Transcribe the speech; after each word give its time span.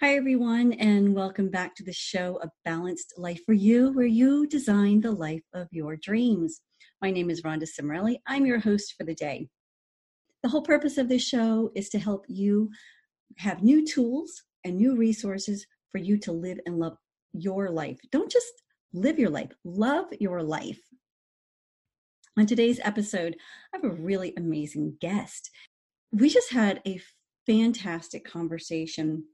Hi, 0.00 0.14
everyone, 0.14 0.74
and 0.74 1.12
welcome 1.12 1.50
back 1.50 1.74
to 1.74 1.82
the 1.82 1.92
show, 1.92 2.38
A 2.40 2.48
Balanced 2.64 3.14
Life 3.16 3.40
for 3.44 3.52
You, 3.52 3.90
where 3.90 4.06
you 4.06 4.46
design 4.46 5.00
the 5.00 5.10
life 5.10 5.42
of 5.52 5.66
your 5.72 5.96
dreams. 5.96 6.60
My 7.02 7.10
name 7.10 7.30
is 7.30 7.42
Rhonda 7.42 7.64
Cimarelli. 7.64 8.18
I'm 8.24 8.46
your 8.46 8.60
host 8.60 8.94
for 8.96 9.02
the 9.02 9.16
day. 9.16 9.48
The 10.44 10.50
whole 10.50 10.62
purpose 10.62 10.98
of 10.98 11.08
this 11.08 11.26
show 11.26 11.72
is 11.74 11.88
to 11.88 11.98
help 11.98 12.26
you 12.28 12.70
have 13.38 13.64
new 13.64 13.84
tools 13.84 14.44
and 14.62 14.76
new 14.76 14.94
resources 14.94 15.66
for 15.90 15.98
you 15.98 16.16
to 16.18 16.30
live 16.30 16.60
and 16.64 16.78
love 16.78 16.96
your 17.32 17.68
life. 17.68 17.98
Don't 18.12 18.30
just 18.30 18.62
live 18.92 19.18
your 19.18 19.30
life, 19.30 19.50
love 19.64 20.06
your 20.20 20.44
life. 20.44 20.78
On 22.38 22.46
today's 22.46 22.78
episode, 22.84 23.34
I 23.74 23.78
have 23.78 23.84
a 23.84 24.00
really 24.00 24.32
amazing 24.36 24.96
guest. 25.00 25.50
We 26.12 26.28
just 26.28 26.52
had 26.52 26.82
a 26.86 27.00
fantastic 27.48 28.24
conversation 28.24 29.24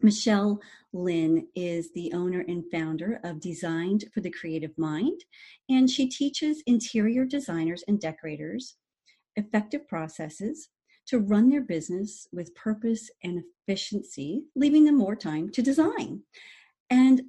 Michelle 0.00 0.60
Lynne 0.92 1.46
is 1.54 1.92
the 1.92 2.12
owner 2.12 2.44
and 2.48 2.64
founder 2.72 3.20
of 3.24 3.40
Designed 3.40 4.04
for 4.12 4.20
the 4.20 4.30
Creative 4.30 4.76
Mind, 4.78 5.24
and 5.68 5.90
she 5.90 6.08
teaches 6.08 6.62
interior 6.66 7.24
designers 7.24 7.84
and 7.86 8.00
decorators 8.00 8.76
effective 9.36 9.86
processes 9.88 10.68
to 11.06 11.18
run 11.18 11.48
their 11.48 11.62
business 11.62 12.26
with 12.32 12.54
purpose 12.54 13.10
and 13.24 13.42
efficiency, 13.68 14.44
leaving 14.54 14.84
them 14.84 14.96
more 14.96 15.16
time 15.16 15.50
to 15.50 15.62
design. 15.62 16.22
And 16.90 17.22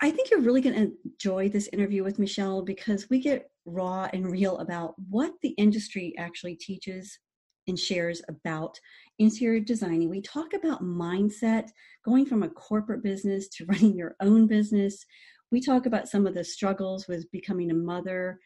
I 0.00 0.10
think 0.10 0.30
you're 0.30 0.40
really 0.40 0.60
going 0.60 0.76
to 0.76 0.92
enjoy 1.04 1.48
this 1.48 1.68
interview 1.72 2.04
with 2.04 2.18
Michelle 2.18 2.62
because 2.62 3.08
we 3.08 3.18
get 3.18 3.50
raw 3.64 4.08
and 4.12 4.30
real 4.30 4.58
about 4.58 4.94
what 5.08 5.32
the 5.42 5.50
industry 5.50 6.14
actually 6.18 6.54
teaches 6.56 7.18
and 7.66 7.78
shares 7.78 8.22
about 8.28 8.78
interior 9.18 9.60
designing. 9.60 10.08
We 10.08 10.20
talk 10.20 10.54
about 10.54 10.82
mindset, 10.82 11.70
going 12.04 12.26
from 12.26 12.42
a 12.42 12.48
corporate 12.48 13.02
business 13.02 13.48
to 13.48 13.64
running 13.68 13.96
your 13.96 14.16
own 14.20 14.46
business. 14.46 15.04
We 15.50 15.60
talk 15.60 15.86
about 15.86 16.08
some 16.08 16.26
of 16.26 16.34
the 16.34 16.44
struggles 16.44 17.06
with 17.08 17.30
becoming 17.30 17.70
a 17.70 17.74
mother 17.74 18.38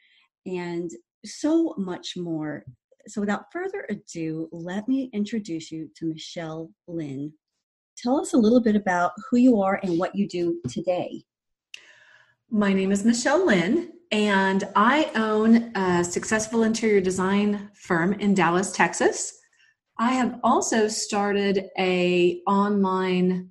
and 0.46 0.90
so 1.24 1.74
much 1.76 2.16
more. 2.16 2.64
So, 3.08 3.20
without 3.20 3.52
further 3.52 3.86
ado, 3.88 4.48
let 4.52 4.86
me 4.86 5.10
introduce 5.12 5.70
you 5.70 5.90
to 5.96 6.06
Michelle 6.06 6.70
Lynne. 6.86 7.32
Tell 7.96 8.20
us 8.20 8.34
a 8.34 8.38
little 8.38 8.60
bit 8.60 8.76
about 8.76 9.12
who 9.30 9.38
you 9.38 9.60
are 9.60 9.80
and 9.82 9.98
what 9.98 10.14
you 10.14 10.28
do 10.28 10.60
today. 10.68 11.22
My 12.50 12.72
name 12.72 12.92
is 12.92 13.04
Michelle 13.04 13.46
Lynne, 13.46 13.92
and 14.10 14.64
I 14.74 15.10
own 15.14 15.70
a 15.76 16.04
successful 16.04 16.64
interior 16.64 17.00
design 17.00 17.70
firm 17.74 18.14
in 18.14 18.34
Dallas, 18.34 18.72
Texas. 18.72 19.38
I 19.98 20.12
have 20.12 20.40
also 20.42 20.88
started 20.88 21.68
a 21.78 22.40
online 22.46 23.50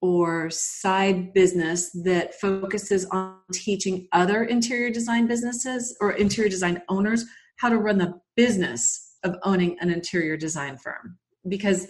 or 0.00 0.50
side 0.50 1.32
business 1.32 1.90
that 2.04 2.34
focuses 2.34 3.06
on 3.06 3.36
teaching 3.52 4.08
other 4.12 4.44
interior 4.44 4.90
design 4.90 5.26
businesses 5.26 5.96
or 6.00 6.12
interior 6.12 6.50
design 6.50 6.82
owners 6.88 7.24
how 7.56 7.68
to 7.68 7.78
run 7.78 7.98
the 7.98 8.20
business 8.36 9.16
of 9.22 9.36
owning 9.44 9.78
an 9.80 9.90
interior 9.90 10.36
design 10.36 10.76
firm 10.76 11.16
because 11.48 11.86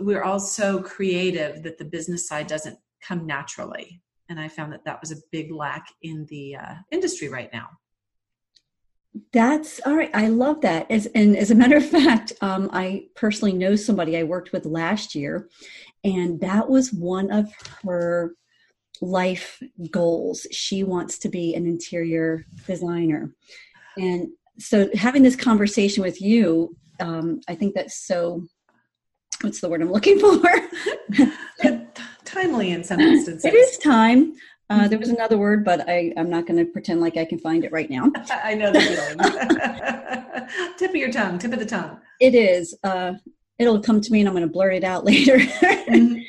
we're 0.00 0.24
all 0.24 0.40
so 0.40 0.82
creative 0.82 1.62
that 1.62 1.78
the 1.78 1.84
business 1.84 2.26
side 2.26 2.46
doesn't 2.46 2.78
come 3.00 3.26
naturally 3.26 4.00
and 4.28 4.38
I 4.38 4.48
found 4.48 4.72
that 4.72 4.84
that 4.84 5.00
was 5.00 5.12
a 5.12 5.16
big 5.30 5.50
lack 5.50 5.88
in 6.02 6.26
the 6.26 6.56
uh, 6.56 6.74
industry 6.90 7.28
right 7.28 7.50
now. 7.52 7.68
That's 9.32 9.80
all 9.84 9.96
right. 9.96 10.10
I 10.14 10.28
love 10.28 10.60
that. 10.60 10.90
As 10.90 11.06
and 11.06 11.36
as 11.36 11.50
a 11.50 11.54
matter 11.54 11.76
of 11.76 11.86
fact, 11.88 12.32
um, 12.40 12.70
I 12.72 13.06
personally 13.14 13.54
know 13.54 13.74
somebody 13.74 14.16
I 14.16 14.22
worked 14.22 14.52
with 14.52 14.66
last 14.66 15.14
year, 15.14 15.48
and 16.04 16.40
that 16.40 16.68
was 16.68 16.92
one 16.92 17.30
of 17.30 17.50
her 17.82 18.34
life 19.00 19.62
goals. 19.90 20.46
She 20.50 20.84
wants 20.84 21.18
to 21.20 21.28
be 21.28 21.54
an 21.54 21.66
interior 21.66 22.44
designer, 22.66 23.34
and 23.96 24.28
so 24.58 24.88
having 24.94 25.22
this 25.22 25.36
conversation 25.36 26.02
with 26.02 26.20
you, 26.20 26.76
um, 27.00 27.40
I 27.48 27.54
think 27.54 27.74
that's 27.74 28.06
so. 28.06 28.46
What's 29.40 29.60
the 29.60 29.68
word 29.68 29.82
I'm 29.82 29.92
looking 29.92 30.18
for? 30.20 30.40
Timely 32.40 32.70
in 32.70 32.84
some 32.84 33.00
instances. 33.14 33.44
it 33.44 33.54
is 33.54 33.78
time. 33.78 34.34
Uh, 34.70 34.86
there 34.86 34.98
was 34.98 35.08
another 35.08 35.38
word, 35.38 35.64
but 35.64 35.88
I, 35.88 36.12
I'm 36.18 36.28
not 36.28 36.46
going 36.46 36.58
to 36.58 36.70
pretend 36.70 37.00
like 37.00 37.16
I 37.16 37.24
can 37.24 37.38
find 37.38 37.64
it 37.64 37.72
right 37.72 37.88
now. 37.88 38.12
I 38.30 38.54
know 38.54 38.70
the 38.70 38.80
feeling. 38.80 39.16
tip 40.76 40.90
of 40.90 40.96
your 40.96 41.10
tongue, 41.10 41.38
tip 41.38 41.54
of 41.54 41.58
the 41.58 41.64
tongue. 41.64 41.98
It 42.20 42.34
is. 42.34 42.76
Uh, 42.84 43.14
it'll 43.58 43.80
come 43.80 44.02
to 44.02 44.12
me, 44.12 44.20
and 44.20 44.28
I'm 44.28 44.34
going 44.34 44.46
to 44.46 44.52
blurt 44.52 44.74
it 44.74 44.84
out 44.84 45.06
later. 45.06 45.38
mm-hmm. 45.38 46.20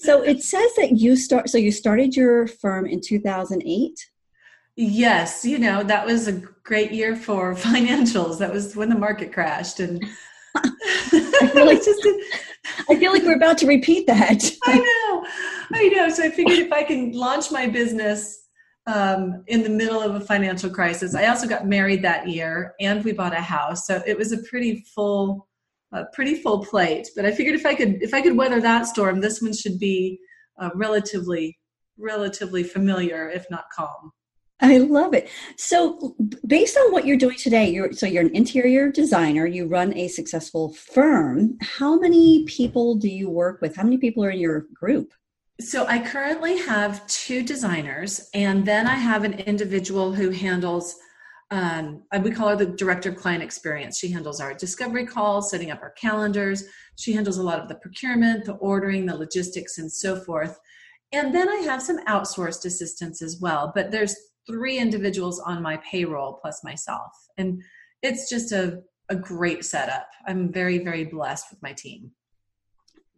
So 0.00 0.22
it 0.22 0.42
says 0.42 0.70
that 0.76 0.92
you 0.92 1.16
start. 1.16 1.48
So 1.48 1.56
you 1.56 1.72
started 1.72 2.14
your 2.14 2.46
firm 2.46 2.86
in 2.86 3.00
2008. 3.00 4.10
Yes, 4.76 5.44
you 5.44 5.58
know 5.58 5.82
that 5.82 6.06
was 6.06 6.28
a 6.28 6.32
great 6.62 6.92
year 6.92 7.16
for 7.16 7.54
financials. 7.54 8.38
That 8.38 8.52
was 8.52 8.76
when 8.76 8.90
the 8.90 8.98
market 8.98 9.32
crashed, 9.32 9.80
and 9.80 10.04
I 10.56 11.50
feel 11.52 11.66
like 11.66 11.84
just 11.84 12.02
feel 12.98 13.12
like 13.12 13.22
we're 13.22 13.36
about 13.36 13.58
to 13.58 13.66
repeat 13.66 14.06
that. 14.06 14.50
I 14.64 14.78
know, 14.78 15.26
I 15.72 15.88
know. 15.88 16.08
So 16.10 16.24
I 16.24 16.30
figured 16.30 16.58
if 16.58 16.72
I 16.72 16.82
can 16.82 17.12
launch 17.12 17.50
my 17.50 17.66
business 17.66 18.46
um, 18.86 19.44
in 19.46 19.62
the 19.62 19.68
middle 19.68 20.00
of 20.00 20.14
a 20.14 20.20
financial 20.20 20.70
crisis, 20.70 21.14
I 21.14 21.26
also 21.26 21.46
got 21.46 21.66
married 21.66 22.02
that 22.02 22.28
year, 22.28 22.74
and 22.80 23.04
we 23.04 23.12
bought 23.12 23.32
a 23.32 23.40
house. 23.40 23.86
So 23.86 24.02
it 24.06 24.16
was 24.16 24.32
a 24.32 24.42
pretty 24.44 24.84
full, 24.94 25.48
pretty 26.12 26.36
full 26.36 26.64
plate. 26.64 27.08
But 27.14 27.24
I 27.24 27.32
figured 27.32 27.54
if 27.54 27.66
I 27.66 27.74
could, 27.74 28.02
if 28.02 28.14
I 28.14 28.22
could 28.22 28.36
weather 28.36 28.60
that 28.60 28.86
storm, 28.86 29.20
this 29.20 29.40
one 29.40 29.54
should 29.54 29.78
be 29.78 30.18
uh, 30.58 30.70
relatively, 30.74 31.58
relatively 31.98 32.62
familiar, 32.62 33.28
if 33.30 33.46
not 33.50 33.64
calm. 33.74 34.12
I 34.60 34.78
love 34.78 35.14
it. 35.14 35.28
So, 35.56 36.16
based 36.46 36.76
on 36.76 36.90
what 36.90 37.06
you're 37.06 37.16
doing 37.16 37.36
today, 37.36 37.70
you're 37.70 37.92
so 37.92 38.06
you're 38.06 38.24
an 38.24 38.34
interior 38.34 38.90
designer. 38.90 39.46
You 39.46 39.66
run 39.66 39.96
a 39.96 40.08
successful 40.08 40.72
firm. 40.72 41.56
How 41.60 41.98
many 41.98 42.44
people 42.44 42.96
do 42.96 43.08
you 43.08 43.30
work 43.30 43.60
with? 43.60 43.76
How 43.76 43.84
many 43.84 43.98
people 43.98 44.24
are 44.24 44.30
in 44.30 44.40
your 44.40 44.66
group? 44.74 45.12
So, 45.60 45.86
I 45.86 46.00
currently 46.00 46.58
have 46.58 47.06
two 47.06 47.44
designers, 47.44 48.28
and 48.34 48.66
then 48.66 48.88
I 48.88 48.96
have 48.96 49.22
an 49.22 49.34
individual 49.34 50.12
who 50.12 50.30
handles. 50.30 50.96
Um, 51.50 52.02
we 52.22 52.30
call 52.32 52.48
her 52.48 52.56
the 52.56 52.66
director 52.66 53.10
of 53.10 53.16
client 53.16 53.42
experience. 53.42 53.98
She 53.98 54.10
handles 54.10 54.40
our 54.40 54.54
discovery 54.54 55.06
calls, 55.06 55.50
setting 55.50 55.70
up 55.70 55.80
our 55.82 55.92
calendars. 55.92 56.64
She 56.96 57.12
handles 57.12 57.38
a 57.38 57.42
lot 57.42 57.60
of 57.60 57.68
the 57.68 57.76
procurement, 57.76 58.44
the 58.44 58.54
ordering, 58.54 59.06
the 59.06 59.16
logistics, 59.16 59.78
and 59.78 59.90
so 59.90 60.16
forth. 60.16 60.58
And 61.12 61.34
then 61.34 61.48
I 61.48 61.56
have 61.62 61.80
some 61.80 62.04
outsourced 62.04 62.66
assistants 62.66 63.22
as 63.22 63.38
well. 63.40 63.72
But 63.74 63.90
there's 63.90 64.14
three 64.48 64.78
individuals 64.78 65.38
on 65.40 65.62
my 65.62 65.76
payroll 65.78 66.38
plus 66.40 66.64
myself. 66.64 67.12
And 67.36 67.62
it's 68.02 68.28
just 68.28 68.50
a, 68.52 68.82
a 69.08 69.14
great 69.14 69.64
setup. 69.64 70.08
I'm 70.26 70.52
very, 70.52 70.78
very 70.78 71.04
blessed 71.04 71.46
with 71.50 71.62
my 71.62 71.72
team. 71.72 72.10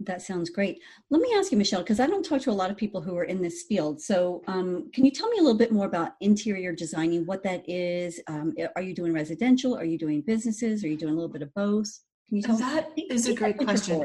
That 0.02 0.22
sounds 0.22 0.48
great. 0.48 0.80
Let 1.10 1.20
me 1.20 1.30
ask 1.36 1.52
you, 1.52 1.58
Michelle, 1.58 1.82
because 1.82 2.00
I 2.00 2.06
don't 2.06 2.24
talk 2.24 2.40
to 2.42 2.50
a 2.50 2.52
lot 2.52 2.70
of 2.70 2.76
people 2.76 3.02
who 3.02 3.16
are 3.18 3.24
in 3.24 3.42
this 3.42 3.64
field. 3.68 4.00
So, 4.00 4.42
um, 4.46 4.90
can 4.94 5.04
you 5.04 5.10
tell 5.10 5.28
me 5.28 5.36
a 5.38 5.42
little 5.42 5.58
bit 5.58 5.72
more 5.72 5.84
about 5.84 6.12
interior 6.22 6.72
designing, 6.72 7.26
what 7.26 7.42
that 7.42 7.68
is? 7.68 8.18
Um, 8.26 8.54
are 8.76 8.82
you 8.82 8.94
doing 8.94 9.12
residential? 9.12 9.76
Are 9.76 9.84
you 9.84 9.98
doing 9.98 10.22
businesses? 10.22 10.82
Are 10.84 10.88
you 10.88 10.96
doing 10.96 11.12
a 11.12 11.16
little 11.16 11.30
bit 11.30 11.42
of 11.42 11.52
both? 11.52 12.00
Can 12.28 12.38
you 12.38 12.42
tell 12.42 12.56
that 12.56 12.96
me? 12.96 13.06
That 13.10 13.14
is 13.14 13.28
a 13.28 13.34
great 13.34 13.58
question. 13.58 14.00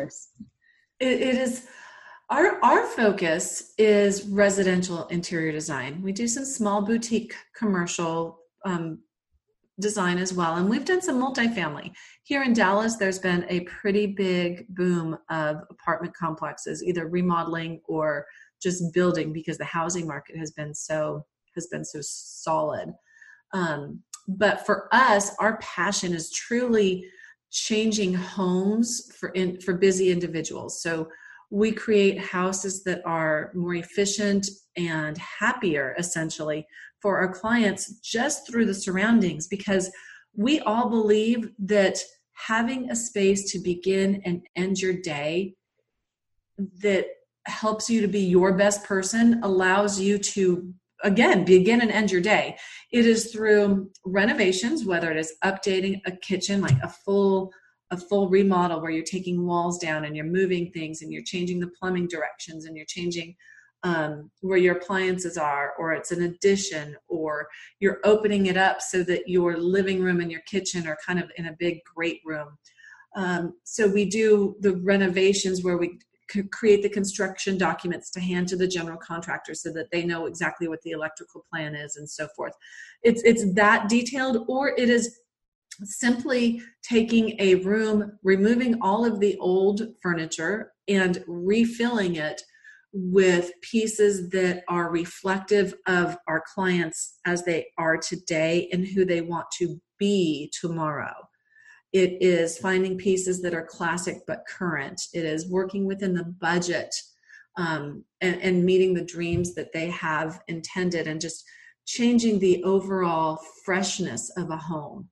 It, 1.00 1.22
it 1.22 1.36
is 1.36 1.66
our, 2.30 2.64
our 2.64 2.86
focus 2.88 3.74
is 3.78 4.26
residential 4.28 5.08
interior 5.08 5.52
design. 5.52 6.02
We 6.02 6.12
do 6.12 6.28
some 6.28 6.46
small 6.46 6.82
boutique 6.82 7.36
commercial 7.56 8.40
um, 8.66 9.00
design 9.80 10.18
as 10.18 10.34
well, 10.34 10.56
and 10.56 10.70
we've 10.70 10.86
done 10.86 11.02
some 11.02 11.22
multifamily. 11.22 11.92
Here 12.24 12.44
in 12.44 12.54
Dallas, 12.54 12.96
there's 12.96 13.20
been 13.20 13.46
a 13.50 13.60
pretty 13.62 14.08
big 14.08 14.66
boom 14.70 15.18
of 15.30 15.58
apartment 15.70 16.16
complexes, 16.16 16.84
either 16.84 17.08
remodeling 17.08 17.82
or 17.88 18.26
just 18.62 18.94
building 18.94 19.32
because 19.32 19.58
the 19.58 19.66
housing 19.66 20.08
market 20.08 20.38
has 20.38 20.52
been 20.52 20.74
so 20.74 21.26
has 21.54 21.68
been 21.68 21.86
so 21.86 22.00
solid. 22.02 22.94
Um, 23.54 24.02
but 24.28 24.66
for 24.66 24.90
us, 24.92 25.32
our 25.40 25.58
passion 25.58 26.14
is 26.14 26.32
truly 26.32 27.06
changing 27.52 28.14
homes 28.14 29.12
for 29.18 29.30
in, 29.30 29.62
for 29.62 29.74
busy 29.74 30.12
individuals. 30.12 30.82
So 30.82 31.08
we 31.52 31.72
create 31.72 32.20
houses 32.20 32.84
that 32.84 33.02
are 33.06 33.52
more 33.54 33.76
efficient 33.76 34.48
and 34.78 35.18
happier 35.18 35.96
essentially 35.98 36.66
for 37.02 37.18
our 37.20 37.32
clients 37.32 38.00
just 38.00 38.48
through 38.48 38.66
the 38.66 38.74
surroundings 38.74 39.48
because 39.48 39.92
we 40.36 40.60
all 40.62 40.90
believe 40.90 41.50
that 41.60 41.98
having 42.34 42.90
a 42.90 42.96
space 42.96 43.52
to 43.52 43.60
begin 43.60 44.22
and 44.26 44.42
end 44.56 44.80
your 44.80 44.94
day 44.94 45.56
that 46.82 47.06
helps 47.46 47.90
you 47.90 48.02
to 48.02 48.08
be 48.08 48.22
your 48.22 48.54
best 48.54 48.84
person 48.84 49.42
allows 49.44 50.00
you 50.00 50.18
to 50.18 50.74
again 51.04 51.46
begin 51.46 51.82
and 51.82 51.92
end 51.92 52.12
your 52.12 52.22
day. 52.22 52.58
It 52.92 53.06
is 53.06 53.32
through 53.32 53.92
renovations 54.06 54.86
whether 54.86 55.12
it 55.12 55.18
is 55.18 55.34
updating 55.44 56.02
a 56.06 56.12
kitchen 56.12 56.62
like 56.62 56.78
a 56.82 56.90
full 56.90 57.52
a 57.92 57.98
full 57.98 58.30
remodel 58.30 58.82
where 58.82 58.92
you're 58.92 59.04
taking 59.04 59.46
walls 59.46 59.78
down 59.78 60.06
and 60.06 60.16
you're 60.16 60.26
moving 60.26 60.72
things 60.72 61.02
and 61.02 61.12
you're 61.12 61.24
changing 61.24 61.60
the 61.60 61.72
plumbing 61.80 62.08
directions 62.08 62.66
and 62.66 62.76
you're 62.76 62.86
changing 62.88 63.36
um, 63.84 64.32
where 64.42 64.58
your 64.58 64.78
appliances 64.78 65.38
are, 65.38 65.74
or 65.78 65.94
it's 65.94 66.12
an 66.12 66.24
addition, 66.24 66.96
or 67.08 67.48
you're 67.80 68.00
opening 68.04 68.48
it 68.48 68.58
up 68.58 68.82
so 68.82 69.04
that 69.04 69.28
your 69.28 69.58
living 69.58 70.02
room 70.02 70.22
and 70.22 70.32
your 70.32 70.42
kitchen 70.42 70.88
are 70.88 70.98
kind 71.06 71.20
of 71.20 71.30
in 71.38 71.46
a 71.48 71.56
big 71.60 71.80
great 71.96 72.20
room. 72.26 72.58
Um, 73.16 73.54
so 73.64 73.88
we 73.88 74.06
do 74.06 74.56
the 74.62 74.76
renovations 74.78 75.64
where 75.64 75.78
we 75.78 76.00
create 76.52 76.82
the 76.82 76.90
construction 76.90 77.58
documents 77.58 78.10
to 78.10 78.20
hand 78.20 78.48
to 78.48 78.56
the 78.56 78.68
general 78.68 78.98
contractor 78.98 79.54
so 79.54 79.72
that 79.74 79.92
they 79.92 80.04
know 80.04 80.26
exactly 80.26 80.68
what 80.68 80.82
the 80.82 80.92
electrical 80.92 81.46
plan 81.52 81.76
is 81.76 81.98
and 81.98 82.10
so 82.10 82.28
forth. 82.36 82.54
It's 83.04 83.22
it's 83.24 83.54
that 83.54 83.88
detailed, 83.88 84.46
or 84.48 84.70
it 84.70 84.90
is 84.90 85.20
simply 85.84 86.62
taking 86.84 87.36
a 87.40 87.56
room, 87.56 88.18
removing 88.24 88.80
all 88.82 89.06
of 89.06 89.20
the 89.20 89.38
old 89.40 89.82
furniture 90.02 90.72
and 90.88 91.24
refilling 91.28 92.16
it 92.16 92.42
with 92.94 93.52
pieces 93.62 94.30
that 94.30 94.64
are 94.70 94.90
reflective 94.90 95.74
of 95.86 96.18
our 96.28 96.42
clients 96.54 97.20
as 97.26 97.44
they 97.44 97.68
are 97.78 97.98
today 97.98 98.70
and 98.72 98.88
who 98.88 99.04
they 99.04 99.22
want 99.22 99.46
to 99.58 99.80
be 100.00 100.52
tomorrow. 100.60 101.14
It 101.92 102.22
is 102.22 102.58
finding 102.58 102.98
pieces 102.98 103.42
that 103.42 103.54
are 103.54 103.66
classic 103.66 104.20
but 104.28 104.46
current. 104.48 105.02
It 105.14 105.26
is 105.26 105.50
working 105.50 105.86
within 105.86 106.14
the 106.14 106.24
budget 106.24 106.94
um, 107.58 108.04
and, 108.22 108.42
and 108.42 108.66
meeting 108.66 108.94
the 108.94 109.04
dreams 109.04 109.56
that 109.56 109.74
they 109.74 109.90
have 109.90 110.42
intended 110.48 111.08
and 111.08 111.20
just 111.20 111.44
changing 111.86 112.40
the 112.40 112.64
overall 112.64 113.40
freshness 113.64 114.30
of 114.38 114.50
a 114.50 114.58
home 114.58 115.10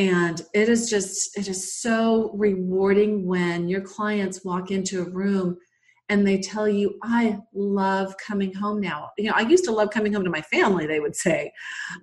and 0.00 0.40
it 0.54 0.70
is 0.70 0.88
just 0.88 1.36
it 1.36 1.46
is 1.46 1.74
so 1.74 2.30
rewarding 2.32 3.26
when 3.26 3.68
your 3.68 3.82
clients 3.82 4.42
walk 4.46 4.70
into 4.70 5.02
a 5.02 5.10
room 5.10 5.58
and 6.08 6.26
they 6.26 6.40
tell 6.40 6.66
you 6.66 6.98
i 7.02 7.38
love 7.52 8.14
coming 8.16 8.52
home 8.54 8.80
now 8.80 9.10
you 9.18 9.24
know 9.24 9.34
i 9.36 9.42
used 9.42 9.64
to 9.64 9.70
love 9.70 9.90
coming 9.90 10.14
home 10.14 10.24
to 10.24 10.30
my 10.30 10.40
family 10.40 10.86
they 10.86 11.00
would 11.00 11.14
say 11.14 11.52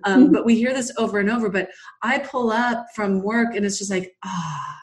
um, 0.04 0.24
mm-hmm. 0.24 0.32
but 0.32 0.44
we 0.44 0.54
hear 0.54 0.72
this 0.72 0.92
over 0.96 1.18
and 1.18 1.28
over 1.28 1.50
but 1.50 1.70
i 2.02 2.18
pull 2.20 2.52
up 2.52 2.86
from 2.94 3.20
work 3.20 3.56
and 3.56 3.66
it's 3.66 3.78
just 3.78 3.90
like 3.90 4.14
ah 4.24 4.76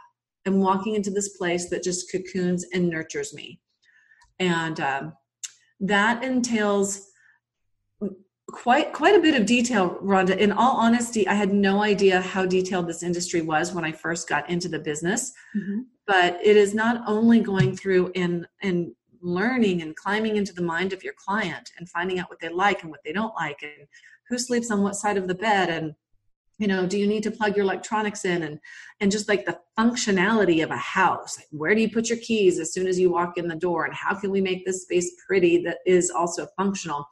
i'm 0.45 0.59
walking 0.59 0.95
into 0.95 1.09
this 1.09 1.37
place 1.37 1.69
that 1.69 1.83
just 1.83 2.11
cocoons 2.11 2.65
and 2.73 2.89
nurtures 2.89 3.33
me 3.33 3.61
and 4.39 4.81
um, 4.81 5.13
that 5.79 6.21
entails 6.21 7.11
quite 8.51 8.93
quite 8.93 9.15
a 9.15 9.19
bit 9.19 9.39
of 9.39 9.45
detail 9.45 9.97
rhonda. 10.01 10.37
In 10.37 10.51
all 10.51 10.77
honesty 10.77 11.27
i 11.27 11.33
had 11.33 11.53
no 11.53 11.81
idea 11.81 12.21
how 12.21 12.45
detailed 12.45 12.87
this 12.87 13.03
industry 13.03 13.41
was 13.41 13.73
when 13.73 13.83
i 13.83 13.91
first 13.91 14.29
got 14.29 14.49
into 14.49 14.69
the 14.69 14.79
business. 14.79 15.33
Mm-hmm. 15.55 15.79
but 16.05 16.39
it 16.43 16.55
is 16.55 16.73
not 16.75 17.03
only 17.07 17.39
going 17.39 17.75
through 17.75 18.11
and 18.15 18.47
and 18.61 18.91
learning 19.21 19.81
and 19.81 19.95
climbing 19.95 20.35
into 20.35 20.53
the 20.53 20.61
mind 20.61 20.93
of 20.93 21.03
your 21.03 21.13
client 21.17 21.71
and 21.77 21.89
finding 21.89 22.19
out 22.19 22.29
what 22.29 22.39
they 22.39 22.49
like 22.49 22.83
and 22.83 22.91
what 22.91 23.03
they 23.03 23.11
don't 23.11 23.33
like 23.35 23.57
and 23.63 23.87
who 24.29 24.37
sleeps 24.37 24.69
on 24.69 24.83
what 24.83 24.95
side 24.95 25.17
of 25.17 25.27
the 25.27 25.35
bed 25.35 25.69
and 25.69 25.95
you 26.59 26.67
know 26.67 26.85
do 26.85 26.97
you 26.99 27.07
need 27.07 27.23
to 27.23 27.31
plug 27.31 27.55
your 27.55 27.65
electronics 27.65 28.25
in 28.25 28.43
and 28.43 28.59
and 29.01 29.11
just 29.11 29.27
like 29.27 29.45
the 29.45 29.59
functionality 29.77 30.63
of 30.63 30.71
a 30.71 30.77
house. 30.77 31.37
Like 31.37 31.47
where 31.51 31.75
do 31.75 31.81
you 31.81 31.89
put 31.89 32.09
your 32.09 32.19
keys 32.19 32.59
as 32.59 32.71
soon 32.71 32.87
as 32.87 32.99
you 32.99 33.09
walk 33.09 33.37
in 33.37 33.47
the 33.47 33.55
door 33.55 33.85
and 33.85 33.93
how 33.93 34.13
can 34.13 34.29
we 34.31 34.39
make 34.39 34.65
this 34.65 34.83
space 34.83 35.11
pretty 35.25 35.63
that 35.63 35.79
is 35.85 36.11
also 36.11 36.47
functional 36.55 37.07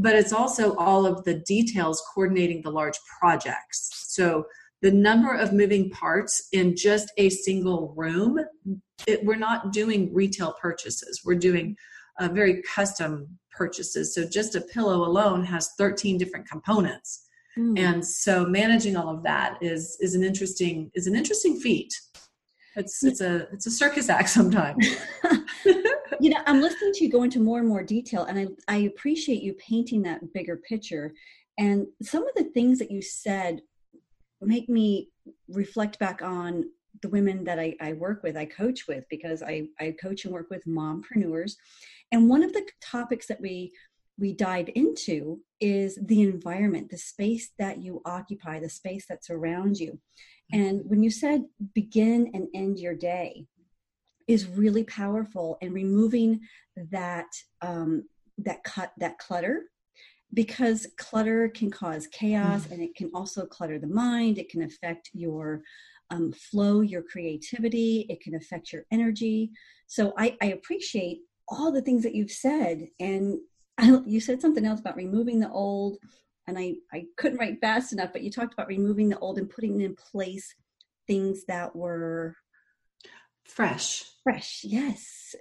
but 0.00 0.14
it's 0.14 0.32
also 0.32 0.74
all 0.76 1.04
of 1.04 1.24
the 1.24 1.34
details 1.34 2.02
coordinating 2.14 2.62
the 2.62 2.70
large 2.70 2.98
projects. 3.20 4.06
So 4.08 4.46
the 4.82 4.90
number 4.90 5.34
of 5.34 5.52
moving 5.52 5.90
parts 5.90 6.48
in 6.52 6.74
just 6.74 7.12
a 7.18 7.28
single 7.28 7.92
room, 7.96 8.40
it, 9.06 9.24
we're 9.24 9.36
not 9.36 9.72
doing 9.72 10.12
retail 10.14 10.54
purchases. 10.60 11.20
We're 11.24 11.34
doing 11.34 11.76
uh, 12.18 12.28
very 12.28 12.62
custom 12.62 13.38
purchases. 13.50 14.14
So 14.14 14.26
just 14.26 14.54
a 14.54 14.62
pillow 14.62 15.04
alone 15.04 15.44
has 15.44 15.70
13 15.76 16.16
different 16.16 16.48
components. 16.48 17.26
Mm. 17.58 17.78
And 17.78 18.06
so 18.06 18.46
managing 18.46 18.96
all 18.96 19.14
of 19.14 19.22
that 19.24 19.58
is 19.60 19.98
is 20.00 20.14
an 20.14 20.22
interesting 20.22 20.90
is 20.94 21.06
an 21.06 21.16
interesting 21.16 21.58
feat. 21.58 21.92
It's 22.76 23.02
it's 23.02 23.20
a 23.20 23.48
it's 23.52 23.66
a 23.66 23.70
circus 23.70 24.08
act 24.08 24.30
sometimes. 24.30 24.86
you 26.20 26.30
know, 26.30 26.40
I'm 26.46 26.60
listening 26.60 26.92
to 26.94 27.04
you 27.04 27.10
go 27.10 27.22
into 27.22 27.40
more 27.40 27.58
and 27.58 27.68
more 27.68 27.82
detail, 27.82 28.24
and 28.24 28.38
I, 28.38 28.46
I 28.68 28.76
appreciate 28.78 29.42
you 29.42 29.54
painting 29.54 30.02
that 30.02 30.32
bigger 30.32 30.56
picture. 30.56 31.12
And 31.58 31.86
some 32.02 32.26
of 32.26 32.34
the 32.36 32.50
things 32.54 32.78
that 32.78 32.90
you 32.90 33.02
said 33.02 33.60
make 34.40 34.68
me 34.68 35.10
reflect 35.48 35.98
back 35.98 36.22
on 36.22 36.64
the 37.02 37.08
women 37.08 37.44
that 37.44 37.58
I, 37.58 37.76
I 37.80 37.92
work 37.92 38.22
with, 38.22 38.36
I 38.36 38.46
coach 38.46 38.86
with, 38.88 39.04
because 39.10 39.42
I, 39.42 39.68
I 39.78 39.94
coach 40.00 40.24
and 40.24 40.32
work 40.32 40.48
with 40.50 40.64
mompreneurs. 40.66 41.54
And 42.12 42.28
one 42.28 42.42
of 42.42 42.52
the 42.52 42.66
topics 42.80 43.26
that 43.26 43.40
we 43.40 43.72
we 44.18 44.34
dive 44.34 44.68
into 44.74 45.40
is 45.60 45.98
the 46.02 46.20
environment, 46.20 46.90
the 46.90 46.98
space 46.98 47.52
that 47.58 47.82
you 47.82 48.02
occupy, 48.04 48.60
the 48.60 48.68
space 48.68 49.06
that's 49.08 49.30
around 49.30 49.78
you. 49.78 49.98
Mm-hmm. 50.52 50.60
And 50.60 50.82
when 50.84 51.02
you 51.02 51.10
said 51.10 51.44
begin 51.74 52.30
and 52.34 52.46
end 52.54 52.78
your 52.78 52.94
day, 52.94 53.46
is 54.30 54.46
really 54.46 54.84
powerful 54.84 55.58
and 55.60 55.74
removing 55.74 56.40
that 56.90 57.26
um, 57.62 58.04
that 58.38 58.62
cut 58.62 58.92
that 58.98 59.18
clutter 59.18 59.64
because 60.32 60.86
clutter 60.96 61.48
can 61.48 61.70
cause 61.70 62.06
chaos 62.06 62.66
mm. 62.66 62.70
and 62.70 62.82
it 62.82 62.94
can 62.94 63.10
also 63.12 63.44
clutter 63.44 63.78
the 63.80 63.88
mind. 63.88 64.38
It 64.38 64.48
can 64.48 64.62
affect 64.62 65.10
your 65.12 65.62
um, 66.10 66.32
flow 66.32 66.80
your 66.80 67.02
creativity. 67.02 68.06
It 68.08 68.20
can 68.20 68.36
affect 68.36 68.72
your 68.72 68.84
energy. 68.92 69.50
So 69.86 70.12
I, 70.16 70.36
I 70.40 70.46
appreciate 70.46 71.20
all 71.48 71.72
the 71.72 71.82
things 71.82 72.04
that 72.04 72.14
you've 72.14 72.30
said. 72.30 72.86
And 73.00 73.38
I, 73.78 74.00
you 74.06 74.20
said 74.20 74.40
something 74.40 74.64
else 74.64 74.80
about 74.80 74.96
removing 74.96 75.40
the 75.40 75.50
old 75.50 75.98
and 76.46 76.58
I, 76.58 76.74
I 76.92 77.04
couldn't 77.16 77.38
write 77.38 77.60
fast 77.60 77.92
enough 77.92 78.12
but 78.12 78.22
you 78.22 78.30
talked 78.30 78.52
about 78.52 78.66
removing 78.66 79.08
the 79.08 79.18
old 79.18 79.38
and 79.38 79.48
putting 79.48 79.80
in 79.80 79.94
place 79.94 80.52
things 81.06 81.44
that 81.46 81.74
were 81.74 82.36
fresh. 83.54 84.04
Fresh 84.22 84.62
yes. 84.64 85.34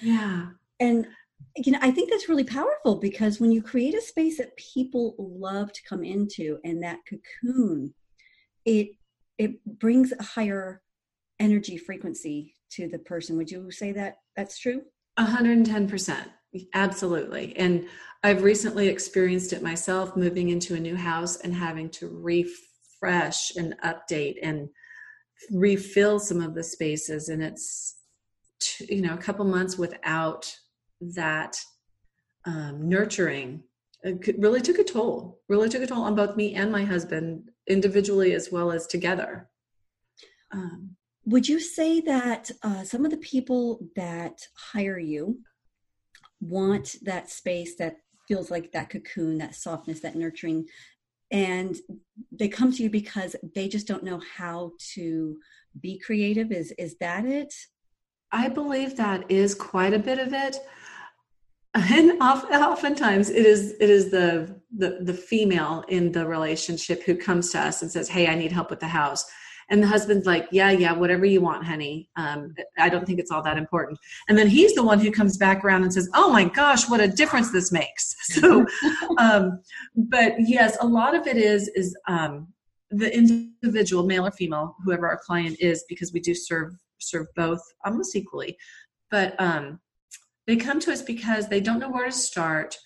Yeah. 0.00 0.46
And 0.82 1.06
you 1.56 1.72
know 1.72 1.78
i 1.82 1.90
think 1.90 2.08
that's 2.08 2.28
really 2.28 2.44
powerful 2.44 2.96
because 2.96 3.38
when 3.40 3.52
you 3.52 3.60
create 3.60 3.94
a 3.94 4.00
space 4.00 4.38
that 4.38 4.56
people 4.56 5.14
love 5.18 5.70
to 5.72 5.82
come 5.86 6.02
into 6.04 6.58
and 6.64 6.82
that 6.82 6.98
cocoon 7.08 7.92
it 8.64 8.90
it 9.38 9.64
brings 9.78 10.12
a 10.12 10.22
higher 10.22 10.82
energy 11.38 11.78
frequency 11.78 12.54
to 12.72 12.88
the 12.88 12.98
person. 12.98 13.36
Would 13.38 13.50
you 13.50 13.70
say 13.70 13.90
that 13.92 14.18
that's 14.36 14.58
true? 14.58 14.82
110% 15.18 16.16
absolutely. 16.74 17.56
And 17.56 17.86
i've 18.22 18.42
recently 18.42 18.88
experienced 18.88 19.52
it 19.52 19.62
myself 19.62 20.16
moving 20.16 20.50
into 20.50 20.74
a 20.74 20.80
new 20.80 20.96
house 20.96 21.36
and 21.36 21.54
having 21.54 21.88
to 21.90 22.08
refresh 22.08 23.56
and 23.56 23.74
update 23.84 24.36
and 24.42 24.68
refill 25.50 26.18
some 26.18 26.40
of 26.40 26.54
the 26.54 26.62
spaces 26.62 27.28
and 27.28 27.42
it's 27.42 27.96
you 28.80 29.00
know 29.00 29.14
a 29.14 29.18
couple 29.18 29.44
months 29.44 29.78
without 29.78 30.52
that 31.00 31.56
um, 32.44 32.88
nurturing 32.88 33.62
it 34.02 34.38
really 34.38 34.60
took 34.60 34.78
a 34.78 34.84
toll 34.84 35.40
really 35.48 35.68
took 35.68 35.82
a 35.82 35.86
toll 35.86 36.02
on 36.02 36.14
both 36.14 36.36
me 36.36 36.54
and 36.54 36.70
my 36.70 36.84
husband 36.84 37.50
individually 37.70 38.34
as 38.34 38.50
well 38.50 38.70
as 38.72 38.86
together. 38.86 39.48
Um, 40.52 40.96
would 41.24 41.48
you 41.48 41.60
say 41.60 42.00
that 42.00 42.50
uh, 42.62 42.82
some 42.82 43.04
of 43.04 43.10
the 43.12 43.18
people 43.18 43.86
that 43.94 44.40
hire 44.72 44.98
you 44.98 45.40
want 46.40 46.96
that 47.02 47.30
space 47.30 47.76
that 47.76 47.96
feels 48.26 48.50
like 48.50 48.72
that 48.72 48.90
cocoon 48.90 49.38
that 49.38 49.54
softness 49.54 50.00
that 50.00 50.16
nurturing 50.16 50.66
and 51.30 51.76
they 52.32 52.48
come 52.48 52.72
to 52.72 52.82
you 52.82 52.90
because 52.90 53.36
they 53.54 53.68
just 53.68 53.86
don't 53.86 54.04
know 54.04 54.20
how 54.36 54.72
to 54.94 55.36
be 55.80 55.98
creative. 55.98 56.50
Is 56.52 56.72
is 56.72 56.96
that 56.98 57.24
it? 57.24 57.54
I 58.32 58.48
believe 58.48 58.96
that 58.96 59.30
is 59.30 59.54
quite 59.54 59.94
a 59.94 59.98
bit 59.98 60.18
of 60.18 60.32
it. 60.32 60.58
And 61.74 62.20
oftentimes 62.20 63.30
it 63.30 63.46
is 63.46 63.74
it 63.80 63.90
is 63.90 64.10
the, 64.10 64.60
the 64.76 64.98
the 65.02 65.14
female 65.14 65.84
in 65.88 66.10
the 66.10 66.26
relationship 66.26 67.04
who 67.04 67.16
comes 67.16 67.50
to 67.52 67.60
us 67.60 67.82
and 67.82 67.90
says 67.90 68.08
hey 68.08 68.26
i 68.26 68.34
need 68.34 68.50
help 68.50 68.70
with 68.70 68.80
the 68.80 68.88
house 68.88 69.24
and 69.70 69.82
the 69.82 69.86
husband's 69.86 70.26
like 70.26 70.48
yeah 70.50 70.70
yeah 70.70 70.92
whatever 70.92 71.24
you 71.24 71.40
want 71.40 71.64
honey. 71.64 72.08
Um, 72.16 72.54
i 72.78 72.88
don't 72.88 73.06
think 73.06 73.18
it's 73.18 73.30
all 73.30 73.42
that 73.42 73.56
important. 73.56 73.98
And 74.28 74.36
then 74.36 74.48
he's 74.48 74.74
the 74.74 74.84
one 74.84 75.00
who 75.00 75.10
comes 75.10 75.36
back 75.36 75.64
around 75.64 75.82
and 75.82 75.92
says 75.92 76.08
oh 76.14 76.30
my 76.32 76.44
gosh 76.44 76.88
what 76.88 77.00
a 77.00 77.08
difference 77.08 77.50
this 77.50 77.72
makes. 77.72 78.14
So 78.40 78.64
um, 79.18 79.60
but 79.96 80.34
yes 80.38 80.76
a 80.80 80.86
lot 80.86 81.14
of 81.14 81.26
it 81.26 81.36
is 81.36 81.68
is 81.74 81.96
um, 82.06 82.48
the 82.90 83.14
individual 83.16 84.04
male 84.04 84.26
or 84.26 84.32
female 84.32 84.76
whoever 84.84 85.08
our 85.08 85.20
client 85.24 85.56
is 85.60 85.84
because 85.88 86.12
we 86.12 86.20
do 86.20 86.34
serve 86.34 86.72
serve 86.98 87.26
both 87.34 87.62
almost 87.84 88.14
equally. 88.14 88.56
But 89.10 89.34
um, 89.40 89.80
they 90.46 90.56
come 90.56 90.80
to 90.80 90.92
us 90.92 91.02
because 91.02 91.48
they 91.48 91.60
don't 91.60 91.78
know 91.78 91.90
where 91.90 92.06
to 92.06 92.12
start 92.12 92.76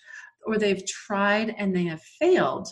or 0.45 0.57
they've 0.57 0.85
tried 0.85 1.55
and 1.57 1.75
they 1.75 1.85
have 1.85 2.01
failed 2.19 2.69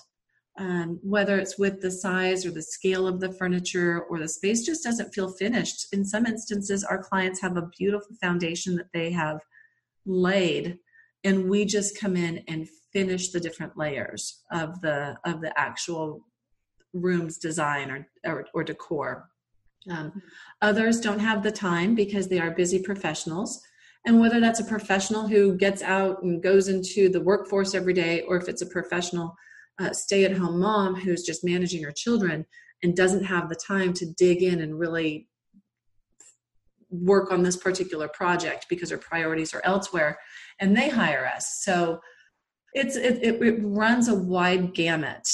um, 0.58 1.00
whether 1.02 1.40
it's 1.40 1.58
with 1.58 1.82
the 1.82 1.90
size 1.90 2.46
or 2.46 2.52
the 2.52 2.62
scale 2.62 3.08
of 3.08 3.20
the 3.20 3.34
furniture 3.34 4.02
or 4.02 4.20
the 4.20 4.28
space 4.28 4.66
just 4.66 4.84
doesn't 4.84 5.14
feel 5.14 5.32
finished. 5.32 5.88
In 5.92 6.06
some 6.06 6.26
instances, 6.26 6.84
our 6.84 7.02
clients 7.02 7.42
have 7.42 7.58
a 7.58 7.70
beautiful 7.78 8.16
foundation 8.22 8.76
that 8.76 8.92
they 8.94 9.12
have 9.12 9.40
laid, 10.06 10.78
and 11.24 11.50
we 11.50 11.66
just 11.66 12.00
come 12.00 12.16
in 12.16 12.44
and 12.48 12.68
finish 12.92 13.32
the 13.32 13.40
different 13.40 13.76
layers 13.78 14.44
of 14.52 14.80
the 14.82 15.18
of 15.26 15.42
the 15.42 15.58
actual 15.60 16.26
room's 16.94 17.38
design 17.38 17.90
or 17.90 18.08
or, 18.26 18.46
or 18.54 18.64
decor. 18.64 19.30
Um, 19.90 20.22
others 20.62 21.02
don't 21.02 21.20
have 21.20 21.44
the 21.44 21.52
time 21.52 21.96
because 21.96 22.28
they 22.28 22.40
are 22.40 22.52
busy 22.52 22.82
professionals. 22.82 23.62
And 24.06 24.20
whether 24.20 24.40
that's 24.40 24.60
a 24.60 24.66
professional 24.66 25.28
who 25.28 25.56
gets 25.56 25.82
out 25.82 26.24
and 26.24 26.44
goes 26.44 26.68
into 26.68 27.10
the 27.10 27.22
workforce 27.22 27.74
every 27.74 27.94
day, 27.94 28.22
or 28.22 28.38
if 28.38 28.50
it's 28.50 28.62
a 28.62 28.66
professional 28.66 29.36
uh, 29.80 29.92
stay 29.92 30.24
at 30.26 30.38
home 30.38 30.60
mom 30.60 30.96
who's 30.96 31.24
just 31.24 31.44
managing 31.44 31.84
her 31.84 31.92
children 31.92 32.46
and 32.84 32.96
doesn't 32.96 33.24
have 33.24 33.50
the 33.50 33.56
time 33.56 33.94
to 33.94 34.06
dig 34.06 34.44
in 34.44 34.62
and 34.62 34.78
really 34.78 35.28
work 36.90 37.32
on 37.32 37.42
this 37.42 37.58
particular 37.58 38.08
project 38.08 38.68
because 38.70 38.92
her 38.92 38.98
priorities 38.98 39.54
are 39.54 39.62
elsewhere 39.64 40.20
and 40.60 40.78
they 40.78 40.90
hire 40.90 41.26
us. 41.26 41.62
So 41.64 42.00
it's 42.74 42.96
it, 42.96 43.20
it, 43.24 43.42
it 43.42 43.60
runs 43.62 44.08
a 44.08 44.16
wide 44.16 44.74
gamut 44.74 45.28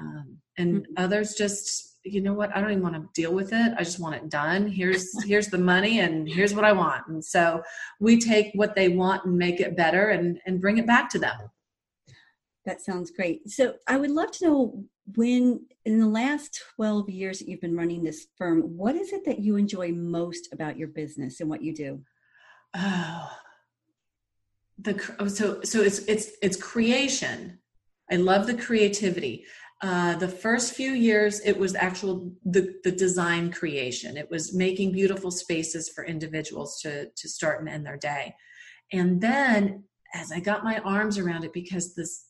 um, 0.00 0.38
and 0.58 0.82
mm-hmm. 0.82 0.92
others 0.96 1.34
just 1.34 1.92
you 2.06 2.20
know 2.20 2.34
what 2.34 2.54
i 2.54 2.60
don't 2.60 2.70
even 2.70 2.82
want 2.82 2.94
to 2.94 3.08
deal 3.14 3.32
with 3.32 3.52
it. 3.52 3.72
I 3.78 3.82
just 3.82 3.98
want 3.98 4.14
it 4.14 4.28
done. 4.28 4.68
Here's 4.68 5.24
here's 5.24 5.48
the 5.48 5.58
money 5.58 6.00
and 6.00 6.28
here's 6.28 6.54
what 6.54 6.64
i 6.64 6.72
want. 6.72 7.06
And 7.08 7.24
so 7.24 7.62
we 8.00 8.20
take 8.20 8.50
what 8.54 8.74
they 8.74 8.88
want 8.88 9.24
and 9.24 9.36
make 9.36 9.60
it 9.60 9.76
better 9.76 10.10
and 10.10 10.38
and 10.46 10.60
bring 10.60 10.78
it 10.78 10.86
back 10.86 11.08
to 11.10 11.18
them 11.18 11.36
that 12.64 12.80
sounds 12.80 13.10
great. 13.10 13.48
So 13.50 13.74
I 13.86 13.96
would 13.96 14.10
love 14.10 14.30
to 14.32 14.44
know 14.46 14.84
when 15.16 15.66
in 15.84 15.98
the 15.98 16.08
last 16.08 16.62
12 16.76 17.10
years 17.10 17.38
that 17.38 17.48
you've 17.48 17.60
been 17.60 17.76
running 17.76 18.02
this 18.02 18.26
firm, 18.36 18.62
what 18.76 18.96
is 18.96 19.12
it 19.12 19.24
that 19.26 19.40
you 19.40 19.56
enjoy 19.56 19.92
most 19.92 20.48
about 20.52 20.78
your 20.78 20.88
business 20.88 21.40
and 21.40 21.50
what 21.50 21.62
you 21.62 21.74
do? 21.74 22.00
Oh, 22.76 23.30
the 24.78 25.00
so 25.28 25.62
so 25.62 25.80
it's 25.82 26.00
it's 26.00 26.32
it's 26.42 26.56
creation. 26.60 27.58
I 28.10 28.16
love 28.16 28.46
the 28.46 28.56
creativity. 28.56 29.44
Uh, 29.82 30.16
the 30.16 30.28
first 30.28 30.74
few 30.74 30.92
years, 30.92 31.40
it 31.44 31.56
was 31.56 31.74
actual 31.74 32.32
the 32.44 32.74
the 32.82 32.90
design 32.90 33.52
creation. 33.52 34.16
It 34.16 34.30
was 34.30 34.54
making 34.54 34.92
beautiful 34.92 35.30
spaces 35.30 35.88
for 35.88 36.04
individuals 36.04 36.80
to 36.80 37.08
to 37.08 37.28
start 37.28 37.60
and 37.60 37.68
end 37.68 37.86
their 37.86 37.96
day, 37.96 38.34
and 38.92 39.20
then 39.20 39.84
as 40.14 40.32
I 40.32 40.40
got 40.40 40.64
my 40.64 40.78
arms 40.78 41.18
around 41.18 41.44
it, 41.44 41.52
because 41.52 41.94
this 41.94 42.26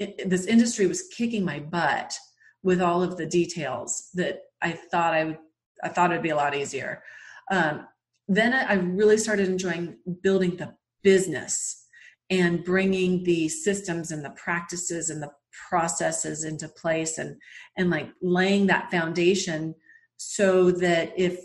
it, 0.00 0.28
this 0.28 0.46
industry 0.46 0.86
was 0.86 1.08
kicking 1.16 1.44
my 1.44 1.60
butt 1.60 2.18
with 2.62 2.80
all 2.80 3.02
of 3.02 3.16
the 3.16 3.26
details 3.26 4.08
that 4.14 4.40
I 4.62 4.72
thought 4.72 5.14
I 5.14 5.24
would 5.24 5.38
I 5.82 5.88
thought 5.88 6.10
it'd 6.10 6.22
be 6.22 6.30
a 6.30 6.36
lot 6.36 6.54
easier. 6.54 7.02
Um, 7.50 7.86
then 8.28 8.52
I 8.52 8.74
really 8.74 9.16
started 9.16 9.48
enjoying 9.48 9.96
building 10.22 10.56
the 10.56 10.74
business 11.02 11.86
and 12.28 12.62
bringing 12.62 13.24
the 13.24 13.48
systems 13.48 14.12
and 14.12 14.22
the 14.22 14.30
practices 14.30 15.08
and 15.08 15.22
the 15.22 15.32
processes 15.68 16.44
into 16.44 16.68
place 16.68 17.18
and 17.18 17.36
and 17.76 17.90
like 17.90 18.08
laying 18.22 18.66
that 18.66 18.90
foundation 18.90 19.74
so 20.16 20.70
that 20.70 21.12
if 21.16 21.40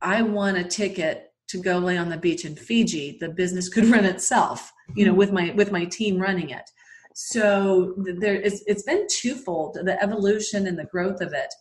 I 0.00 0.22
won 0.22 0.56
a 0.56 0.64
ticket 0.64 1.32
to 1.48 1.58
go 1.58 1.78
lay 1.78 1.96
on 1.96 2.08
the 2.08 2.16
beach 2.16 2.44
in 2.44 2.56
Fiji, 2.56 3.18
the 3.20 3.28
business 3.28 3.68
could 3.68 3.84
run 3.90 4.04
itself, 4.04 4.72
you 4.94 5.04
know, 5.06 5.14
with 5.14 5.32
my 5.32 5.52
with 5.54 5.72
my 5.72 5.84
team 5.84 6.18
running 6.18 6.50
it 6.50 6.70
so 7.18 7.94
there 7.96 8.34
it's, 8.34 8.62
it's 8.66 8.82
been 8.82 9.06
twofold 9.10 9.78
the 9.82 10.02
evolution 10.02 10.66
and 10.66 10.78
the 10.78 10.84
growth 10.84 11.22
of 11.22 11.32
it. 11.32 11.52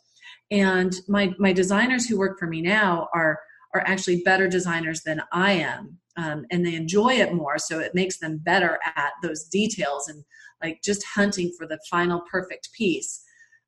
And 0.51 0.93
my 1.07 1.33
my 1.39 1.53
designers 1.53 2.05
who 2.05 2.17
work 2.17 2.37
for 2.37 2.45
me 2.45 2.61
now 2.61 3.07
are 3.13 3.39
are 3.73 3.81
actually 3.85 4.21
better 4.23 4.47
designers 4.49 5.01
than 5.03 5.21
i 5.31 5.51
am 5.51 5.97
um, 6.17 6.45
and 6.51 6.65
they 6.65 6.75
enjoy 6.75 7.13
it 7.13 7.33
more 7.33 7.57
so 7.57 7.79
it 7.79 7.95
makes 7.95 8.17
them 8.17 8.37
better 8.37 8.79
at 8.97 9.13
those 9.21 9.45
details 9.45 10.07
and 10.09 10.23
like 10.61 10.81
just 10.83 11.05
hunting 11.05 11.53
for 11.57 11.65
the 11.67 11.79
final 11.89 12.21
perfect 12.31 12.69
piece. 12.73 13.23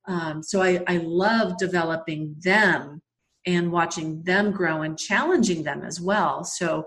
Um, 0.07 0.41
so 0.41 0.61
I, 0.61 0.83
I 0.87 0.97
love 0.97 1.57
developing 1.57 2.35
them 2.39 3.01
and 3.45 3.71
watching 3.71 4.23
them 4.23 4.51
grow 4.51 4.81
and 4.81 4.97
challenging 4.97 5.63
them 5.63 5.83
as 5.83 6.01
well. 6.01 6.43
So 6.43 6.85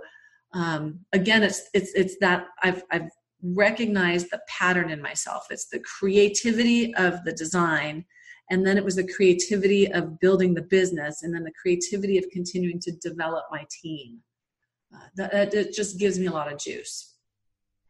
um, 0.52 1.00
again 1.12 1.42
it's 1.42 1.69
it's 1.73 1.95
it's 1.95 2.16
that 2.21 2.47
I've 2.62 2.83
I've 2.90 3.09
recognize 3.42 4.28
the 4.28 4.40
pattern 4.49 4.90
in 4.90 5.00
myself. 5.00 5.47
It's 5.50 5.68
the 5.68 5.80
creativity 5.80 6.94
of 6.94 7.25
the 7.25 7.32
design, 7.32 8.04
and 8.50 8.66
then 8.66 8.76
it 8.76 8.85
was 8.85 8.97
the 8.97 9.12
creativity 9.12 9.90
of 9.92 10.18
building 10.20 10.54
the 10.54 10.62
business, 10.62 11.23
and 11.23 11.35
then 11.35 11.44
the 11.44 11.52
creativity 11.61 12.18
of 12.18 12.25
continuing 12.32 12.80
to 12.80 12.92
develop 12.92 13.44
my 13.50 13.66
team. 13.82 14.18
Uh, 14.94 15.06
that, 15.16 15.32
that 15.32 15.54
it 15.54 15.73
just 15.73 15.99
gives 15.99 16.18
me 16.18 16.26
a 16.26 16.32
lot 16.32 16.52
of 16.52 16.59
juice. 16.59 17.14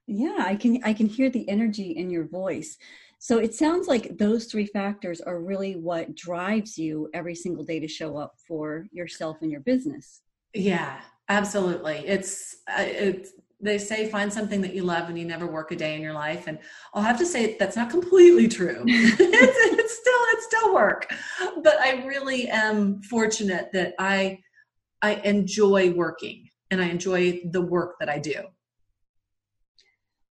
Yeah, 0.06 0.38
I 0.40 0.56
can 0.56 0.82
I 0.84 0.92
can 0.92 1.06
hear 1.06 1.30
the 1.30 1.48
energy 1.48 1.92
in 1.92 2.10
your 2.10 2.26
voice. 2.26 2.76
So 3.22 3.38
it 3.38 3.54
sounds 3.54 3.86
like 3.86 4.16
those 4.16 4.46
three 4.46 4.66
factors 4.66 5.20
are 5.20 5.40
really 5.40 5.76
what 5.76 6.16
drives 6.16 6.78
you 6.78 7.10
every 7.12 7.34
single 7.34 7.64
day 7.64 7.78
to 7.78 7.86
show 7.86 8.16
up 8.16 8.34
for 8.48 8.86
yourself 8.92 9.36
and 9.42 9.52
your 9.52 9.60
business. 9.60 10.22
Yeah, 10.54 11.00
absolutely. 11.28 11.98
It's 12.06 12.56
uh, 12.66 12.84
it's 12.86 13.32
they 13.60 13.78
say 13.78 14.08
find 14.08 14.32
something 14.32 14.60
that 14.62 14.74
you 14.74 14.82
love 14.82 15.08
and 15.08 15.18
you 15.18 15.24
never 15.24 15.46
work 15.46 15.70
a 15.72 15.76
day 15.76 15.94
in 15.94 16.02
your 16.02 16.12
life. 16.12 16.46
And 16.46 16.58
i'll 16.94 17.02
have 17.02 17.18
to 17.18 17.26
say 17.26 17.56
that's 17.58 17.76
not 17.76 17.90
completely 17.90 18.48
true. 18.48 18.84
It's, 18.86 19.20
it's, 19.20 19.98
still 19.98 20.20
it's 20.32 20.44
still 20.46 20.74
work. 20.74 21.12
But 21.62 21.78
i 21.80 22.04
really 22.06 22.48
am 22.48 23.02
fortunate 23.02 23.70
that 23.72 23.94
i 23.98 24.38
i 25.02 25.14
enjoy 25.24 25.92
working 25.92 26.48
and 26.70 26.80
i 26.80 26.86
enjoy 26.86 27.40
the 27.50 27.60
work 27.60 27.96
that 28.00 28.08
i 28.08 28.18
do. 28.18 28.34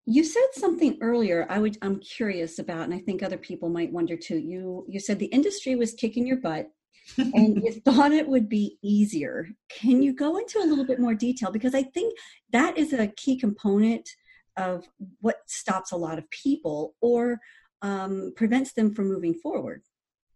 You 0.05 0.23
said 0.23 0.47
something 0.53 0.97
earlier 1.01 1.45
i 1.49 1.59
would 1.59 1.77
i'm 1.81 1.99
curious 1.99 2.59
about 2.59 2.85
and 2.85 2.93
i 2.93 2.99
think 2.99 3.21
other 3.21 3.37
people 3.37 3.69
might 3.69 3.91
wonder 3.91 4.17
too. 4.17 4.37
You 4.37 4.85
you 4.87 4.99
said 4.99 5.19
the 5.19 5.27
industry 5.27 5.75
was 5.75 5.93
kicking 5.93 6.25
your 6.25 6.37
butt 6.37 6.69
and 7.17 7.63
you 7.63 7.73
thought 7.85 8.11
it 8.11 8.27
would 8.27 8.49
be 8.49 8.77
easier. 8.81 9.47
Can 9.69 10.01
you 10.01 10.13
go 10.13 10.37
into 10.37 10.59
a 10.59 10.65
little 10.65 10.85
bit 10.85 10.99
more 10.99 11.13
detail? 11.13 11.51
Because 11.51 11.75
I 11.75 11.83
think 11.83 12.17
that 12.51 12.77
is 12.77 12.93
a 12.93 13.07
key 13.07 13.37
component 13.37 14.09
of 14.57 14.85
what 15.21 15.37
stops 15.47 15.91
a 15.91 15.97
lot 15.97 16.17
of 16.17 16.29
people 16.31 16.95
or 17.01 17.39
um, 17.81 18.33
prevents 18.35 18.73
them 18.73 18.93
from 18.93 19.07
moving 19.07 19.33
forward. 19.33 19.81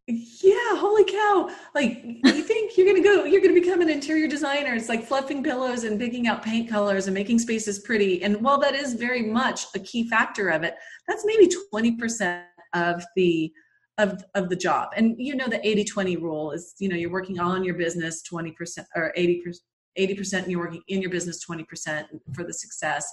Yeah, 0.06 0.75
holy 0.75 1.06
cow. 1.06 1.50
Like 1.74 2.03
you 2.03 2.44
think 2.44 2.77
you're 2.77 2.86
gonna 2.86 3.01
go, 3.01 3.24
you're 3.24 3.39
gonna 3.39 3.53
become 3.53 3.80
an 3.80 3.89
interior 3.89 4.27
designer. 4.27 4.75
It's 4.75 4.89
like 4.89 5.06
fluffing 5.06 5.42
pillows 5.42 5.86
and 5.86 5.98
picking 5.98 6.27
out 6.27 6.44
paint 6.44 6.70
colors 6.70 7.08
and 7.08 7.13
making 7.13 7.39
spaces 7.39 7.80
pretty. 7.80 8.22
And 8.22 8.42
while 8.42 8.60
that 8.60 8.75
is 8.75 8.96
very 8.96 9.22
much 9.22 9.65
a 9.75 9.80
key 9.80 10.10
factor 10.10 10.50
of 10.50 10.63
it, 10.63 10.75
that's 11.08 11.24
maybe 11.25 11.50
20% 11.74 12.44
of 12.74 13.03
the 13.15 13.53
of 13.97 14.23
of 14.35 14.50
the 14.50 14.55
job. 14.55 14.89
And 14.95 15.15
you 15.17 15.35
know 15.35 15.47
the 15.47 15.59
80-20 15.59 16.21
rule 16.21 16.51
is 16.51 16.73
you 16.79 16.89
know 16.89 16.95
you're 16.95 17.12
working 17.12 17.39
on 17.39 17.63
your 17.63 17.75
business 17.75 18.23
20% 18.31 18.53
or 18.95 19.13
80% 19.17 19.55
80% 19.97 20.33
and 20.33 20.51
you're 20.51 20.59
working 20.59 20.81
in 20.88 21.01
your 21.01 21.12
business 21.12 21.45
20% 21.45 22.05
for 22.33 22.43
the 22.43 22.53
success. 22.53 23.05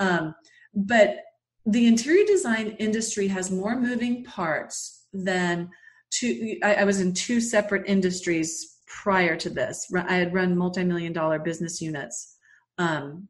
Um, 0.00 0.34
but 0.74 1.18
the 1.64 1.86
interior 1.86 2.24
design 2.26 2.76
industry 2.78 3.28
has 3.28 3.50
more 3.50 3.78
moving 3.78 4.24
parts 4.24 5.06
than 5.12 5.70
two 6.10 6.58
I, 6.62 6.76
I 6.76 6.84
was 6.84 7.00
in 7.00 7.12
two 7.14 7.40
separate 7.40 7.86
industries 7.86 8.78
prior 8.86 9.36
to 9.36 9.50
this. 9.50 9.86
I 9.94 10.14
had 10.14 10.34
run 10.34 10.56
multi-million 10.56 11.12
dollar 11.12 11.38
business 11.38 11.80
units 11.80 12.36
um, 12.78 13.28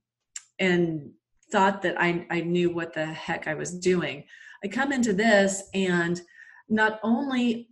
and 0.59 1.11
thought 1.50 1.83
that 1.83 2.00
I, 2.00 2.26
I 2.30 2.40
knew 2.42 2.71
what 2.71 2.92
the 2.95 3.07
heck 3.07 3.47
i 3.47 3.54
was 3.54 3.73
doing. 3.78 4.25
I 4.62 4.68
come 4.68 4.92
into 4.92 5.12
this 5.12 5.62
and 5.75 6.21
not 6.69 7.01
only 7.03 7.69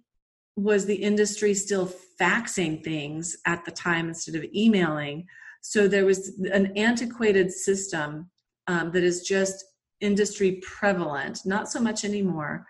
was 0.57 0.87
the 0.87 0.95
industry 0.95 1.53
still 1.55 1.93
faxing 2.21 2.83
things 2.83 3.37
at 3.47 3.65
the 3.65 3.71
time 3.71 4.09
instead 4.09 4.35
of 4.35 4.45
emailing, 4.55 5.27
so 5.61 5.89
there 5.89 6.07
was 6.07 6.39
an 6.53 6.73
antiquated 6.77 7.51
system 7.51 8.31
um, 8.69 8.93
that 8.93 9.03
is 9.03 9.23
just 9.23 9.65
industry 10.01 10.61
prevalent, 10.63 11.41
not 11.45 11.69
so 11.71 11.81
much 11.81 12.05
anymore. 12.05 12.67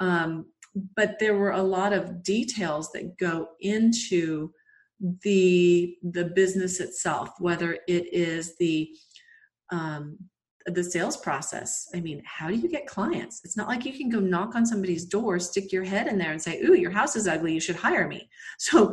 Um, 0.00 0.46
but 0.96 1.18
there 1.18 1.36
were 1.36 1.52
a 1.52 1.62
lot 1.62 1.92
of 1.92 2.22
details 2.22 2.92
that 2.92 3.16
go 3.18 3.48
into 3.60 4.52
the 5.22 5.96
the 6.02 6.24
business 6.24 6.80
itself, 6.80 7.30
whether 7.38 7.78
it 7.86 8.12
is 8.12 8.56
the 8.58 8.90
um, 9.70 10.18
the 10.74 10.84
sales 10.84 11.16
process. 11.16 11.88
I 11.94 12.00
mean, 12.00 12.22
how 12.24 12.48
do 12.48 12.54
you 12.54 12.68
get 12.68 12.86
clients? 12.86 13.40
It's 13.44 13.56
not 13.56 13.68
like 13.68 13.84
you 13.84 13.92
can 13.92 14.08
go 14.08 14.20
knock 14.20 14.54
on 14.54 14.66
somebody's 14.66 15.04
door, 15.04 15.38
stick 15.38 15.72
your 15.72 15.84
head 15.84 16.06
in 16.08 16.18
there 16.18 16.32
and 16.32 16.40
say, 16.40 16.60
Ooh, 16.60 16.74
your 16.74 16.90
house 16.90 17.16
is 17.16 17.26
ugly. 17.26 17.54
You 17.54 17.60
should 17.60 17.76
hire 17.76 18.08
me. 18.08 18.28
So, 18.60 18.92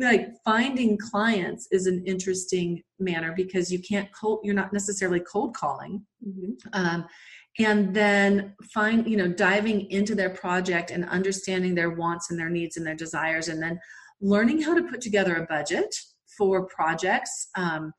like, 0.00 0.30
finding 0.44 0.98
clients 0.98 1.68
is 1.70 1.86
an 1.86 2.02
interesting 2.04 2.82
manner 2.98 3.32
because 3.36 3.70
you 3.70 3.78
can't 3.78 4.08
cold, 4.12 4.40
you're 4.42 4.54
not 4.54 4.72
necessarily 4.72 5.20
cold 5.20 5.54
calling. 5.54 6.02
Mm-hmm. 6.26 6.50
Um, 6.72 7.06
and 7.60 7.94
then 7.94 8.54
find, 8.72 9.06
you 9.06 9.16
know, 9.16 9.28
diving 9.28 9.88
into 9.92 10.16
their 10.16 10.30
project 10.30 10.90
and 10.90 11.08
understanding 11.08 11.74
their 11.74 11.90
wants 11.90 12.30
and 12.30 12.38
their 12.38 12.50
needs 12.50 12.76
and 12.76 12.84
their 12.84 12.96
desires, 12.96 13.48
and 13.48 13.62
then 13.62 13.78
learning 14.20 14.60
how 14.62 14.74
to 14.74 14.82
put 14.82 15.00
together 15.00 15.36
a 15.36 15.46
budget 15.46 15.94
for 16.36 16.66
projects. 16.66 17.48
Um, 17.56 17.92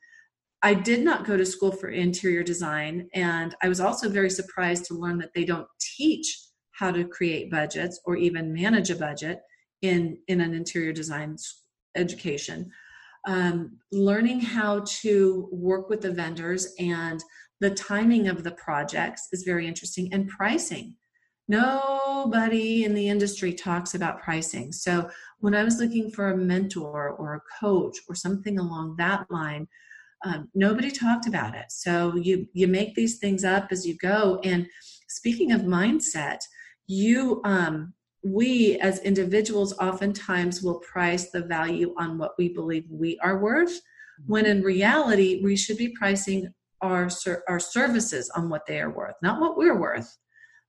I 0.62 0.74
did 0.74 1.04
not 1.04 1.26
go 1.26 1.38
to 1.38 1.46
school 1.46 1.72
for 1.72 1.90
interior 1.90 2.44
design, 2.44 3.08
and 3.14 3.56
I 3.62 3.70
was 3.70 3.80
also 3.80 4.10
very 4.10 4.30
surprised 4.30 4.86
to 4.86 4.96
learn 4.96 5.18
that 5.20 5.34
they 5.36 5.46
don't 5.46 5.68
teach 5.80 6.40
how 6.72 6.92
to 6.92 7.06
create 7.06 7.52
budgets 7.52 8.00
or 8.06 8.16
even 8.16 8.54
manage 8.54 8.90
a 8.90 8.96
budget 8.96 9.40
in 9.82 10.18
in 10.28 10.42
an 10.42 10.54
interior 10.54 10.94
design 10.94 11.38
education. 11.96 12.72
Um, 13.28 13.80
learning 13.92 14.40
how 14.40 14.84
to 15.02 15.50
work 15.52 15.90
with 15.90 16.02
the 16.02 16.12
vendors 16.12 16.74
and 16.80 17.24
the 17.60 17.72
timing 17.72 18.28
of 18.28 18.44
the 18.44 18.52
projects 18.52 19.30
is 19.32 19.44
very 19.44 19.68
interesting, 19.68 20.12
and 20.14 20.28
pricing. 20.28 20.96
Nobody 21.48 22.86
in 22.86 22.94
the 22.94 23.08
industry 23.08 23.54
talks 23.54 23.94
about 23.94 24.22
pricing. 24.22 24.72
So 24.72 25.10
when 25.40 25.54
I 25.54 25.64
was 25.64 25.80
looking 25.80 26.10
for 26.10 26.32
a 26.32 26.38
mentor 26.38 27.12
or 27.12 27.36
a 27.36 27.42
coach 27.60 27.98
or 28.10 28.16
something 28.16 28.58
along 28.60 28.96
that 28.98 29.30
line, 29.30 29.68
um, 30.24 30.50
nobody 30.56 30.92
talked 30.92 31.28
about 31.28 31.56
it. 31.56 31.66
So 31.70 32.16
you 32.16 32.48
you 32.54 32.68
make 32.68 32.96
these 32.96 33.18
things 33.18 33.44
up 33.44 33.68
as 33.72 33.86
you 33.86 33.96
go. 33.98 34.40
And 34.44 34.68
speaking 35.08 35.52
of 35.52 35.62
mindset 35.62 36.40
you 36.88 37.42
um, 37.44 37.94
we 38.24 38.78
as 38.80 39.00
individuals 39.00 39.78
oftentimes 39.80 40.62
will 40.62 40.80
price 40.80 41.32
the 41.32 41.42
value 41.42 41.94
on 41.98 42.18
what 42.18 42.32
we 42.38 42.50
believe 42.50 42.86
we 42.90 43.20
are 43.24 43.40
worth 43.40 43.80
when 44.28 44.46
in 44.46 44.62
reality 44.62 45.42
we 45.44 45.56
should 45.56 45.78
be 45.78 45.90
pricing 45.90 46.54
our 46.82 47.10
our 47.48 47.60
services 47.60 48.32
on 48.36 48.50
what 48.50 48.66
they 48.68 48.80
are 48.80 48.92
worth 48.92 49.16
not 49.22 49.40
what 49.40 49.58
we're 49.58 49.80
worth. 49.80 50.18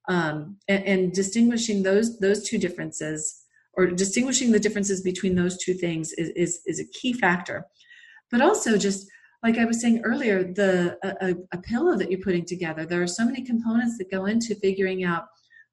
Um, 0.09 0.59
and, 0.69 0.85
and 0.85 1.12
distinguishing 1.12 1.83
those 1.83 2.21
those 2.21 2.49
two 2.49 2.59
differences 2.59 3.43
or 3.76 3.87
distinguishing 3.87 4.53
the 4.53 4.61
differences 4.61 5.03
between 5.03 5.35
those 5.35 5.59
two 5.59 5.75
things 5.75 6.12
is, 6.15 6.31
is, 6.31 6.61
is 6.67 6.81
a 6.81 6.88
key 6.99 7.12
factor. 7.12 7.67
But 8.31 8.41
also 8.41 8.79
just 8.79 9.07
like 9.43 9.59
I 9.59 9.64
was 9.64 9.81
saying 9.81 10.00
earlier, 10.05 10.45
the 10.45 10.99
a, 11.02 11.35
a, 11.57 11.61
pillow 11.61 11.97
that 11.97 12.11
you're 12.11 12.21
putting 12.21 12.45
together, 12.45 12.85
there 12.85 13.02
are 13.02 13.07
so 13.07 13.25
many 13.25 13.43
components 13.43 13.99
that 13.99 14.11
go 14.11 14.26
into 14.26 14.55
figuring 14.57 15.05
out, 15.05 15.26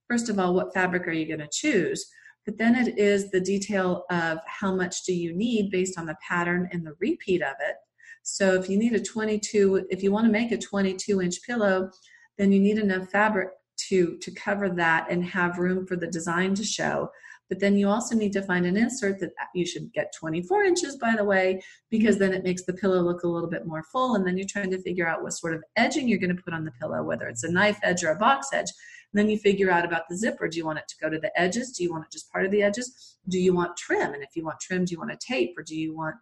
first 0.08 0.29
of 0.29 0.38
all, 0.38 0.53
what 0.53 0.74
fabric 0.74 1.08
are 1.08 1.12
you 1.12 1.25
going 1.25 1.39
to 1.39 1.50
choose? 1.51 2.05
But 2.46 2.58
then 2.58 2.75
it 2.75 2.98
is 2.98 3.32
the 3.32 3.39
detail 3.39 4.05
of 4.10 4.39
how 4.46 4.75
much 4.75 5.03
do 5.03 5.13
you 5.13 5.34
need 5.34 5.72
based 5.72 5.98
on 5.98 6.05
the 6.05 6.17
pattern 6.27 6.70
and 6.72 6.86
the 6.86 6.96
repeat 7.00 7.41
of 7.41 7.55
it. 7.62 7.75
So 8.24 8.53
if 8.55 8.70
you 8.70 8.77
need 8.77 8.93
a 8.93 9.01
22, 9.01 9.88
if 9.89 10.03
you 10.03 10.12
want 10.12 10.25
to 10.25 10.32
make 10.32 10.51
a 10.51 10.58
22 10.58 11.22
inch 11.22 11.41
pillow, 11.43 11.89
then 12.38 12.51
you 12.51 12.60
need 12.60 12.77
enough 12.77 13.10
fabric 13.10 13.50
to 13.89 14.17
to 14.20 14.32
cover 14.32 14.70
that 14.70 15.08
and 15.10 15.25
have 15.25 15.58
room 15.58 15.86
for 15.86 15.96
the 15.96 16.08
design 16.08 16.53
to 16.55 16.63
show 16.63 17.10
but 17.50 17.59
then 17.59 17.77
you 17.77 17.88
also 17.89 18.15
need 18.15 18.33
to 18.33 18.41
find 18.41 18.65
an 18.65 18.77
insert 18.77 19.19
that 19.19 19.31
you 19.53 19.65
should 19.65 19.91
get 19.93 20.13
24 20.17 20.63
inches, 20.63 20.95
by 20.97 21.15
the 21.15 21.23
way, 21.23 21.62
because 21.89 22.17
then 22.17 22.33
it 22.33 22.43
makes 22.43 22.63
the 22.63 22.73
pillow 22.73 23.01
look 23.01 23.23
a 23.23 23.27
little 23.27 23.50
bit 23.50 23.65
more 23.65 23.83
full. 23.91 24.15
And 24.15 24.25
then 24.25 24.38
you're 24.38 24.47
trying 24.47 24.71
to 24.71 24.81
figure 24.81 25.07
out 25.07 25.23
what 25.23 25.33
sort 25.33 25.53
of 25.53 25.63
edging 25.75 26.07
you're 26.07 26.19
going 26.19 26.35
to 26.35 26.41
put 26.41 26.53
on 26.53 26.65
the 26.65 26.71
pillow, 26.71 27.03
whether 27.03 27.27
it's 27.27 27.43
a 27.43 27.51
knife 27.51 27.79
edge 27.83 28.03
or 28.03 28.12
a 28.12 28.17
box 28.17 28.47
edge. 28.53 28.71
And 29.13 29.19
then 29.19 29.29
you 29.29 29.38
figure 29.38 29.69
out 29.69 29.85
about 29.85 30.03
the 30.09 30.17
zipper. 30.17 30.47
Do 30.47 30.57
you 30.57 30.65
want 30.65 30.79
it 30.79 30.88
to 30.88 30.95
go 31.01 31.09
to 31.09 31.19
the 31.19 31.31
edges? 31.39 31.71
Do 31.71 31.83
you 31.83 31.91
want 31.91 32.05
it 32.05 32.12
just 32.12 32.31
part 32.31 32.45
of 32.45 32.51
the 32.51 32.63
edges? 32.63 33.17
Do 33.29 33.39
you 33.39 33.53
want 33.53 33.77
trim? 33.77 34.13
And 34.13 34.23
if 34.23 34.35
you 34.35 34.43
want 34.43 34.59
trim, 34.59 34.85
do 34.85 34.93
you 34.93 35.00
want 35.00 35.12
a 35.12 35.17
tape 35.17 35.53
or 35.57 35.63
do 35.63 35.75
you 35.75 35.95
want 35.95 36.15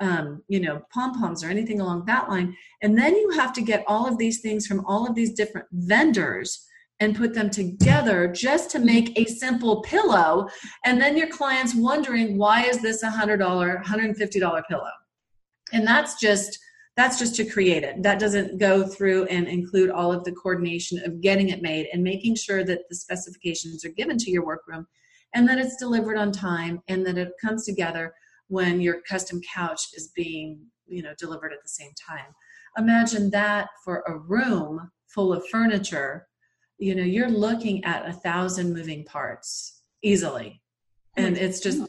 um, 0.00 0.42
you 0.48 0.60
know, 0.60 0.82
pom 0.92 1.18
poms 1.18 1.42
or 1.42 1.48
anything 1.48 1.80
along 1.80 2.04
that 2.04 2.28
line. 2.28 2.54
And 2.82 2.98
then 2.98 3.16
you 3.16 3.30
have 3.30 3.52
to 3.54 3.62
get 3.62 3.82
all 3.86 4.06
of 4.06 4.18
these 4.18 4.40
things 4.40 4.66
from 4.66 4.84
all 4.84 5.08
of 5.08 5.14
these 5.14 5.32
different 5.32 5.68
vendors 5.72 6.66
and 7.00 7.16
put 7.16 7.34
them 7.34 7.50
together 7.50 8.26
just 8.28 8.70
to 8.70 8.78
make 8.78 9.18
a 9.18 9.26
simple 9.26 9.82
pillow. 9.82 10.48
And 10.84 11.00
then 11.00 11.16
your 11.16 11.28
clients 11.28 11.74
wondering 11.74 12.38
why 12.38 12.64
is 12.64 12.80
this 12.80 13.02
a 13.02 13.10
hundred 13.10 13.38
dollar 13.38 13.78
hundred 13.78 14.16
fifty 14.16 14.40
dollar 14.40 14.62
pillow? 14.68 14.90
And 15.72 15.86
that's 15.86 16.18
just 16.20 16.58
that's 16.96 17.18
just 17.18 17.34
to 17.36 17.44
create 17.44 17.82
it. 17.82 18.02
That 18.02 18.18
doesn't 18.18 18.58
go 18.58 18.82
through 18.82 19.26
and 19.26 19.46
include 19.46 19.90
all 19.90 20.12
of 20.12 20.24
the 20.24 20.32
coordination 20.32 20.98
of 21.04 21.20
getting 21.20 21.50
it 21.50 21.60
made 21.60 21.88
and 21.92 22.02
making 22.02 22.36
sure 22.36 22.64
that 22.64 22.88
the 22.88 22.94
specifications 22.94 23.84
are 23.84 23.90
given 23.90 24.16
to 24.16 24.30
your 24.30 24.46
workroom. 24.46 24.86
And 25.34 25.46
that 25.48 25.58
it's 25.58 25.76
delivered 25.76 26.16
on 26.16 26.32
time 26.32 26.80
and 26.88 27.04
that 27.04 27.18
it 27.18 27.32
comes 27.44 27.66
together 27.66 28.14
when 28.48 28.80
your 28.80 29.02
custom 29.02 29.40
couch 29.52 29.80
is 29.94 30.10
being 30.14 30.60
you 30.86 31.02
know 31.02 31.12
delivered 31.18 31.52
at 31.52 31.62
the 31.62 31.68
same 31.68 31.90
time. 32.08 32.34
Imagine 32.78 33.30
that 33.30 33.68
for 33.84 34.02
a 34.06 34.16
room 34.16 34.90
full 35.08 35.32
of 35.32 35.46
furniture 35.48 36.26
you 36.78 36.94
know 36.94 37.02
you're 37.02 37.30
looking 37.30 37.84
at 37.84 38.08
a 38.08 38.12
thousand 38.12 38.72
moving 38.72 39.04
parts 39.04 39.82
easily 40.02 40.60
oh 41.18 41.22
and 41.22 41.36
it's 41.36 41.60
just 41.60 41.82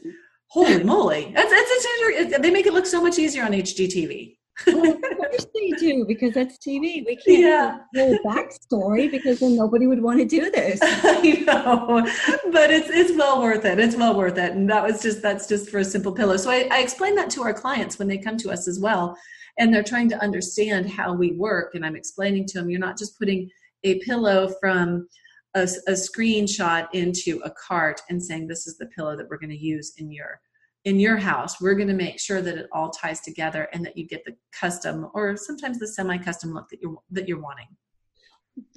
holy 0.48 0.82
moly 0.82 1.32
that's, 1.34 1.50
that's, 1.50 1.68
it's, 1.70 2.38
they 2.38 2.50
make 2.50 2.66
it 2.66 2.72
look 2.72 2.86
so 2.86 3.02
much 3.02 3.18
easier 3.18 3.44
on 3.44 3.52
hgtv 3.52 4.38
well, 4.66 4.92
of 4.92 5.00
course 5.00 5.46
they 5.54 5.70
do 5.78 6.04
because 6.06 6.32
that's 6.32 6.58
TV. 6.58 7.04
We 7.06 7.16
can't 7.16 7.40
yeah. 7.40 7.78
whole 7.94 8.18
backstory 8.26 9.10
because 9.10 9.40
then 9.40 9.56
nobody 9.56 9.86
would 9.86 10.02
want 10.02 10.18
to 10.18 10.24
do 10.24 10.50
this. 10.50 10.80
I 10.82 11.44
know, 11.46 12.02
but 12.50 12.70
it's 12.70 12.88
it's 12.90 13.16
well 13.16 13.40
worth 13.40 13.64
it. 13.64 13.78
It's 13.78 13.96
well 13.96 14.16
worth 14.16 14.36
it, 14.38 14.52
and 14.52 14.68
that 14.68 14.82
was 14.82 15.02
just 15.02 15.22
that's 15.22 15.46
just 15.46 15.70
for 15.70 15.78
a 15.78 15.84
simple 15.84 16.12
pillow. 16.12 16.36
So 16.36 16.50
I, 16.50 16.68
I 16.70 16.80
explain 16.80 17.14
that 17.16 17.30
to 17.30 17.42
our 17.42 17.54
clients 17.54 17.98
when 17.98 18.08
they 18.08 18.18
come 18.18 18.36
to 18.38 18.50
us 18.50 18.66
as 18.66 18.80
well, 18.80 19.16
and 19.58 19.72
they're 19.72 19.84
trying 19.84 20.08
to 20.10 20.20
understand 20.20 20.90
how 20.90 21.12
we 21.12 21.32
work. 21.32 21.74
And 21.74 21.86
I'm 21.86 21.96
explaining 21.96 22.46
to 22.46 22.58
them, 22.58 22.70
you're 22.70 22.80
not 22.80 22.98
just 22.98 23.18
putting 23.18 23.50
a 23.84 23.98
pillow 24.00 24.52
from 24.60 25.08
a, 25.54 25.62
a 25.62 25.92
screenshot 25.92 26.88
into 26.92 27.40
a 27.44 27.50
cart 27.50 28.00
and 28.08 28.22
saying 28.22 28.46
this 28.46 28.66
is 28.66 28.78
the 28.78 28.86
pillow 28.86 29.16
that 29.16 29.28
we're 29.28 29.38
going 29.38 29.50
to 29.50 29.56
use 29.56 29.92
in 29.96 30.10
your 30.10 30.40
in 30.84 31.00
your 31.00 31.16
house. 31.16 31.60
We're 31.60 31.74
going 31.74 31.88
to 31.88 31.94
make 31.94 32.20
sure 32.20 32.40
that 32.40 32.56
it 32.56 32.68
all 32.72 32.90
ties 32.90 33.20
together 33.20 33.68
and 33.72 33.84
that 33.84 33.96
you 33.96 34.06
get 34.06 34.24
the 34.24 34.36
custom 34.52 35.08
or 35.12 35.36
sometimes 35.36 35.78
the 35.78 35.88
semi-custom 35.88 36.54
look 36.54 36.68
that 36.70 36.80
you're 36.80 36.96
that 37.10 37.28
you're 37.28 37.40
wanting. 37.40 37.68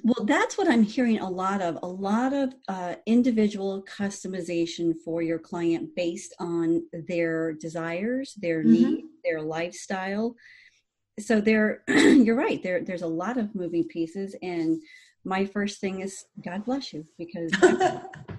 Well 0.04 0.24
that's 0.24 0.56
what 0.56 0.68
i'm 0.68 0.84
hearing 0.84 1.18
a 1.18 1.28
lot 1.28 1.60
of 1.60 1.76
a 1.82 1.88
lot 1.88 2.32
of 2.32 2.54
uh, 2.68 2.94
individual 3.06 3.84
customization 3.84 4.94
for 5.04 5.22
your 5.22 5.40
client 5.40 5.90
based 5.96 6.34
on 6.38 6.84
their 7.08 7.52
desires 7.54 8.34
their 8.40 8.60
mm-hmm. 8.60 8.72
needs 8.72 9.08
their 9.24 9.42
lifestyle 9.42 10.36
so 11.22 11.40
there 11.40 11.82
you're 11.88 12.36
right 12.36 12.62
there 12.62 12.82
there's 12.82 13.02
a 13.02 13.06
lot 13.06 13.36
of 13.36 13.54
moving 13.54 13.84
pieces 13.84 14.34
and 14.42 14.82
my 15.24 15.44
first 15.44 15.80
thing 15.80 16.00
is 16.00 16.24
god 16.44 16.64
bless 16.64 16.92
you 16.92 17.06
because 17.18 17.50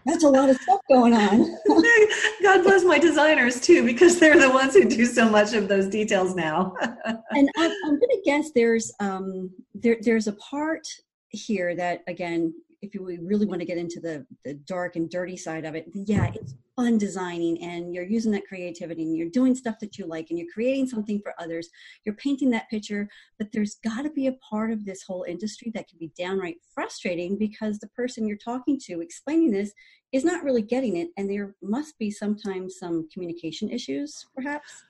that's 0.06 0.24
a 0.24 0.28
lot 0.28 0.50
of 0.50 0.58
stuff 0.58 0.80
going 0.90 1.14
on. 1.14 1.58
God 2.44 2.64
bless 2.64 2.84
my 2.84 3.00
designers 3.00 3.62
too 3.62 3.86
because 3.86 4.20
they're 4.20 4.40
the 4.40 4.50
ones 4.50 4.74
who 4.74 4.88
do 4.88 5.06
so 5.06 5.30
much 5.30 5.54
of 5.54 5.68
those 5.68 5.88
details 5.88 6.36
now. 6.36 6.74
And 7.06 7.50
i'm, 7.58 7.72
I'm 7.86 8.00
going 8.00 8.02
to 8.02 8.22
guess 8.26 8.52
there's 8.54 8.92
um 9.00 9.50
there, 9.74 9.98
there's 10.02 10.28
a 10.28 10.34
part 10.34 10.86
here 11.30 11.76
that 11.76 12.04
again 12.08 12.54
if 12.84 12.94
you 12.94 13.18
really 13.24 13.46
want 13.46 13.62
to 13.62 13.66
get 13.66 13.78
into 13.78 14.00
the, 14.00 14.26
the 14.44 14.56
dark 14.56 14.98
and 14.98 15.10
dirty 15.10 15.38
side 15.38 15.64
of 15.64 15.74
it, 15.74 15.88
yeah, 15.94 16.30
it's 16.34 16.54
fun 16.76 16.98
designing 16.98 17.62
and 17.62 17.94
you're 17.94 18.06
using 18.06 18.32
that 18.32 18.48
creativity 18.48 19.04
and 19.04 19.16
you're 19.16 19.30
doing 19.30 19.56
stuff 19.56 19.76
that 19.80 19.98
you 19.98 20.06
like 20.06 20.28
and 20.30 20.40
you're 20.40 20.52
creating 20.54 20.88
something 20.88 21.20
for 21.22 21.34
others. 21.40 21.70
You're 22.06 22.16
painting 22.16 22.50
that 22.52 22.70
picture, 22.70 23.08
but 23.38 23.52
there's 23.52 23.76
got 23.84 24.04
to 24.04 24.10
be 24.10 24.28
a 24.28 24.38
part 24.50 24.72
of 24.72 24.86
this 24.86 25.04
whole 25.04 25.26
industry 25.28 25.72
that 25.76 25.88
can 25.88 26.00
be 26.00 26.12
downright 26.18 26.58
frustrating 26.74 27.38
because 27.38 27.80
the 27.80 27.90
person 27.90 28.28
you're 28.28 28.38
talking 28.38 28.80
to 28.86 29.02
explaining 29.02 29.52
this 29.52 29.74
is 30.12 30.24
not 30.24 30.44
really 30.44 30.62
getting 30.62 30.98
it. 30.98 31.10
And 31.18 31.30
there 31.30 31.56
must 31.62 31.98
be 31.98 32.12
sometimes 32.12 32.78
some 32.80 33.08
communication 33.12 33.70
issues, 33.70 34.26
perhaps. 34.36 34.84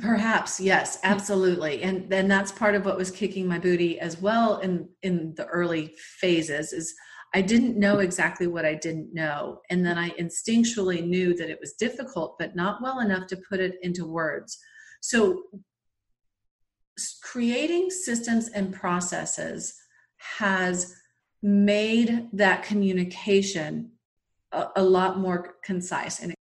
Perhaps, 0.00 0.60
yes, 0.60 0.98
absolutely. 1.04 1.82
And 1.82 2.10
then 2.10 2.28
that's 2.28 2.52
part 2.52 2.74
of 2.74 2.84
what 2.84 2.98
was 2.98 3.10
kicking 3.10 3.46
my 3.46 3.58
booty 3.58 3.98
as 4.00 4.20
well 4.20 4.58
in 4.58 4.88
in 5.02 5.34
the 5.36 5.46
early 5.46 5.94
phases 5.96 6.72
is 6.72 6.94
I 7.34 7.42
didn't 7.42 7.78
know 7.78 7.98
exactly 7.98 8.46
what 8.46 8.64
I 8.64 8.74
didn't 8.74 9.12
know. 9.12 9.60
And 9.70 9.84
then 9.84 9.98
I 9.98 10.10
instinctually 10.10 11.06
knew 11.06 11.34
that 11.36 11.50
it 11.50 11.58
was 11.60 11.74
difficult, 11.74 12.38
but 12.38 12.56
not 12.56 12.82
well 12.82 13.00
enough 13.00 13.26
to 13.28 13.40
put 13.48 13.60
it 13.60 13.74
into 13.82 14.06
words. 14.06 14.58
So, 15.00 15.42
creating 17.22 17.90
systems 17.90 18.48
and 18.48 18.72
processes 18.72 19.74
has 20.38 20.96
made 21.42 22.28
that 22.32 22.62
communication 22.62 23.90
a, 24.52 24.68
a 24.76 24.82
lot 24.82 25.18
more 25.18 25.56
concise. 25.62 26.20
And 26.20 26.34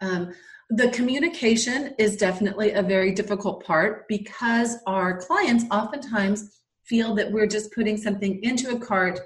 um, 0.00 0.32
the 0.70 0.88
communication 0.90 1.94
is 1.98 2.16
definitely 2.16 2.72
a 2.72 2.82
very 2.82 3.12
difficult 3.12 3.64
part 3.64 4.08
because 4.08 4.78
our 4.86 5.20
clients 5.20 5.64
oftentimes 5.70 6.58
feel 6.84 7.14
that 7.14 7.30
we're 7.30 7.46
just 7.46 7.72
putting 7.72 7.96
something 7.96 8.42
into 8.42 8.70
a 8.70 8.78
cart 8.78 9.20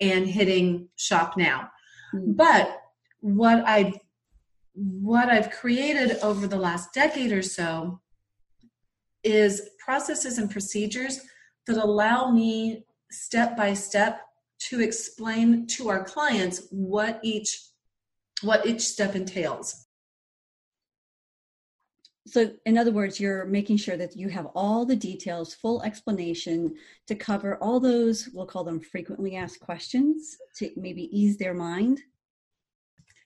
and 0.00 0.26
hitting 0.26 0.88
shop 0.96 1.36
now. 1.36 1.70
Mm-hmm. 2.14 2.32
But 2.32 2.80
what 3.20 3.66
I've 3.66 3.98
what 4.74 5.28
I've 5.28 5.50
created 5.50 6.18
over 6.22 6.46
the 6.46 6.56
last 6.56 6.94
decade 6.94 7.32
or 7.32 7.42
so 7.42 8.00
is 9.22 9.70
processes 9.84 10.38
and 10.38 10.50
procedures 10.50 11.20
that 11.66 11.76
allow 11.76 12.30
me 12.30 12.84
step 13.10 13.56
by 13.56 13.74
step 13.74 14.22
to 14.58 14.80
explain 14.80 15.66
to 15.66 15.88
our 15.88 16.04
clients 16.04 16.66
what 16.70 17.20
each 17.22 17.60
what 18.42 18.64
each 18.64 18.80
step 18.80 19.14
entails 19.14 19.86
so 22.26 22.50
in 22.66 22.76
other 22.76 22.92
words 22.92 23.18
you're 23.18 23.46
making 23.46 23.76
sure 23.76 23.96
that 23.96 24.16
you 24.16 24.28
have 24.28 24.46
all 24.54 24.84
the 24.84 24.96
details 24.96 25.54
full 25.54 25.82
explanation 25.82 26.74
to 27.06 27.14
cover 27.14 27.56
all 27.56 27.80
those 27.80 28.28
we'll 28.34 28.46
call 28.46 28.64
them 28.64 28.80
frequently 28.80 29.36
asked 29.36 29.60
questions 29.60 30.36
to 30.56 30.70
maybe 30.76 31.04
ease 31.16 31.36
their 31.38 31.54
mind. 31.54 32.00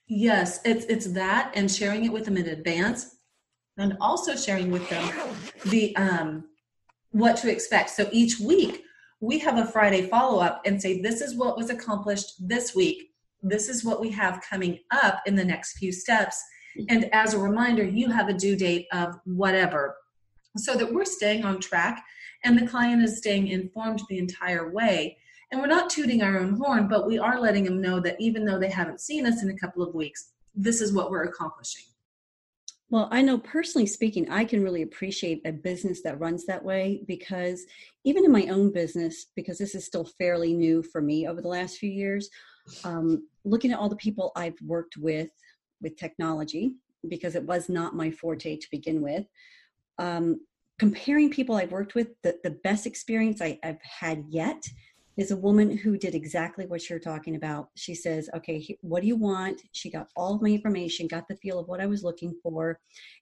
Yes 0.07 0.61
it's 0.63 0.85
it's 0.85 1.07
that 1.13 1.51
and 1.55 1.69
sharing 1.69 2.05
it 2.05 2.13
with 2.13 2.25
them 2.25 2.37
in 2.37 2.47
advance 2.47 3.17
and 3.77 3.97
also 3.99 4.35
sharing 4.35 4.71
with 4.71 4.89
them 4.89 5.13
the 5.65 5.95
um 5.97 6.45
what 7.11 7.37
to 7.37 7.51
expect. 7.51 7.89
So 7.91 8.09
each 8.11 8.39
week 8.39 8.83
we 9.21 9.39
have 9.39 9.57
a 9.57 9.65
friday 9.71 10.07
follow-up 10.07 10.61
and 10.65 10.81
say 10.81 11.01
this 11.01 11.21
is 11.21 11.35
what 11.35 11.57
was 11.57 11.69
accomplished 11.69 12.33
this 12.39 12.75
week. 12.75 13.11
This 13.41 13.69
is 13.69 13.83
what 13.83 14.01
we 14.01 14.09
have 14.11 14.43
coming 14.49 14.79
up 14.91 15.21
in 15.25 15.35
the 15.35 15.45
next 15.45 15.77
few 15.77 15.91
steps 15.91 16.41
and 16.89 17.13
as 17.13 17.33
a 17.33 17.39
reminder, 17.39 17.83
you 17.83 18.09
have 18.09 18.29
a 18.29 18.33
due 18.33 18.55
date 18.55 18.87
of 18.91 19.19
whatever, 19.25 19.95
so 20.57 20.75
that 20.75 20.93
we're 20.93 21.05
staying 21.05 21.43
on 21.43 21.59
track 21.59 22.03
and 22.43 22.57
the 22.57 22.67
client 22.67 23.01
is 23.01 23.17
staying 23.17 23.47
informed 23.47 24.01
the 24.07 24.19
entire 24.19 24.71
way. 24.71 25.17
And 25.51 25.61
we're 25.61 25.67
not 25.67 25.89
tooting 25.89 26.21
our 26.21 26.39
own 26.39 26.57
horn, 26.57 26.87
but 26.87 27.07
we 27.07 27.17
are 27.17 27.39
letting 27.39 27.63
them 27.63 27.81
know 27.81 27.99
that 27.99 28.19
even 28.19 28.45
though 28.45 28.59
they 28.59 28.69
haven't 28.69 29.01
seen 29.01 29.25
us 29.25 29.43
in 29.43 29.49
a 29.49 29.57
couple 29.57 29.83
of 29.83 29.93
weeks, 29.93 30.31
this 30.53 30.81
is 30.81 30.93
what 30.93 31.11
we're 31.11 31.23
accomplishing. 31.23 31.83
Well, 32.89 33.07
I 33.11 33.23
know 33.23 33.39
personally 33.39 33.87
speaking, 33.87 34.29
I 34.29 34.45
can 34.45 34.63
really 34.63 34.83
appreciate 34.83 35.41
a 35.45 35.51
business 35.51 36.01
that 36.03 36.19
runs 36.19 36.45
that 36.45 36.63
way 36.63 37.01
because 37.07 37.65
even 38.03 38.23
in 38.23 38.31
my 38.31 38.45
own 38.47 38.71
business, 38.71 39.25
because 39.35 39.57
this 39.57 39.73
is 39.73 39.85
still 39.85 40.05
fairly 40.05 40.53
new 40.53 40.83
for 40.83 41.01
me 41.01 41.27
over 41.27 41.41
the 41.41 41.47
last 41.47 41.77
few 41.77 41.89
years, 41.89 42.29
um, 42.83 43.27
looking 43.43 43.71
at 43.71 43.79
all 43.79 43.89
the 43.89 43.95
people 43.95 44.31
I've 44.35 44.59
worked 44.61 44.97
with 44.97 45.29
with 45.81 45.97
technology 45.97 46.75
because 47.07 47.35
it 47.35 47.43
was 47.43 47.69
not 47.69 47.95
my 47.95 48.11
forte 48.11 48.57
to 48.57 48.67
begin 48.71 49.01
with. 49.01 49.25
Um, 49.97 50.41
comparing 50.79 51.29
people 51.29 51.55
I've 51.55 51.71
worked 51.71 51.95
with, 51.95 52.09
the, 52.23 52.37
the 52.43 52.51
best 52.51 52.85
experience 52.85 53.41
I, 53.41 53.59
I've 53.63 53.81
had 53.81 54.25
yet 54.29 54.67
is 55.17 55.31
a 55.31 55.37
woman 55.37 55.77
who 55.77 55.97
did 55.97 56.13
exactly 56.13 56.65
what 56.65 56.89
you're 56.89 56.99
talking 56.99 57.35
about. 57.35 57.69
She 57.75 57.95
says, 57.95 58.29
Okay, 58.35 58.77
what 58.81 59.01
do 59.01 59.07
you 59.07 59.15
want? 59.15 59.61
She 59.71 59.89
got 59.89 60.09
all 60.15 60.35
of 60.35 60.41
my 60.41 60.49
information, 60.49 61.07
got 61.07 61.27
the 61.27 61.37
feel 61.37 61.59
of 61.59 61.67
what 61.67 61.79
I 61.79 61.85
was 61.85 62.03
looking 62.03 62.35
for, 62.43 62.79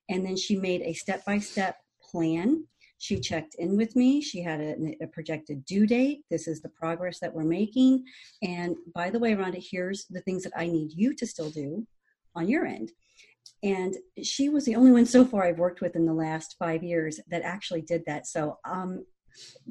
and 0.08 0.26
then 0.26 0.36
she 0.36 0.56
made 0.56 0.82
a 0.82 0.92
step 0.92 1.24
by 1.24 1.38
step 1.38 1.76
plan. 2.02 2.66
She 2.98 3.20
checked 3.20 3.56
in 3.58 3.76
with 3.76 3.96
me. 3.96 4.20
She 4.22 4.42
had 4.42 4.60
a, 4.60 4.96
a, 5.02 5.06
projected 5.08 5.64
due 5.66 5.86
date. 5.86 6.22
This 6.30 6.48
is 6.48 6.62
the 6.62 6.70
progress 6.70 7.18
that 7.20 7.34
we're 7.34 7.44
making. 7.44 8.04
And 8.42 8.76
by 8.94 9.10
the 9.10 9.18
way, 9.18 9.34
Rhonda, 9.34 9.62
here's 9.70 10.06
the 10.06 10.20
things 10.22 10.42
that 10.44 10.52
I 10.56 10.68
need 10.68 10.92
you 10.92 11.14
to 11.16 11.26
still 11.26 11.50
do 11.50 11.86
on 12.34 12.48
your 12.48 12.66
end. 12.66 12.90
And 13.62 13.96
she 14.22 14.48
was 14.48 14.64
the 14.64 14.76
only 14.76 14.92
one 14.92 15.06
so 15.06 15.24
far 15.24 15.44
I've 15.44 15.58
worked 15.58 15.80
with 15.80 15.96
in 15.96 16.04
the 16.04 16.12
last 16.12 16.56
five 16.58 16.82
years 16.82 17.18
that 17.30 17.42
actually 17.42 17.82
did 17.82 18.02
that. 18.06 18.26
So, 18.26 18.58
um, 18.64 19.06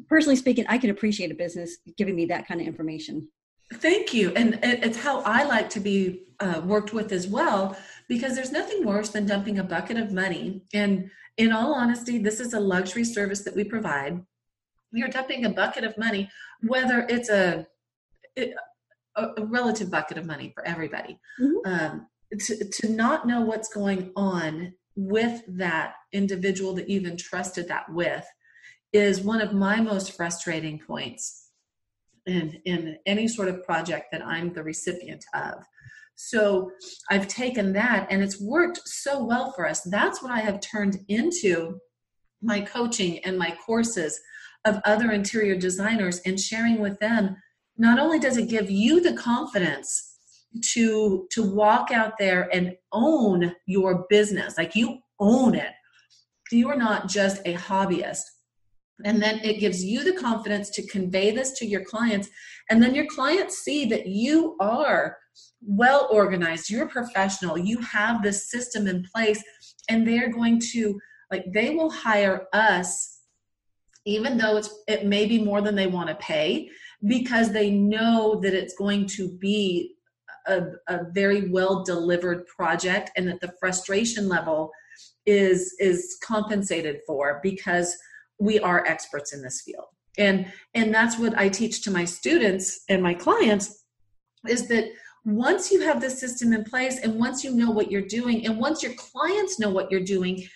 personally 0.08 0.36
speaking, 0.36 0.65
I 0.67 0.78
can 0.78 0.89
appreciate 0.89 1.32
a 1.32 1.36
business 1.36 1.78
giving 1.97 2.15
me 2.15 2.26
that 2.26 2.47
kind 2.47 2.60
of 2.60 2.67
information. 2.67 3.30
Thank 3.76 4.13
you. 4.13 4.32
And 4.36 4.60
it's 4.62 4.97
how 4.97 5.21
I 5.21 5.43
like 5.43 5.69
to 5.71 5.80
be 5.80 6.23
uh, 6.39 6.62
worked 6.65 6.93
with 6.93 7.12
as 7.12 7.28
well, 7.28 7.78
because 8.10 8.36
there's 8.36 8.52
nothing 8.52 8.86
worse 8.86 9.10
than 9.10 9.26
dumping 9.26 9.60
a 9.60 9.63
bucket 9.63 9.97
of 9.97 10.12
money. 10.12 10.63
And 10.73 11.10
in 11.38 11.52
all 11.52 11.73
honesty, 11.73 12.17
this 12.17 12.39
is 12.39 12.54
a 12.54 12.60
luxury 12.60 13.04
service 13.04 13.43
that 13.43 13.56
we 13.56 13.63
provide. 13.63 14.21
You're 14.91 15.08
dumping 15.08 15.45
a 15.45 15.49
bucket 15.49 15.84
of 15.84 15.97
money, 15.97 16.30
whether 16.62 17.06
it's 17.10 17.30
a, 17.30 17.65
a 18.38 19.45
relative 19.45 19.89
bucket 19.89 20.17
of 20.17 20.26
money 20.26 20.52
for 20.54 20.65
everybody. 20.67 21.19
Mm-hmm. 21.41 21.71
Um, 21.71 22.08
to, 22.39 22.69
to 22.69 22.89
not 22.89 23.28
know 23.28 23.41
what's 23.41 23.69
going 23.69 24.12
on 24.15 24.74
with 24.96 25.41
that 25.48 25.93
individual 26.12 26.74
that 26.76 26.89
you've 26.89 27.06
entrusted 27.06 27.67
that 27.67 27.91
with 27.91 28.26
is 28.91 29.22
one 29.22 29.41
of 29.41 29.54
my 29.54 29.82
most 29.82 30.15
frustrating 30.15 30.80
points 30.80 31.50
in 32.26 32.62
in 32.65 32.98
any 33.06 33.28
sort 33.28 33.48
of 33.48 33.63
project 33.63 34.06
that 34.12 34.26
I'm 34.26 34.54
the 34.54 34.63
recipient 34.63 35.26
of. 35.34 35.65
So 36.15 36.72
I've 37.10 37.28
taken 37.28 37.74
that 37.74 38.08
and 38.10 38.24
it's 38.24 38.39
worked 38.39 38.88
so 38.88 39.24
well 39.24 39.52
for 39.52 39.67
us. 39.67 39.82
That's 39.82 40.22
what 40.22 40.32
I 40.32 40.39
have 40.39 40.62
turned 40.62 41.00
into 41.08 41.80
my 42.41 42.62
coaching 42.62 43.19
and 43.26 43.38
my 43.38 43.56
courses 43.65 44.19
of 44.65 44.80
other 44.86 45.12
interior 45.12 45.56
designers 45.56 46.22
and 46.26 46.39
sharing 46.39 46.80
with 46.80 47.00
them. 47.00 47.36
Not 47.78 48.00
only 48.00 48.19
does 48.19 48.38
it 48.38 48.50
give 48.50 48.69
you 48.69 49.02
the 49.02 49.13
confidence 49.13 50.12
to 50.62 51.28
to 51.32 51.44
walk 51.44 51.92
out 51.92 52.13
there 52.18 52.50
and 52.54 52.76
own 52.92 53.56
your 53.66 54.06
business. 54.10 54.58
Like 54.58 54.76
you 54.76 55.00
own 55.20 55.56
it. 55.56 55.72
You 56.52 56.70
are 56.70 56.76
not 56.76 57.08
just 57.08 57.42
a 57.46 57.56
hobbyist. 57.56 58.22
And 59.06 59.22
then 59.22 59.39
it 59.39 59.60
gives 59.60 59.84
you 59.84 60.04
the 60.04 60.20
confidence 60.20 60.70
to 60.72 60.88
convey 60.88 61.32
this 61.32 61.58
to 61.60 61.66
your 61.66 61.84
clients. 61.84 62.30
And 62.70 62.82
then 62.82 62.94
your 62.94 63.08
clients 63.08 63.58
see 63.58 63.86
that 63.86 64.06
you 64.06 64.56
are 64.60 65.18
well 65.62 66.08
organized. 66.12 66.70
You're 66.70 66.88
professional. 66.88 67.58
You 67.58 67.80
have 67.80 68.22
this 68.22 68.52
system 68.52 68.88
in 68.88 69.04
place. 69.13 69.44
And 69.89 70.08
they're 70.08 70.32
going 70.32 70.62
to 70.74 71.00
like 71.32 71.52
they 71.52 71.72
will 71.72 71.89
hire 71.89 72.48
us 72.54 73.22
even 74.06 74.38
though 74.38 74.58
it's 74.58 74.70
it 74.88 75.06
may 75.06 75.26
be 75.26 75.44
more 75.44 75.62
than 75.62 75.76
they 75.76 75.88
want 75.88 76.10
to 76.10 76.16
pay 76.16 76.70
because 77.06 77.52
they 77.52 77.70
know 77.70 78.39
that 78.42 78.54
it's 78.54 78.76
going 78.76 79.06
to 79.06 79.30
be 79.38 79.96
a, 80.47 80.63
a 80.88 81.06
very 81.12 81.49
well 81.49 81.84
delivered 81.84 82.45
project 82.47 83.12
and 83.15 83.27
that 83.27 83.39
the 83.39 83.53
frustration 83.60 84.27
level 84.27 84.71
is 85.25 85.75
is 85.79 86.17
compensated 86.23 86.99
for 87.08 87.39
because 87.41 87.95
we 88.39 88.60
are 88.60 88.86
experts 88.86 89.34
in 89.34 89.41
this 89.41 89.62
field. 89.62 89.86
And 90.17 90.51
and 90.73 90.93
that's 90.93 91.17
what 91.17 91.36
i 91.38 91.49
teach 91.49 91.82
to 91.84 91.91
my 91.91 92.06
students 92.06 92.82
and 92.88 93.01
my 93.01 93.15
clients 93.15 93.84
is 94.47 94.67
that 94.67 94.86
once 95.25 95.71
you 95.71 95.82
have 95.82 96.01
the 96.01 96.10
system 96.10 96.51
in 96.53 96.63
place 96.63 96.99
and 96.99 97.17
once 97.17 97.43
you 97.43 97.56
know 97.56 97.71
what 97.71 97.89
you're 97.89 98.01
doing 98.01 98.45
and 98.45 98.60
once 98.60 98.84
your 98.84 98.93
clients 98.93 99.58
know 99.60 99.69
what 99.69 99.89
you're 99.89 100.01
doing 100.01 100.47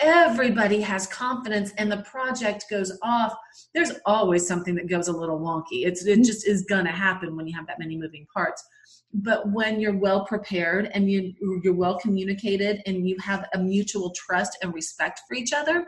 everybody 0.00 0.80
has 0.80 1.06
confidence 1.06 1.72
and 1.78 1.90
the 1.90 1.98
project 1.98 2.66
goes 2.70 2.96
off. 3.02 3.34
There's 3.74 3.92
always 4.04 4.46
something 4.46 4.74
that 4.76 4.88
goes 4.88 5.08
a 5.08 5.12
little 5.12 5.38
wonky. 5.38 5.86
It's 5.86 6.04
it 6.04 6.24
just 6.24 6.46
is 6.46 6.62
going 6.62 6.84
to 6.84 6.90
happen 6.90 7.36
when 7.36 7.46
you 7.46 7.56
have 7.56 7.66
that 7.66 7.78
many 7.78 7.96
moving 7.96 8.26
parts. 8.34 8.64
But 9.12 9.50
when 9.52 9.80
you're 9.80 9.96
well 9.96 10.24
prepared 10.26 10.90
and 10.92 11.10
you 11.10 11.32
you're 11.62 11.74
well 11.74 11.98
communicated 11.98 12.82
and 12.86 13.08
you 13.08 13.16
have 13.20 13.46
a 13.54 13.58
mutual 13.58 14.10
trust 14.10 14.58
and 14.62 14.74
respect 14.74 15.20
for 15.28 15.34
each 15.34 15.52
other 15.52 15.86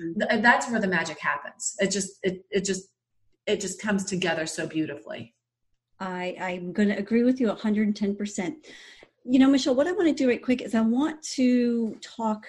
mm-hmm. 0.00 0.42
that's 0.42 0.70
where 0.70 0.80
the 0.80 0.88
magic 0.88 1.18
happens. 1.18 1.74
It 1.78 1.90
just 1.90 2.18
it, 2.22 2.44
it 2.50 2.64
just 2.64 2.88
it 3.46 3.60
just 3.60 3.80
comes 3.80 4.04
together 4.04 4.46
so 4.46 4.66
beautifully. 4.66 5.34
I 5.98 6.36
i'm 6.38 6.72
going 6.72 6.90
to 6.90 6.98
agree 6.98 7.22
with 7.22 7.40
you 7.40 7.48
110% 7.48 8.54
you 9.24 9.38
know 9.38 9.48
michelle 9.48 9.74
what 9.74 9.86
i 9.86 9.92
want 9.92 10.06
to 10.06 10.12
do 10.12 10.28
right 10.28 10.42
quick 10.42 10.60
is 10.60 10.74
i 10.74 10.80
want 10.80 11.22
to 11.22 11.96
talk 12.02 12.46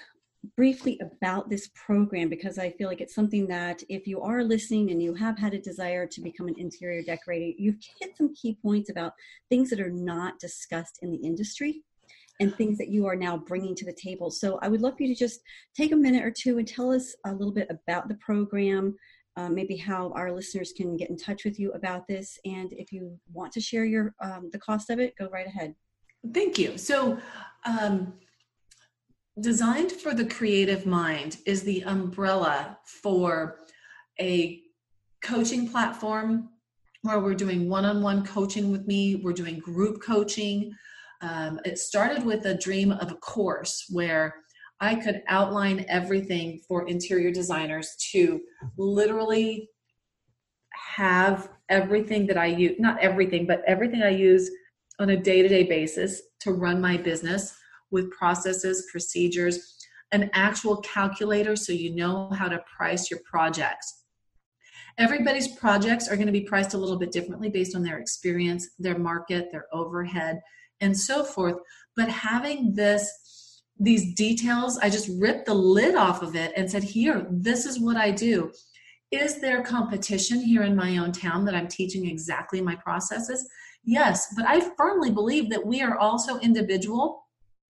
briefly 0.56 1.00
about 1.02 1.50
this 1.50 1.70
program 1.74 2.30
because 2.30 2.58
I 2.58 2.72
feel 2.72 2.88
like 2.88 3.02
it's 3.02 3.16
something 3.16 3.48
that 3.48 3.84
if 3.90 4.08
you 4.08 4.22
are 4.22 4.44
listening 4.44 4.92
and 4.92 5.02
you 5.02 5.14
have 5.16 5.38
had 5.38 5.54
a 5.54 5.60
desire 5.60 6.08
to 6.08 6.22
become 6.22 6.48
an 6.48 6.56
interior 6.58 7.02
decorator, 7.04 7.54
you've 7.58 7.80
hit 8.00 8.16
some 8.18 8.34
key 8.36 8.58
points 8.62 8.90
about 8.90 9.14
things 9.50 9.70
that 9.70 9.80
are 9.80 9.90
not 9.90 10.40
discussed 10.40 11.00
in 11.02 11.12
the 11.12 11.18
industry 11.18 11.84
and 12.40 12.56
things 12.56 12.78
that 12.78 12.90
you 12.90 13.08
are 13.08 13.16
now 13.16 13.36
bringing 13.36 13.76
to 13.76 13.86
the 13.86 13.94
table. 13.94 14.30
So 14.30 14.60
I 14.62 14.68
would 14.68 14.82
love 14.82 14.96
for 14.98 15.04
you 15.04 15.14
to 15.14 15.20
just 15.20 15.42
take 15.76 15.92
a 15.92 15.96
minute 15.96 16.24
or 16.24 16.32
two 16.32 16.60
and 16.60 16.68
tell 16.68 16.92
us 16.92 17.16
a 17.26 17.32
little 17.32 17.54
bit 17.54 17.68
about 17.70 18.08
the 18.08 18.16
program, 18.16 18.96
uh, 19.36 19.50
maybe 19.50 19.76
how 19.76 20.12
our 20.12 20.32
listeners 20.32 20.72
can 20.76 20.96
get 20.98 21.10
in 21.10 21.18
touch 21.18 21.46
with 21.46 21.60
you 21.60 21.72
about 21.72 22.08
this, 22.08 22.38
and 22.46 22.74
if 22.74 22.92
you 22.92 23.20
want 23.34 23.52
to 23.54 23.60
share 23.60 23.86
your 23.86 24.14
um, 24.22 24.50
the 24.52 24.60
cost 24.60 24.90
of 24.90 25.00
it, 25.00 25.16
go 25.18 25.30
right 25.30 25.48
ahead. 25.48 25.74
Thank 26.34 26.58
you. 26.58 26.78
So. 26.78 27.18
Um, 27.66 28.14
Designed 29.40 29.92
for 29.92 30.16
the 30.16 30.26
Creative 30.26 30.88
Mind 30.88 31.38
is 31.46 31.62
the 31.62 31.84
umbrella 31.84 32.80
for 32.86 33.60
a 34.20 34.64
coaching 35.22 35.70
platform 35.70 36.50
where 37.04 37.20
we're 37.20 37.36
doing 37.36 37.70
one 37.70 37.86
on 37.86 38.02
one 38.02 38.26
coaching 38.26 38.72
with 38.72 38.88
me, 38.88 39.18
we're 39.18 39.34
doing 39.34 39.60
group 39.60 40.02
coaching. 40.02 40.74
Um, 41.22 41.60
it 41.66 41.78
started 41.78 42.26
with 42.26 42.46
a 42.46 42.58
dream 42.58 42.92
of 42.92 43.12
a 43.12 43.16
course 43.16 43.86
where 43.92 44.34
I 44.80 44.96
could 44.96 45.22
outline 45.28 45.86
everything 45.88 46.62
for 46.68 46.88
interior 46.88 47.32
designers 47.32 47.96
to 48.14 48.42
literally 48.76 49.70
have 50.74 51.50
everything 51.70 52.26
that 52.26 52.38
I 52.38 52.48
use, 52.48 52.78
not 52.80 53.00
everything, 53.02 53.46
but 53.46 53.62
everything 53.68 54.02
I 54.02 54.10
use 54.10 54.50
on 54.98 55.12
a 55.12 55.18
day 55.18 55.44
to 55.44 55.48
day 55.48 55.64
basis 55.64 56.24
to 56.40 56.54
run 56.54 56.82
my 56.82 56.98
business 56.98 57.56
with 57.92 58.12
processes, 58.12 58.88
procedures, 58.92 59.78
an 60.12 60.30
actual 60.34 60.78
calculator 60.78 61.56
so 61.56 61.74
you 61.74 61.94
know 61.96 62.30
how 62.32 62.48
to 62.48 62.64
price 62.78 63.12
your 63.12 63.20
projects. 63.30 64.04
Everybody's 64.98 65.50
projects 65.50 66.08
are 66.08 66.16
going 66.16 66.28
to 66.28 66.34
be 66.34 66.42
priced 66.42 66.74
a 66.74 66.78
little 66.78 66.98
bit 66.98 67.12
differently 67.12 67.50
based 67.50 67.76
on 67.76 67.84
their 67.84 68.00
experience, 68.00 68.70
their 68.80 68.98
market, 68.98 69.52
their 69.52 69.66
overhead, 69.72 70.42
and 70.82 70.98
so 70.98 71.24
forth. 71.24 71.58
But 71.96 72.10
having 72.10 72.74
this, 72.74 73.62
these 73.80 74.16
details, 74.16 74.80
I 74.80 74.90
just 74.90 75.10
ripped 75.20 75.46
the 75.46 75.54
lid 75.54 75.96
off 75.96 76.24
of 76.24 76.36
it 76.36 76.52
and 76.56 76.70
said, 76.70 76.84
Here, 76.84 77.28
this 77.30 77.66
is 77.66 77.80
what 77.80 77.96
I 77.96 78.10
do. 78.10 78.52
Is 79.12 79.40
there 79.40 79.62
competition 79.62 80.42
here 80.42 80.64
in 80.64 80.76
my 80.76 80.98
own 80.98 81.12
town 81.12 81.46
that 81.46 81.56
I'm 81.56 81.68
teaching 81.68 82.08
exactly 82.08 82.60
my 82.60 82.76
processes? 82.76 83.48
Yes, 83.84 84.34
but 84.36 84.46
I 84.48 84.72
firmly 84.76 85.12
believe 85.12 85.50
that 85.52 85.66
we 85.66 85.82
are 85.82 85.98
also 85.98 86.40
individual 86.40 87.27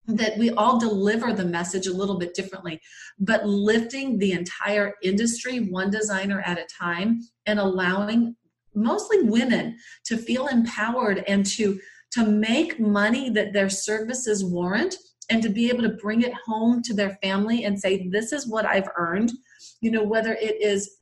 that 0.07 0.37
we 0.37 0.51
all 0.51 0.79
deliver 0.79 1.33
the 1.33 1.45
message 1.45 1.87
a 1.87 1.93
little 1.93 2.17
bit 2.17 2.33
differently, 2.33 2.81
but 3.19 3.45
lifting 3.45 4.17
the 4.17 4.31
entire 4.31 4.93
industry 5.03 5.59
one 5.59 5.91
designer 5.91 6.41
at 6.41 6.57
a 6.57 6.65
time 6.65 7.21
and 7.45 7.59
allowing 7.59 8.35
mostly 8.73 9.23
women 9.23 9.77
to 10.05 10.17
feel 10.17 10.47
empowered 10.47 11.23
and 11.27 11.45
to 11.45 11.79
to 12.09 12.25
make 12.25 12.79
money 12.79 13.29
that 13.29 13.51
their 13.51 13.69
services 13.69 14.43
warrant 14.43 14.95
and 15.29 15.43
to 15.43 15.49
be 15.49 15.67
able 15.67 15.83
to 15.83 15.97
bring 16.01 16.21
it 16.21 16.33
home 16.45 16.81
to 16.81 16.93
their 16.93 17.17
family 17.21 17.65
and 17.65 17.77
say 17.77 18.07
this 18.07 18.31
is 18.31 18.47
what 18.47 18.65
I've 18.65 18.87
earned. 18.95 19.33
You 19.81 19.91
know 19.91 20.03
whether 20.03 20.33
it 20.33 20.61
is 20.61 20.99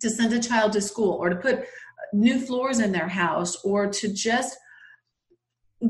to 0.00 0.10
send 0.10 0.34
a 0.34 0.40
child 0.40 0.72
to 0.72 0.82
school 0.82 1.12
or 1.12 1.30
to 1.30 1.36
put 1.36 1.64
new 2.12 2.38
floors 2.38 2.78
in 2.78 2.92
their 2.92 3.08
house 3.08 3.56
or 3.64 3.86
to 3.88 4.12
just 4.12 4.58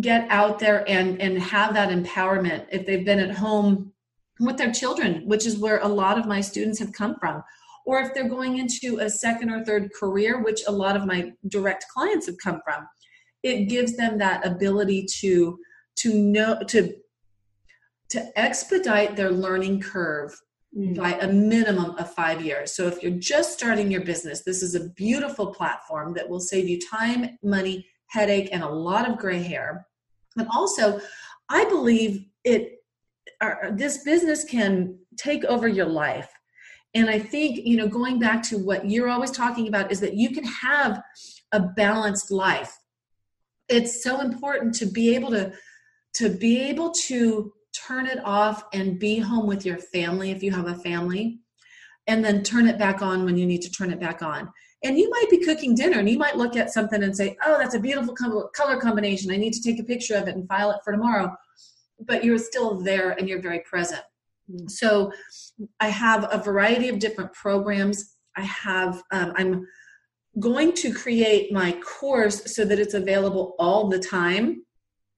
get 0.01 0.27
out 0.31 0.59
there 0.59 0.88
and 0.88 1.20
and 1.20 1.38
have 1.38 1.75
that 1.75 1.90
empowerment 1.90 2.66
if 2.73 2.85
they've 2.87 3.05
been 3.05 3.20
at 3.20 3.31
home 3.31 3.92
with 4.40 4.57
their 4.57 4.73
children 4.73 5.23
which 5.27 5.47
is 5.47 5.59
where 5.59 5.79
a 5.81 5.88
lot 5.88 6.18
of 6.18 6.27
my 6.27 6.40
students 6.40 6.79
have 6.79 6.92
come 6.92 7.14
from 7.20 7.42
or 7.87 8.01
if 8.01 8.12
they're 8.14 8.29
going 8.29 8.59
into 8.59 8.99
a 8.99 9.11
second 9.11 9.51
or 9.51 9.64
third 9.64 9.92
career 9.92 10.42
which 10.42 10.62
a 10.66 10.73
lot 10.73 10.97
of 10.97 11.07
my 11.07 11.31
direct 11.49 11.85
clients 11.94 12.27
have 12.27 12.37
come 12.42 12.61
from 12.64 12.87
it 13.42 13.68
gives 13.68 13.97
them 13.97 14.18
that 14.18 14.44
ability 14.44 15.07
to 15.20 15.59
to 15.97 16.14
know 16.14 16.59
to 16.66 16.94
to 18.11 18.38
expedite 18.38 19.16
their 19.16 19.31
learning 19.31 19.81
curve 19.81 20.35
mm. 20.77 20.97
by 20.97 21.12
a 21.14 21.27
minimum 21.27 21.97
of 21.97 22.14
five 22.14 22.42
years. 22.44 22.75
So 22.75 22.87
if 22.87 23.03
you're 23.03 23.18
just 23.18 23.53
starting 23.53 23.90
your 23.90 24.03
business, 24.03 24.42
this 24.44 24.62
is 24.62 24.75
a 24.75 24.88
beautiful 24.90 25.49
platform 25.49 26.14
that 26.14 26.29
will 26.29 26.40
save 26.40 26.68
you 26.68 26.79
time, 26.81 27.38
money, 27.42 27.87
headache, 28.14 28.48
and 28.53 28.62
a 28.62 28.68
lot 28.68 29.09
of 29.09 29.18
gray 29.18 29.42
hair. 29.42 29.87
But 30.37 30.46
also, 30.59 31.00
I 31.48 31.64
believe 31.66 32.24
it. 32.44 32.62
Uh, 33.40 33.70
this 33.72 34.05
business 34.05 34.44
can 34.44 34.98
take 35.16 35.44
over 35.44 35.66
your 35.68 35.87
life. 35.87 36.31
And 36.94 37.11
I 37.11 37.18
think, 37.18 37.66
you 37.66 37.77
know, 37.77 37.88
going 37.88 38.18
back 38.20 38.40
to 38.44 38.57
what 38.59 38.88
you're 38.88 39.09
always 39.09 39.33
talking 39.33 39.66
about 39.66 39.90
is 39.90 40.00
that 40.00 40.14
you 40.14 40.31
can 40.31 40.44
have 40.44 41.03
a 41.50 41.61
balanced 41.61 42.31
life. 42.31 42.72
It's 43.68 44.03
so 44.05 44.20
important 44.20 44.74
to 44.77 44.87
be 44.87 45.14
able 45.16 45.31
to 45.31 45.53
to 46.20 46.29
be 46.29 46.61
able 46.70 46.90
to 47.09 47.53
turn 47.87 48.07
it 48.07 48.20
off 48.24 48.64
and 48.72 49.00
be 49.00 49.18
home 49.18 49.46
with 49.48 49.66
your 49.66 49.79
family 49.79 50.31
if 50.31 50.42
you 50.44 50.53
have 50.53 50.68
a 50.68 50.77
family, 50.88 51.40
and 52.07 52.24
then 52.24 52.42
turn 52.42 52.68
it 52.68 52.79
back 52.79 53.03
on 53.03 53.24
when 53.24 53.37
you 53.37 53.46
need 53.46 53.62
to 53.62 53.70
turn 53.70 53.90
it 53.90 53.98
back 53.98 54.22
on. 54.22 54.53
And 54.85 54.99
you 54.99 55.09
might 55.11 55.31
be 55.31 55.38
cooking 55.38 55.75
dinner 55.75 55.99
and 55.99 56.09
you 56.09 56.18
might 56.18 56.37
look 56.37 56.57
at 56.57 56.73
something 56.73 57.03
and 57.03 57.16
say, 57.16 57.37
oh, 57.44 57.57
that's 57.59 57.75
a 57.75 57.81
beautiful 57.81 58.14
color 58.14 58.81
combination. 58.81 59.31
I 59.31 59.37
need 59.37 59.55
to 59.55 59.62
take 59.62 59.81
a 59.81 59.85
picture 59.85 60.14
of 60.14 60.29
it 60.29 60.37
and 60.37 60.47
file 60.47 60.70
it 60.70 60.81
for 60.85 60.92
tomorrow. 60.92 61.35
But 61.99 62.23
you're 62.23 62.38
still 62.38 62.81
there 62.83 63.12
and 63.12 63.29
you're 63.29 63.40
very 63.40 63.61
present. 63.61 64.03
Mm. 64.51 64.70
So 64.70 65.11
I 65.81 65.88
have 65.88 66.29
a 66.31 66.38
variety 66.38 66.90
of 66.90 66.99
different 66.99 67.33
programs. 67.33 68.16
I 68.37 68.42
have, 68.42 69.03
um, 69.11 69.33
I'm 69.37 69.66
going 70.38 70.73
to 70.75 70.92
create 70.92 71.53
my 71.53 71.73
course 71.81 72.55
so 72.55 72.64
that 72.64 72.79
it's 72.79 72.94
available 72.94 73.55
all 73.59 73.88
the 73.88 73.99
time 73.99 74.64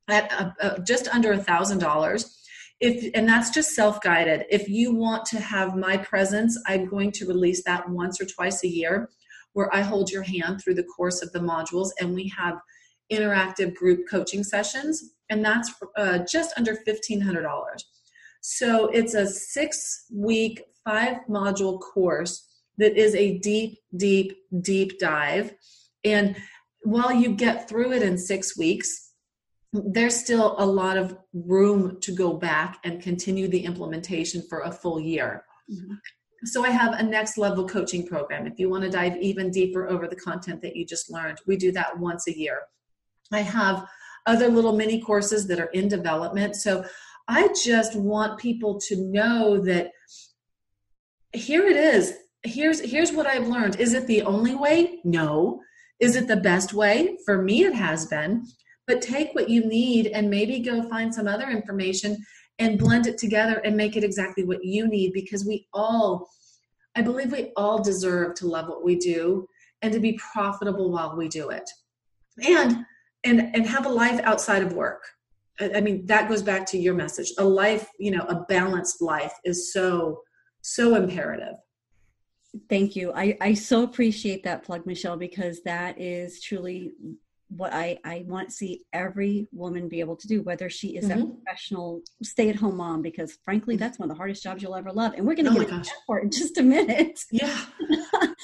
at 0.08 0.30
a, 0.32 0.54
a, 0.60 0.80
just 0.82 1.08
under 1.08 1.32
a 1.32 1.38
thousand 1.38 1.78
dollars 1.78 2.32
if 2.80 3.10
and 3.14 3.28
that's 3.28 3.50
just 3.50 3.70
self-guided 3.70 4.44
if 4.50 4.68
you 4.68 4.94
want 4.94 5.24
to 5.24 5.40
have 5.40 5.74
my 5.74 5.96
presence 5.96 6.60
i'm 6.66 6.86
going 6.86 7.10
to 7.10 7.26
release 7.26 7.64
that 7.64 7.88
once 7.88 8.20
or 8.20 8.26
twice 8.26 8.62
a 8.62 8.68
year 8.68 9.08
where 9.56 9.74
i 9.74 9.80
hold 9.80 10.10
your 10.10 10.22
hand 10.22 10.60
through 10.60 10.74
the 10.74 10.84
course 10.84 11.22
of 11.22 11.32
the 11.32 11.38
modules 11.38 11.90
and 12.00 12.14
we 12.14 12.28
have 12.28 12.58
interactive 13.10 13.74
group 13.74 14.00
coaching 14.10 14.44
sessions 14.44 15.12
and 15.30 15.44
that's 15.44 15.72
uh, 15.96 16.18
just 16.30 16.52
under 16.56 16.76
$1500 16.86 17.46
so 18.42 18.88
it's 18.88 19.14
a 19.14 19.26
six 19.26 20.06
week 20.12 20.62
five 20.84 21.18
module 21.28 21.80
course 21.80 22.46
that 22.78 22.96
is 22.96 23.14
a 23.14 23.38
deep 23.38 23.78
deep 23.96 24.36
deep 24.60 24.98
dive 24.98 25.54
and 26.04 26.36
while 26.82 27.12
you 27.12 27.30
get 27.34 27.68
through 27.68 27.92
it 27.92 28.02
in 28.02 28.18
six 28.18 28.58
weeks 28.58 29.06
there's 29.72 30.16
still 30.16 30.54
a 30.58 30.66
lot 30.66 30.96
of 30.96 31.16
room 31.32 31.98
to 32.00 32.12
go 32.12 32.34
back 32.34 32.78
and 32.84 33.02
continue 33.02 33.48
the 33.48 33.64
implementation 33.64 34.42
for 34.48 34.60
a 34.60 34.72
full 34.72 35.00
year. 35.00 35.44
Mm-hmm. 35.70 35.94
So 36.46 36.64
I 36.64 36.70
have 36.70 36.94
a 36.94 37.02
next 37.02 37.38
level 37.38 37.68
coaching 37.68 38.06
program. 38.06 38.46
If 38.46 38.58
you 38.58 38.68
want 38.68 38.84
to 38.84 38.90
dive 38.90 39.16
even 39.18 39.50
deeper 39.50 39.88
over 39.88 40.06
the 40.06 40.16
content 40.16 40.62
that 40.62 40.76
you 40.76 40.84
just 40.86 41.10
learned, 41.10 41.38
we 41.46 41.56
do 41.56 41.72
that 41.72 41.98
once 41.98 42.26
a 42.28 42.38
year. 42.38 42.62
I 43.32 43.40
have 43.40 43.86
other 44.26 44.48
little 44.48 44.76
mini 44.76 45.00
courses 45.00 45.46
that 45.48 45.60
are 45.60 45.70
in 45.72 45.88
development. 45.88 46.56
So 46.56 46.84
I 47.28 47.48
just 47.64 47.96
want 47.96 48.38
people 48.38 48.80
to 48.88 48.96
know 48.96 49.60
that 49.62 49.90
here 51.32 51.66
it 51.66 51.76
is. 51.76 52.14
Here's 52.42 52.80
here's 52.80 53.12
what 53.12 53.26
I've 53.26 53.48
learned. 53.48 53.80
Is 53.80 53.92
it 53.92 54.06
the 54.06 54.22
only 54.22 54.54
way? 54.54 55.00
No. 55.04 55.60
Is 55.98 56.14
it 56.14 56.28
the 56.28 56.36
best 56.36 56.72
way? 56.72 57.16
For 57.24 57.42
me 57.42 57.64
it 57.64 57.74
has 57.74 58.06
been 58.06 58.46
but 58.86 59.02
take 59.02 59.34
what 59.34 59.50
you 59.50 59.66
need 59.66 60.08
and 60.08 60.30
maybe 60.30 60.60
go 60.60 60.88
find 60.88 61.14
some 61.14 61.26
other 61.26 61.50
information 61.50 62.16
and 62.58 62.78
blend 62.78 63.06
it 63.06 63.18
together 63.18 63.60
and 63.64 63.76
make 63.76 63.96
it 63.96 64.04
exactly 64.04 64.44
what 64.44 64.64
you 64.64 64.86
need 64.86 65.12
because 65.12 65.44
we 65.44 65.66
all 65.74 66.28
i 66.96 67.02
believe 67.02 67.30
we 67.30 67.52
all 67.56 67.82
deserve 67.82 68.34
to 68.34 68.46
love 68.46 68.68
what 68.68 68.84
we 68.84 68.96
do 68.96 69.46
and 69.82 69.92
to 69.92 70.00
be 70.00 70.18
profitable 70.32 70.90
while 70.90 71.16
we 71.16 71.28
do 71.28 71.50
it. 71.50 71.68
And 72.44 72.84
and 73.24 73.54
and 73.54 73.66
have 73.66 73.86
a 73.86 73.90
life 73.90 74.20
outside 74.24 74.62
of 74.62 74.72
work. 74.72 75.02
I 75.58 75.80
mean 75.80 76.04
that 76.06 76.28
goes 76.28 76.42
back 76.42 76.66
to 76.66 76.78
your 76.78 76.94
message. 76.94 77.32
A 77.38 77.44
life 77.44 77.88
you 77.98 78.10
know 78.10 78.24
a 78.28 78.44
balanced 78.48 79.00
life 79.00 79.32
is 79.44 79.72
so 79.72 80.22
so 80.62 80.94
imperative. 80.96 81.54
Thank 82.68 82.96
you. 82.96 83.12
I 83.14 83.36
i 83.40 83.54
so 83.54 83.82
appreciate 83.82 84.42
that 84.44 84.64
plug 84.64 84.86
michelle 84.86 85.16
because 85.16 85.62
that 85.62 86.00
is 86.00 86.42
truly 86.42 86.92
what 87.48 87.72
I, 87.72 87.98
I 88.04 88.24
want 88.26 88.48
to 88.48 88.54
see 88.54 88.82
every 88.92 89.48
woman 89.52 89.88
be 89.88 90.00
able 90.00 90.16
to 90.16 90.26
do, 90.26 90.42
whether 90.42 90.68
she 90.68 90.96
is 90.96 91.08
mm-hmm. 91.08 91.22
a 91.22 91.26
professional 91.26 92.00
stay 92.22 92.48
at 92.48 92.56
home 92.56 92.76
mom, 92.76 93.02
because 93.02 93.38
frankly, 93.44 93.74
mm-hmm. 93.74 93.80
that's 93.80 93.98
one 93.98 94.10
of 94.10 94.16
the 94.16 94.18
hardest 94.18 94.42
jobs 94.42 94.62
you'll 94.62 94.74
ever 94.74 94.92
love. 94.92 95.14
And 95.14 95.26
we're 95.26 95.36
going 95.36 95.46
to 95.46 95.52
oh 95.52 95.54
get 95.54 95.70
into 95.70 95.76
that 95.76 96.06
part 96.06 96.24
in 96.24 96.30
just 96.30 96.58
a 96.58 96.62
minute. 96.62 97.20
Yeah. 97.30 97.56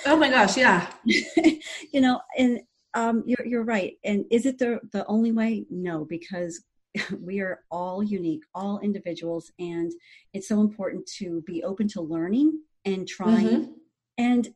oh 0.07 0.17
my 0.17 0.31
gosh. 0.31 0.57
Yeah. 0.57 0.89
you 1.05 2.01
know, 2.01 2.21
and 2.39 2.61
um, 2.95 3.25
you're, 3.27 3.47
you're 3.47 3.65
right. 3.65 3.95
And 4.05 4.25
is 4.31 4.47
it 4.47 4.59
the, 4.59 4.81
the 4.93 5.05
only 5.07 5.33
way? 5.33 5.67
No, 5.71 6.05
because 6.05 6.63
we 7.21 7.41
are 7.41 7.61
all 7.71 8.03
unique, 8.03 8.43
all 8.55 8.79
individuals. 8.81 9.51
And 9.59 9.91
it's 10.33 10.49
so 10.49 10.61
important 10.61 11.07
to 11.19 11.43
be 11.43 11.65
open 11.65 11.89
to 11.89 12.01
learning 12.01 12.61
and 12.85 13.09
trying 13.09 13.47
mm-hmm. 13.47 13.73
and 14.19 14.49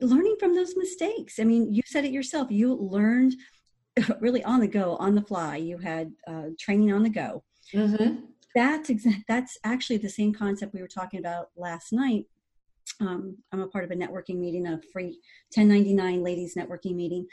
learning 0.00 0.36
from 0.38 0.54
those 0.54 0.76
mistakes. 0.76 1.40
I 1.40 1.44
mean, 1.44 1.72
you 1.72 1.82
said 1.84 2.04
it 2.04 2.12
yourself. 2.12 2.48
You 2.52 2.74
learned– 2.74 3.34
really 4.20 4.44
on 4.44 4.60
the 4.60 4.68
go, 4.68 4.96
on 4.96 5.14
the 5.14 5.22
fly. 5.22 5.56
You 5.56 5.78
had 5.78 6.12
uh, 6.26 6.46
training 6.58 6.92
on 6.92 7.02
the 7.02 7.10
go. 7.10 7.42
Mm-hmm. 7.74 8.24
That's 8.54 8.90
exa- 8.90 9.24
that's 9.28 9.58
actually 9.64 9.98
the 9.98 10.08
same 10.08 10.32
concept 10.32 10.74
we 10.74 10.82
were 10.82 10.88
talking 10.88 11.20
about 11.20 11.48
last 11.56 11.92
night. 11.92 12.24
Um, 13.00 13.36
I'm 13.52 13.60
a 13.60 13.68
part 13.68 13.84
of 13.84 13.90
a 13.90 13.94
networking 13.94 14.38
meeting, 14.38 14.66
a 14.66 14.80
free 14.92 15.20
1099 15.54 16.22
ladies 16.22 16.54
networking 16.56 16.94
meeting, 16.94 17.26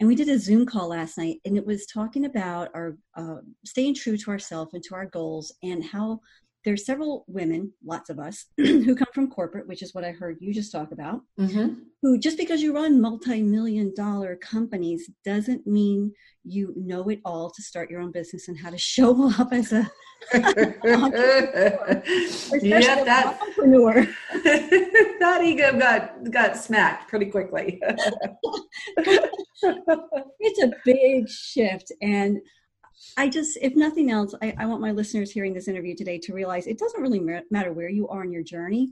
and 0.00 0.08
we 0.08 0.14
did 0.14 0.28
a 0.28 0.38
Zoom 0.38 0.66
call 0.66 0.88
last 0.88 1.16
night, 1.16 1.38
and 1.44 1.56
it 1.56 1.64
was 1.64 1.86
talking 1.86 2.26
about 2.26 2.70
our 2.74 2.98
uh, 3.16 3.36
staying 3.64 3.94
true 3.94 4.16
to 4.16 4.30
ourselves 4.30 4.74
and 4.74 4.82
to 4.84 4.94
our 4.94 5.06
goals, 5.06 5.54
and 5.62 5.84
how 5.84 6.20
there's 6.66 6.84
several 6.84 7.24
women, 7.28 7.72
lots 7.84 8.10
of 8.10 8.18
us, 8.18 8.46
who 8.56 8.96
come 8.96 9.06
from 9.14 9.30
corporate, 9.30 9.68
which 9.68 9.82
is 9.82 9.94
what 9.94 10.04
I 10.04 10.10
heard 10.10 10.38
you 10.40 10.52
just 10.52 10.72
talk 10.72 10.90
about, 10.90 11.20
mm-hmm. 11.38 11.74
who 12.02 12.18
just 12.18 12.36
because 12.36 12.60
you 12.60 12.74
run 12.74 13.00
multi-million 13.00 13.94
dollar 13.94 14.34
companies 14.34 15.08
doesn't 15.24 15.64
mean 15.64 16.12
you 16.44 16.74
know 16.76 17.08
it 17.08 17.20
all 17.24 17.50
to 17.50 17.62
start 17.62 17.88
your 17.88 18.00
own 18.00 18.10
business 18.10 18.48
and 18.48 18.58
how 18.58 18.70
to 18.70 18.78
show 18.78 19.30
up 19.38 19.52
as 19.52 19.72
a 19.72 19.88
entrepreneur, 20.34 20.82
yeah, 22.62 23.04
that 23.04 23.38
entrepreneur. 23.40 24.08
that 24.42 25.40
ego 25.44 25.78
got 25.78 26.30
got 26.32 26.56
smacked 26.56 27.08
pretty 27.08 27.26
quickly. 27.26 27.80
it's 30.40 30.62
a 30.62 30.72
big 30.84 31.28
shift 31.28 31.92
and 32.02 32.38
I 33.16 33.28
just, 33.28 33.58
if 33.60 33.74
nothing 33.74 34.10
else, 34.10 34.34
I, 34.42 34.54
I, 34.58 34.66
want 34.66 34.80
my 34.80 34.90
listeners 34.90 35.30
hearing 35.30 35.52
this 35.52 35.68
interview 35.68 35.94
today 35.94 36.18
to 36.18 36.32
realize 36.32 36.66
it 36.66 36.78
doesn't 36.78 37.00
really 37.00 37.20
matter 37.50 37.72
where 37.72 37.90
you 37.90 38.08
are 38.08 38.24
in 38.24 38.32
your 38.32 38.42
journey. 38.42 38.90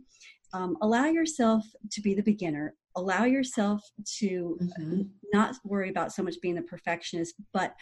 Um, 0.53 0.77
allow 0.83 1.07
yourself 1.07 1.65
to 1.91 2.01
be 2.01 2.15
the 2.15 2.23
beginner. 2.23 2.75
Allow 2.97 3.25
yourself 3.25 3.83
to 4.19 4.59
mm-hmm. 4.63 5.03
not 5.33 5.57
worry 5.65 5.91
about 5.91 6.13
so 6.13 6.23
much 6.23 6.41
being 6.41 6.55
the 6.55 6.63
perfectionist, 6.63 7.35
but 7.53 7.75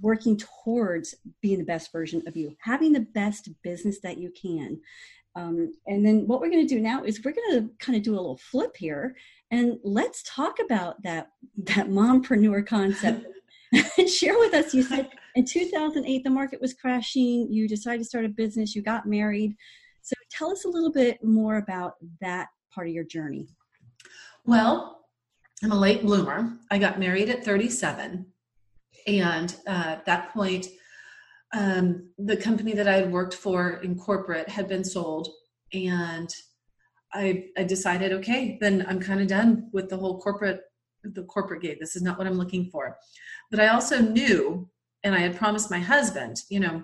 working 0.00 0.36
towards 0.36 1.14
being 1.40 1.58
the 1.58 1.64
best 1.64 1.90
version 1.92 2.22
of 2.26 2.36
you, 2.36 2.54
having 2.60 2.92
the 2.92 3.06
best 3.14 3.48
business 3.62 4.00
that 4.00 4.18
you 4.18 4.30
can. 4.40 4.78
Um, 5.34 5.72
and 5.86 6.04
then 6.04 6.26
what 6.26 6.40
we're 6.40 6.50
going 6.50 6.66
to 6.66 6.74
do 6.74 6.80
now 6.80 7.04
is 7.04 7.24
we're 7.24 7.32
going 7.32 7.52
to 7.52 7.70
kind 7.78 7.96
of 7.96 8.02
do 8.02 8.12
a 8.12 8.16
little 8.16 8.38
flip 8.38 8.76
here, 8.76 9.14
and 9.50 9.78
let's 9.84 10.22
talk 10.24 10.58
about 10.62 11.02
that 11.04 11.30
that 11.64 11.88
mompreneur 11.88 12.66
concept—and 12.66 14.08
Share 14.10 14.38
with 14.38 14.52
us. 14.54 14.74
You 14.74 14.82
said 14.82 15.08
in 15.38 15.44
2008 15.44 16.24
the 16.24 16.30
market 16.30 16.60
was 16.60 16.74
crashing. 16.74 17.46
You 17.48 17.68
decided 17.68 17.98
to 17.98 18.04
start 18.04 18.24
a 18.24 18.28
business. 18.28 18.74
You 18.74 18.82
got 18.82 19.06
married. 19.06 19.54
So 20.02 20.14
tell 20.30 20.50
us 20.50 20.64
a 20.64 20.68
little 20.68 20.90
bit 20.90 21.22
more 21.22 21.58
about 21.58 21.94
that 22.20 22.48
part 22.74 22.88
of 22.88 22.92
your 22.92 23.04
journey. 23.04 23.46
Well, 24.44 25.04
I'm 25.62 25.70
a 25.70 25.78
late 25.78 26.02
bloomer. 26.02 26.58
I 26.72 26.78
got 26.78 26.98
married 26.98 27.28
at 27.28 27.44
37, 27.44 28.26
and 29.06 29.56
uh, 29.66 29.70
at 29.70 30.06
that 30.06 30.32
point, 30.32 30.66
um, 31.52 32.10
the 32.18 32.36
company 32.36 32.72
that 32.74 32.88
I 32.88 32.94
had 32.94 33.12
worked 33.12 33.34
for 33.34 33.80
in 33.84 33.96
corporate 33.96 34.48
had 34.48 34.68
been 34.68 34.84
sold, 34.84 35.28
and 35.72 36.34
I, 37.12 37.46
I 37.56 37.62
decided, 37.62 38.12
okay, 38.12 38.58
then 38.60 38.84
I'm 38.88 38.98
kind 38.98 39.20
of 39.20 39.28
done 39.28 39.68
with 39.72 39.88
the 39.88 39.96
whole 39.96 40.20
corporate 40.20 40.62
the 41.04 41.22
corporate 41.24 41.62
gig. 41.62 41.78
This 41.80 41.94
is 41.94 42.02
not 42.02 42.18
what 42.18 42.26
I'm 42.26 42.38
looking 42.38 42.70
for. 42.70 42.96
But 43.52 43.60
I 43.60 43.68
also 43.68 44.00
knew, 44.00 44.68
and 45.08 45.16
I 45.16 45.20
had 45.20 45.36
promised 45.36 45.70
my 45.70 45.78
husband, 45.78 46.36
you 46.50 46.60
know, 46.60 46.82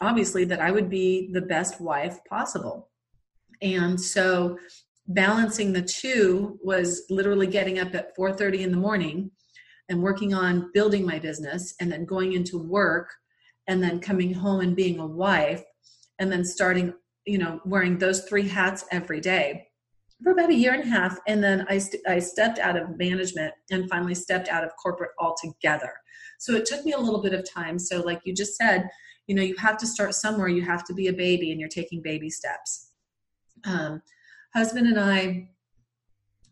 obviously 0.00 0.44
that 0.46 0.60
I 0.60 0.70
would 0.70 0.88
be 0.88 1.30
the 1.30 1.42
best 1.42 1.78
wife 1.78 2.18
possible. 2.26 2.88
And 3.60 4.00
so 4.00 4.58
balancing 5.06 5.74
the 5.74 5.82
two 5.82 6.58
was 6.64 7.04
literally 7.10 7.46
getting 7.46 7.78
up 7.78 7.94
at 7.94 8.16
4:30 8.16 8.62
in 8.62 8.70
the 8.70 8.78
morning 8.78 9.30
and 9.90 10.02
working 10.02 10.32
on 10.32 10.70
building 10.72 11.04
my 11.04 11.18
business 11.18 11.74
and 11.80 11.92
then 11.92 12.06
going 12.06 12.32
into 12.32 12.56
work 12.56 13.10
and 13.68 13.82
then 13.82 14.00
coming 14.00 14.32
home 14.32 14.60
and 14.60 14.74
being 14.74 14.98
a 14.98 15.06
wife 15.06 15.62
and 16.18 16.32
then 16.32 16.44
starting 16.44 16.94
you 17.26 17.36
know 17.36 17.60
wearing 17.66 17.98
those 17.98 18.24
three 18.24 18.48
hats 18.48 18.84
every 18.90 19.20
day 19.20 19.66
for 20.22 20.32
about 20.32 20.50
a 20.50 20.54
year 20.54 20.72
and 20.72 20.84
a 20.84 20.86
half 20.86 21.18
and 21.26 21.42
then 21.42 21.66
I, 21.68 21.78
st- 21.78 22.06
I 22.06 22.18
stepped 22.18 22.58
out 22.58 22.76
of 22.76 22.96
management 22.98 23.52
and 23.70 23.88
finally 23.88 24.14
stepped 24.14 24.48
out 24.48 24.64
of 24.64 24.70
corporate 24.80 25.10
altogether. 25.18 25.92
So 26.38 26.54
it 26.54 26.66
took 26.66 26.84
me 26.84 26.92
a 26.92 26.98
little 26.98 27.22
bit 27.22 27.34
of 27.34 27.48
time. 27.48 27.78
So 27.78 28.00
like 28.00 28.20
you 28.24 28.34
just 28.34 28.56
said 28.56 28.88
you 29.26 29.34
know 29.34 29.42
you 29.42 29.56
have 29.56 29.78
to 29.78 29.86
start 29.86 30.14
somewhere. 30.14 30.48
You 30.48 30.62
have 30.62 30.84
to 30.84 30.94
be 30.94 31.08
a 31.08 31.12
baby 31.12 31.50
and 31.50 31.60
you're 31.60 31.68
taking 31.68 32.02
baby 32.02 32.30
steps. 32.30 32.90
Um, 33.64 34.02
husband 34.54 34.86
and 34.88 34.98
i 34.98 35.48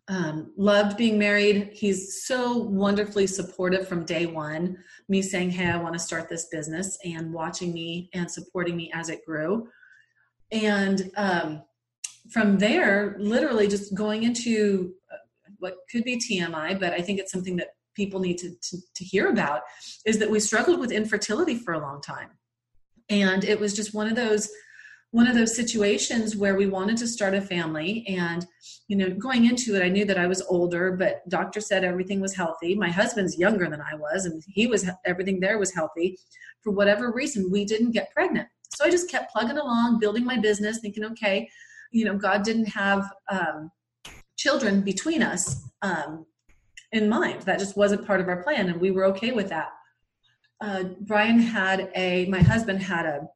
um, 0.08 0.52
loved 0.56 0.96
being 0.96 1.18
married. 1.18 1.70
He's 1.72 2.24
so 2.24 2.56
wonderfully 2.56 3.28
supportive 3.28 3.86
from 3.86 4.04
day 4.04 4.26
one 4.26 4.76
me 5.08 5.22
saying 5.22 5.50
hey 5.50 5.66
i 5.70 5.76
want 5.76 5.92
to 5.92 5.98
start 5.98 6.28
this 6.28 6.46
business 6.46 6.98
and 7.04 7.32
watching 7.32 7.72
me 7.72 8.08
and 8.14 8.30
supporting 8.30 8.76
me 8.76 8.90
as 8.92 9.08
it 9.08 9.24
grew. 9.24 9.68
And 10.52 11.10
um, 11.16 11.62
from 12.32 12.58
there, 12.58 13.16
literally 13.18 13.68
just 13.68 13.94
going 13.94 14.22
into 14.22 14.94
uh, 15.12 15.16
what 15.58 15.76
could 15.90 16.04
be 16.04 16.16
TMI, 16.16 16.78
but 16.78 16.92
I 16.92 17.00
think 17.00 17.18
it's 17.18 17.32
something 17.32 17.56
that 17.56 17.68
people 17.94 18.20
need 18.20 18.38
to, 18.38 18.50
to, 18.50 18.78
to 18.94 19.04
hear 19.04 19.28
about, 19.28 19.62
is 20.06 20.18
that 20.18 20.30
we 20.30 20.40
struggled 20.40 20.80
with 20.80 20.92
infertility 20.92 21.56
for 21.56 21.74
a 21.74 21.80
long 21.80 22.00
time. 22.00 22.30
And 23.08 23.44
it 23.44 23.58
was 23.58 23.74
just 23.74 23.94
one 23.94 24.08
of 24.08 24.16
those 24.16 24.48
one 25.12 25.26
of 25.26 25.34
those 25.34 25.56
situations 25.56 26.36
where 26.36 26.54
we 26.54 26.66
wanted 26.66 26.96
to 26.96 27.08
start 27.08 27.34
a 27.34 27.40
family. 27.40 28.06
And 28.06 28.46
you 28.90 28.96
know 28.96 29.10
going 29.10 29.44
into 29.44 29.76
it 29.76 29.84
i 29.84 29.88
knew 29.88 30.04
that 30.04 30.18
i 30.18 30.26
was 30.26 30.42
older 30.42 30.90
but 30.90 31.26
doctor 31.28 31.60
said 31.60 31.84
everything 31.84 32.20
was 32.20 32.34
healthy. 32.34 32.74
My 32.74 32.90
husband's 32.90 33.38
younger 33.38 33.70
than 33.70 33.80
i 33.80 33.94
was 33.94 34.24
and 34.24 34.42
he 34.46 34.66
was 34.66 34.88
everything 35.04 35.38
there 35.38 35.58
was 35.58 35.72
healthy. 35.72 36.18
For 36.62 36.72
whatever 36.72 37.12
reason 37.12 37.50
we 37.50 37.64
didn't 37.64 37.92
get 37.92 38.12
pregnant. 38.12 38.48
So 38.74 38.84
i 38.84 38.90
just 38.90 39.10
kept 39.10 39.32
plugging 39.32 39.58
along 39.58 40.00
building 40.00 40.24
my 40.24 40.38
business 40.38 40.78
thinking 40.80 41.04
okay 41.04 41.48
you 41.90 42.04
know 42.04 42.16
god 42.16 42.42
didn't 42.42 42.66
have 42.66 43.10
um, 43.30 43.70
children 44.36 44.80
between 44.80 45.22
us 45.22 45.68
um, 45.82 46.24
in 46.92 47.08
mind. 47.08 47.42
That 47.42 47.58
just 47.58 47.76
wasn't 47.76 48.06
part 48.06 48.20
of 48.20 48.28
our 48.28 48.42
plan 48.42 48.68
and 48.68 48.80
we 48.80 48.90
were 48.90 49.04
okay 49.06 49.32
with 49.32 49.48
that. 49.50 49.68
Uh, 50.62 50.84
brian 51.00 51.38
had 51.38 51.90
a 51.96 52.26
my 52.26 52.42
husband 52.42 52.82
had 52.82 53.06
a 53.06 53.26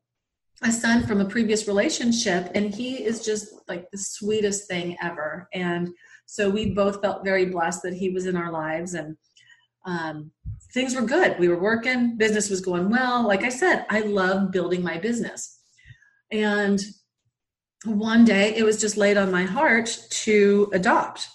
a 0.62 0.70
son 0.70 1.06
from 1.06 1.20
a 1.20 1.24
previous 1.24 1.66
relationship 1.66 2.50
and 2.54 2.74
he 2.74 3.02
is 3.02 3.24
just 3.24 3.46
like 3.66 3.90
the 3.90 3.98
sweetest 3.98 4.68
thing 4.68 4.96
ever. 5.02 5.48
And 5.52 5.90
so 6.26 6.48
we 6.48 6.70
both 6.70 7.02
felt 7.02 7.24
very 7.24 7.46
blessed 7.46 7.82
that 7.82 7.94
he 7.94 8.10
was 8.10 8.26
in 8.26 8.36
our 8.36 8.50
lives 8.50 8.94
and 8.94 9.16
um, 9.84 10.30
things 10.72 10.94
were 10.94 11.02
good. 11.02 11.38
We 11.38 11.48
were 11.48 11.60
working. 11.60 12.16
Business 12.16 12.48
was 12.48 12.60
going 12.60 12.88
well. 12.88 13.26
Like 13.26 13.42
i 13.42 13.48
said 13.48 13.84
i 13.90 14.00
love 14.00 14.50
building 14.50 14.82
my 14.82 14.98
business. 14.98 15.60
And 16.30 16.80
one 17.84 18.24
day 18.24 18.54
it 18.56 18.64
was 18.64 18.80
just 18.80 18.96
laid 18.96 19.16
on 19.16 19.30
my 19.30 19.44
heart 19.44 19.98
to 20.10 20.70
adopt. 20.72 21.28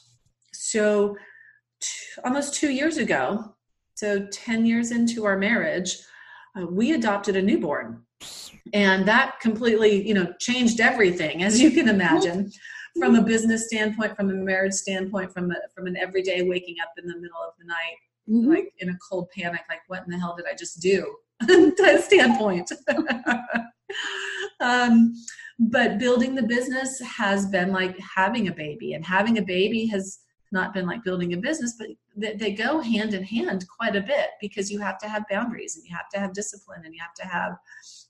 So, 0.53 1.15
t- 1.79 1.89
almost 2.23 2.53
two 2.53 2.71
years 2.71 2.97
ago, 2.97 3.55
so 3.95 4.25
10 4.31 4.65
years 4.65 4.91
into 4.91 5.25
our 5.25 5.38
marriage, 5.38 5.97
uh, 6.57 6.65
we 6.65 6.93
adopted 6.93 7.35
a 7.35 7.41
newborn. 7.41 8.03
And 8.73 9.07
that 9.07 9.39
completely, 9.41 10.07
you 10.07 10.13
know, 10.13 10.33
changed 10.39 10.79
everything, 10.79 11.43
as 11.43 11.59
you 11.62 11.71
can 11.71 11.89
imagine, 11.89 12.51
from 12.97 13.15
a 13.15 13.21
business 13.21 13.67
standpoint, 13.67 14.15
from 14.15 14.29
a 14.29 14.33
marriage 14.33 14.73
standpoint, 14.73 15.33
from 15.33 15.51
a, 15.51 15.55
from 15.73 15.88
an 15.88 15.97
everyday 15.97 16.43
waking 16.43 16.75
up 16.81 16.91
in 16.97 17.07
the 17.07 17.15
middle 17.15 17.38
of 17.45 17.53
the 17.59 17.65
night, 17.65 17.97
mm-hmm. 18.29 18.49
like 18.49 18.73
in 18.79 18.89
a 18.89 18.97
cold 18.97 19.29
panic, 19.35 19.62
like 19.69 19.81
what 19.88 20.03
in 20.05 20.12
the 20.12 20.17
hell 20.17 20.35
did 20.35 20.45
I 20.51 20.55
just 20.55 20.81
do? 20.81 21.15
standpoint. 22.03 22.71
um, 24.59 25.13
but 25.60 26.00
building 26.00 26.36
the 26.36 26.43
business 26.43 27.00
has 27.02 27.45
been 27.48 27.72
like 27.72 27.98
having 28.00 28.48
a 28.48 28.54
baby 28.54 28.93
and 28.93 29.06
having 29.06 29.38
a 29.38 29.41
baby 29.41 29.86
has 29.88 30.19
not 30.52 30.74
been 30.74 30.88
like 30.88 31.04
building 31.04 31.34
a 31.34 31.38
business 31.38 31.76
but 31.78 31.88
they 32.15 32.52
go 32.52 32.80
hand 32.80 33.13
in 33.13 33.24
hand 33.24 33.65
quite 33.78 33.95
a 33.95 34.02
bit 34.02 34.30
because 34.41 34.72
you 34.72 34.80
have 34.80 34.98
to 34.98 35.08
have 35.08 35.24
boundaries 35.30 35.76
and 35.76 35.86
you 35.86 35.95
have 35.95 36.10
to 36.10 36.19
have 36.19 36.34
discipline 36.34 36.82
and 36.86 36.93
you 36.93 37.02
have 37.02 37.13
to 37.13 37.26
have 37.26 37.56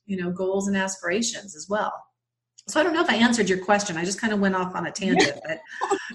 you 0.05 0.15
know 0.15 0.31
goals 0.31 0.67
and 0.67 0.77
aspirations 0.77 1.55
as 1.55 1.67
well 1.67 1.91
so 2.69 2.79
i 2.79 2.83
don't 2.83 2.93
know 2.93 3.01
if 3.01 3.09
i 3.09 3.15
answered 3.15 3.49
your 3.49 3.57
question 3.57 3.97
i 3.97 4.05
just 4.05 4.21
kind 4.21 4.31
of 4.31 4.39
went 4.39 4.55
off 4.55 4.75
on 4.75 4.85
a 4.85 4.91
tangent 4.91 5.39
but 5.45 5.59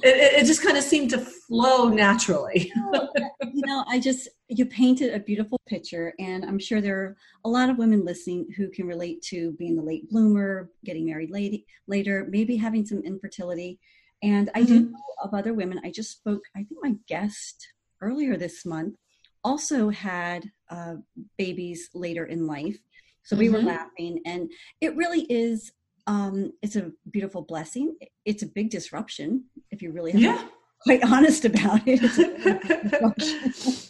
it, 0.02 0.42
it 0.42 0.46
just 0.46 0.62
kind 0.62 0.76
of 0.76 0.84
seemed 0.84 1.10
to 1.10 1.18
flow 1.18 1.88
naturally 1.88 2.72
you 3.52 3.62
know 3.66 3.84
i 3.88 3.98
just 3.98 4.28
you 4.48 4.64
painted 4.64 5.12
a 5.14 5.18
beautiful 5.18 5.58
picture 5.66 6.14
and 6.18 6.44
i'm 6.44 6.58
sure 6.58 6.80
there 6.80 6.98
are 6.98 7.16
a 7.44 7.48
lot 7.48 7.68
of 7.68 7.78
women 7.78 8.04
listening 8.04 8.46
who 8.56 8.68
can 8.70 8.86
relate 8.86 9.20
to 9.22 9.52
being 9.52 9.74
the 9.74 9.82
late 9.82 10.08
bloomer 10.10 10.70
getting 10.84 11.06
married 11.06 11.30
late, 11.30 11.64
later 11.86 12.26
maybe 12.30 12.56
having 12.56 12.86
some 12.86 13.00
infertility 13.00 13.78
and 14.22 14.50
i 14.54 14.60
mm-hmm. 14.60 14.74
do 14.74 14.80
know 14.90 14.98
of 15.22 15.34
other 15.34 15.54
women 15.54 15.80
i 15.84 15.90
just 15.90 16.12
spoke 16.12 16.42
i 16.56 16.60
think 16.60 16.78
my 16.82 16.94
guest 17.08 17.68
earlier 18.00 18.36
this 18.36 18.64
month 18.64 18.94
also 19.42 19.90
had 19.90 20.50
uh, 20.70 20.94
babies 21.36 21.90
later 21.94 22.24
in 22.24 22.46
life 22.46 22.78
so 23.24 23.36
we 23.36 23.46
mm-hmm. 23.46 23.54
were 23.54 23.62
laughing 23.62 24.20
and 24.24 24.50
it 24.80 24.96
really 24.96 25.22
is 25.30 25.72
um, 26.06 26.52
it's 26.62 26.76
a 26.76 26.90
beautiful 27.10 27.42
blessing 27.42 27.96
it's 28.24 28.42
a 28.42 28.46
big 28.46 28.70
disruption 28.70 29.44
if 29.70 29.82
you 29.82 29.92
really 29.92 30.12
yeah. 30.12 30.46
quite 30.82 31.02
honest 31.12 31.44
about 31.44 31.80
it 31.86 32.00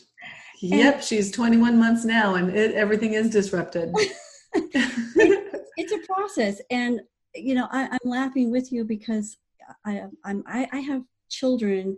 Yep, 0.64 1.02
she's 1.02 1.30
21 1.30 1.78
months 1.78 2.04
now, 2.04 2.36
and 2.36 2.56
it, 2.56 2.74
everything 2.74 3.12
is 3.12 3.28
disrupted. 3.28 3.92
it, 3.94 5.62
it's 5.76 5.92
a 5.92 6.12
process, 6.12 6.60
and 6.70 7.00
you 7.34 7.54
know, 7.54 7.68
I, 7.70 7.84
am 7.84 7.98
laughing 8.04 8.50
with 8.50 8.72
you 8.72 8.84
because 8.84 9.36
I, 9.84 10.04
I'm 10.24 10.42
I, 10.46 10.68
I 10.72 10.78
have 10.78 11.02
children 11.28 11.96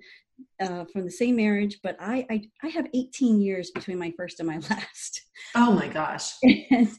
uh, 0.61 0.85
from 0.87 1.05
the 1.05 1.11
same 1.11 1.37
marriage, 1.37 1.79
but 1.83 1.97
I, 2.01 2.27
I 2.29 2.43
I 2.65 2.69
have 2.69 2.87
18 2.93 3.41
years 3.41 3.71
between 3.71 3.99
my 3.99 4.13
first 4.17 4.41
and 4.41 4.49
my 4.49 4.59
last. 4.71 5.23
Oh 5.55 5.73
my 5.73 5.89
gosh! 5.89 6.33
And 6.43 6.91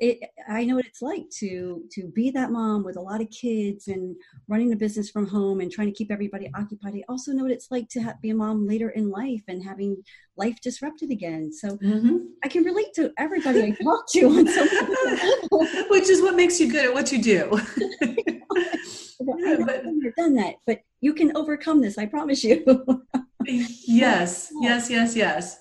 it, 0.00 0.30
I 0.48 0.64
know 0.64 0.76
what 0.76 0.86
it's 0.86 1.02
like 1.02 1.28
to 1.38 1.82
to 1.92 2.08
be 2.08 2.30
that 2.30 2.50
mom 2.50 2.84
with 2.84 2.96
a 2.96 3.00
lot 3.00 3.20
of 3.20 3.30
kids 3.30 3.88
and 3.88 4.16
running 4.46 4.70
the 4.70 4.76
business 4.76 5.10
from 5.10 5.26
home 5.26 5.60
and 5.60 5.70
trying 5.70 5.88
to 5.88 5.92
keep 5.92 6.10
everybody 6.10 6.50
occupied. 6.54 6.94
I 6.94 7.04
also 7.08 7.32
know 7.32 7.42
what 7.42 7.52
it's 7.52 7.70
like 7.70 7.88
to 7.90 8.00
have, 8.00 8.20
be 8.20 8.30
a 8.30 8.34
mom 8.34 8.66
later 8.66 8.90
in 8.90 9.10
life 9.10 9.42
and 9.48 9.62
having 9.62 10.02
life 10.36 10.60
disrupted 10.60 11.10
again. 11.10 11.52
So 11.52 11.76
mm-hmm. 11.76 12.16
I 12.44 12.48
can 12.48 12.62
relate 12.64 12.94
to 12.94 13.12
everybody 13.18 13.62
I 13.62 13.70
talk 13.70 14.08
to 14.12 14.26
on 14.26 14.46
some 14.46 14.68
level. 14.68 15.88
Which 15.90 16.08
is 16.08 16.22
what 16.22 16.36
makes 16.36 16.60
you 16.60 16.70
good 16.70 16.86
at 16.86 16.94
what 16.94 17.10
you 17.12 17.22
do. 17.22 17.60
yeah, 18.00 19.56
but, 19.64 19.86
I've 19.86 20.16
done 20.16 20.34
that, 20.34 20.56
but 20.66 20.80
you 21.00 21.14
can 21.14 21.36
overcome 21.36 21.80
this. 21.80 21.98
I 21.98 22.06
promise 22.06 22.44
you. 22.44 22.64
yes, 23.44 24.50
yes, 24.60 24.90
yes, 24.90 25.16
yes. 25.16 25.60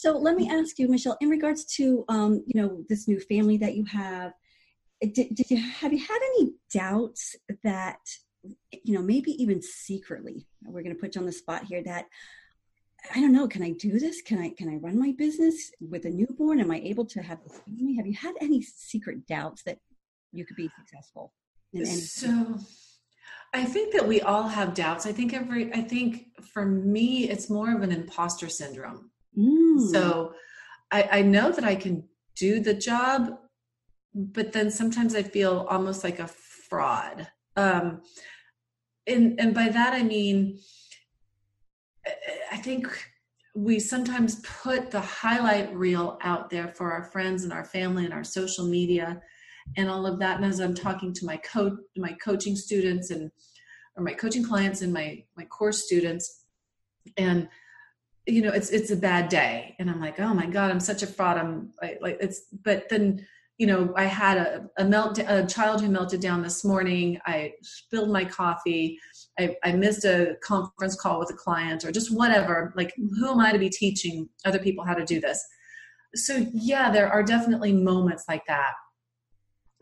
So 0.00 0.16
let 0.16 0.34
me 0.34 0.48
ask 0.48 0.78
you, 0.78 0.88
Michelle, 0.88 1.18
in 1.20 1.28
regards 1.28 1.66
to 1.76 2.06
um, 2.08 2.42
you 2.46 2.58
know 2.58 2.82
this 2.88 3.06
new 3.06 3.20
family 3.20 3.58
that 3.58 3.74
you 3.74 3.84
have, 3.84 4.32
did, 5.02 5.34
did 5.34 5.50
you 5.50 5.58
have 5.58 5.92
you 5.92 5.98
had 5.98 6.18
any 6.22 6.54
doubts 6.72 7.36
that 7.64 7.98
you 8.82 8.94
know 8.94 9.02
maybe 9.02 9.32
even 9.32 9.60
secretly 9.60 10.46
we're 10.64 10.82
going 10.82 10.94
to 10.94 10.98
put 10.98 11.14
you 11.14 11.20
on 11.20 11.26
the 11.26 11.32
spot 11.32 11.64
here 11.64 11.82
that 11.82 12.06
I 13.14 13.20
don't 13.20 13.34
know, 13.34 13.46
can 13.46 13.62
I 13.62 13.72
do 13.72 13.98
this? 13.98 14.22
Can 14.22 14.38
I 14.38 14.48
can 14.56 14.70
I 14.70 14.76
run 14.76 14.98
my 14.98 15.12
business 15.18 15.70
with 15.82 16.06
a 16.06 16.10
newborn? 16.10 16.60
Am 16.60 16.70
I 16.70 16.78
able 16.78 17.04
to 17.04 17.20
have 17.20 17.42
this 17.42 17.58
family? 17.58 17.96
Have 17.96 18.06
you 18.06 18.16
had 18.16 18.36
any 18.40 18.62
secret 18.62 19.26
doubts 19.26 19.64
that 19.64 19.80
you 20.32 20.46
could 20.46 20.56
be 20.56 20.70
successful 20.78 21.34
in 21.74 21.84
so 21.84 22.58
I 23.52 23.66
think 23.66 23.92
that 23.92 24.08
we 24.08 24.22
all 24.22 24.48
have 24.48 24.72
doubts. 24.72 25.04
I 25.04 25.12
think 25.12 25.34
every 25.34 25.70
I 25.74 25.82
think 25.82 26.28
for 26.54 26.64
me 26.64 27.28
it's 27.28 27.50
more 27.50 27.76
of 27.76 27.82
an 27.82 27.92
imposter 27.92 28.48
syndrome. 28.48 29.10
Mm. 29.80 29.90
So 29.90 30.34
I, 30.90 31.08
I 31.10 31.22
know 31.22 31.50
that 31.52 31.64
I 31.64 31.74
can 31.74 32.04
do 32.36 32.60
the 32.60 32.74
job, 32.74 33.38
but 34.14 34.52
then 34.52 34.70
sometimes 34.70 35.14
I 35.14 35.22
feel 35.22 35.66
almost 35.68 36.04
like 36.04 36.18
a 36.18 36.28
fraud. 36.28 37.28
Um, 37.56 38.02
and 39.06 39.40
and 39.40 39.54
by 39.54 39.68
that 39.68 39.92
I 39.94 40.02
mean 40.02 40.58
I 42.52 42.56
think 42.56 42.86
we 43.54 43.80
sometimes 43.80 44.40
put 44.62 44.90
the 44.90 45.00
highlight 45.00 45.74
reel 45.74 46.18
out 46.22 46.50
there 46.50 46.68
for 46.68 46.92
our 46.92 47.04
friends 47.04 47.42
and 47.44 47.52
our 47.52 47.64
family 47.64 48.04
and 48.04 48.14
our 48.14 48.24
social 48.24 48.66
media 48.66 49.20
and 49.76 49.90
all 49.90 50.06
of 50.06 50.18
that. 50.20 50.36
And 50.36 50.44
as 50.44 50.60
I'm 50.60 50.74
talking 50.74 51.12
to 51.14 51.26
my 51.26 51.36
coach, 51.38 51.74
my 51.96 52.12
coaching 52.24 52.56
students 52.56 53.10
and 53.10 53.30
or 53.96 54.04
my 54.04 54.12
coaching 54.12 54.44
clients 54.44 54.82
and 54.82 54.92
my 54.92 55.24
my 55.36 55.44
course 55.44 55.84
students, 55.84 56.44
and 57.16 57.48
you 58.26 58.42
know 58.42 58.50
it's 58.50 58.70
it's 58.70 58.90
a 58.90 58.96
bad 58.96 59.28
day. 59.28 59.74
And 59.78 59.90
i'm 59.90 60.00
like 60.00 60.20
oh 60.20 60.34
my 60.34 60.46
god 60.46 60.70
i'm 60.70 60.80
such 60.80 61.02
a 61.02 61.06
fraud. 61.06 61.38
I'm 61.38 61.72
I, 61.82 61.96
like 62.00 62.18
it's 62.20 62.42
but 62.64 62.88
then 62.88 63.26
you 63.58 63.66
know 63.66 63.92
i 63.96 64.04
had 64.04 64.38
a, 64.38 64.70
a 64.78 64.84
melt 64.84 65.18
a 65.18 65.46
child 65.46 65.80
who 65.80 65.88
melted 65.88 66.20
down 66.20 66.42
this 66.42 66.64
morning. 66.64 67.18
I 67.26 67.52
spilled 67.62 68.10
my 68.10 68.24
coffee. 68.24 68.98
I, 69.38 69.56
I 69.64 69.72
missed 69.72 70.04
a 70.04 70.36
conference 70.42 70.96
call 71.00 71.18
with 71.18 71.30
a 71.30 71.34
client 71.34 71.84
or 71.84 71.92
just 71.92 72.14
whatever. 72.14 72.72
Like 72.76 72.94
who 72.96 73.30
am 73.30 73.40
i 73.40 73.52
to 73.52 73.58
be 73.58 73.70
teaching 73.70 74.28
other 74.44 74.58
people 74.58 74.84
how 74.84 74.94
to 74.94 75.04
do 75.04 75.20
this? 75.20 75.44
So 76.14 76.46
yeah 76.52 76.90
there 76.90 77.10
are 77.10 77.22
definitely 77.22 77.72
moments 77.72 78.24
like 78.28 78.44
that. 78.46 78.72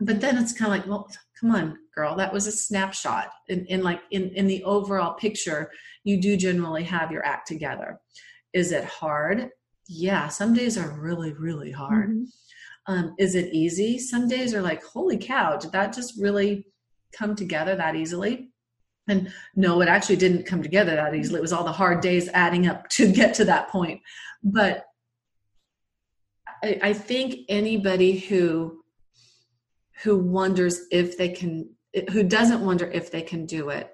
But 0.01 0.21
then 0.21 0.39
it's 0.39 0.53
kind 0.53 0.73
of 0.73 0.79
like 0.79 0.89
well 0.89 1.11
come 1.41 1.51
on 1.51 1.77
girl 1.95 2.17
that 2.17 2.33
was 2.33 2.47
a 2.47 2.53
snapshot 2.53 3.31
in, 3.49 3.65
in 3.67 3.83
like 3.83 4.01
in, 4.11 4.31
in 4.31 4.47
the 4.47 4.63
overall 4.65 5.15
picture 5.15 5.71
you 6.05 6.21
do 6.21 6.37
generally 6.37 6.85
have 6.85 7.11
your 7.13 7.25
act 7.25 7.47
together 7.47 8.01
is 8.53 8.73
it 8.73 8.85
hard? 8.85 9.51
Yeah, 9.89 10.29
some 10.29 10.55
days 10.55 10.77
are 10.77 10.99
really, 11.01 11.33
really 11.33 11.71
hard. 11.71 12.11
Mm-hmm. 12.11 12.93
Um, 12.93 13.15
is 13.19 13.35
it 13.35 13.53
easy? 13.53 13.99
Some 13.99 14.29
days 14.29 14.55
are 14.55 14.63
like, 14.63 14.83
holy 14.83 15.19
cow, 15.19 15.57
did 15.57 15.73
that 15.73 15.95
just 15.95 16.21
really 16.21 16.67
come 17.13 17.35
together 17.37 17.77
that 17.77 17.97
easily? 17.97 18.51
And 19.09 19.33
no, 19.55 19.81
it 19.81 19.89
actually 19.89 20.17
didn't 20.17 20.47
come 20.47 20.63
together 20.63 20.95
that 20.95 21.15
easily. 21.15 21.39
It 21.39 21.43
was 21.43 21.53
all 21.53 21.65
the 21.65 21.73
hard 21.73 22.01
days 22.01 22.29
adding 22.29 22.67
up 22.67 22.89
to 22.91 23.11
get 23.13 23.35
to 23.35 23.45
that 23.47 23.69
point. 23.69 24.01
But 24.43 24.85
I, 26.63 26.79
I 26.83 26.93
think 26.93 27.41
anybody 27.49 28.19
who 28.19 28.78
who 30.03 30.17
wonders 30.17 30.83
if 30.91 31.17
they 31.19 31.29
can 31.29 31.69
who 32.11 32.23
doesn't 32.23 32.65
wonder 32.65 32.87
if 32.91 33.11
they 33.11 33.23
can 33.23 33.47
do 33.47 33.71
it 33.71 33.91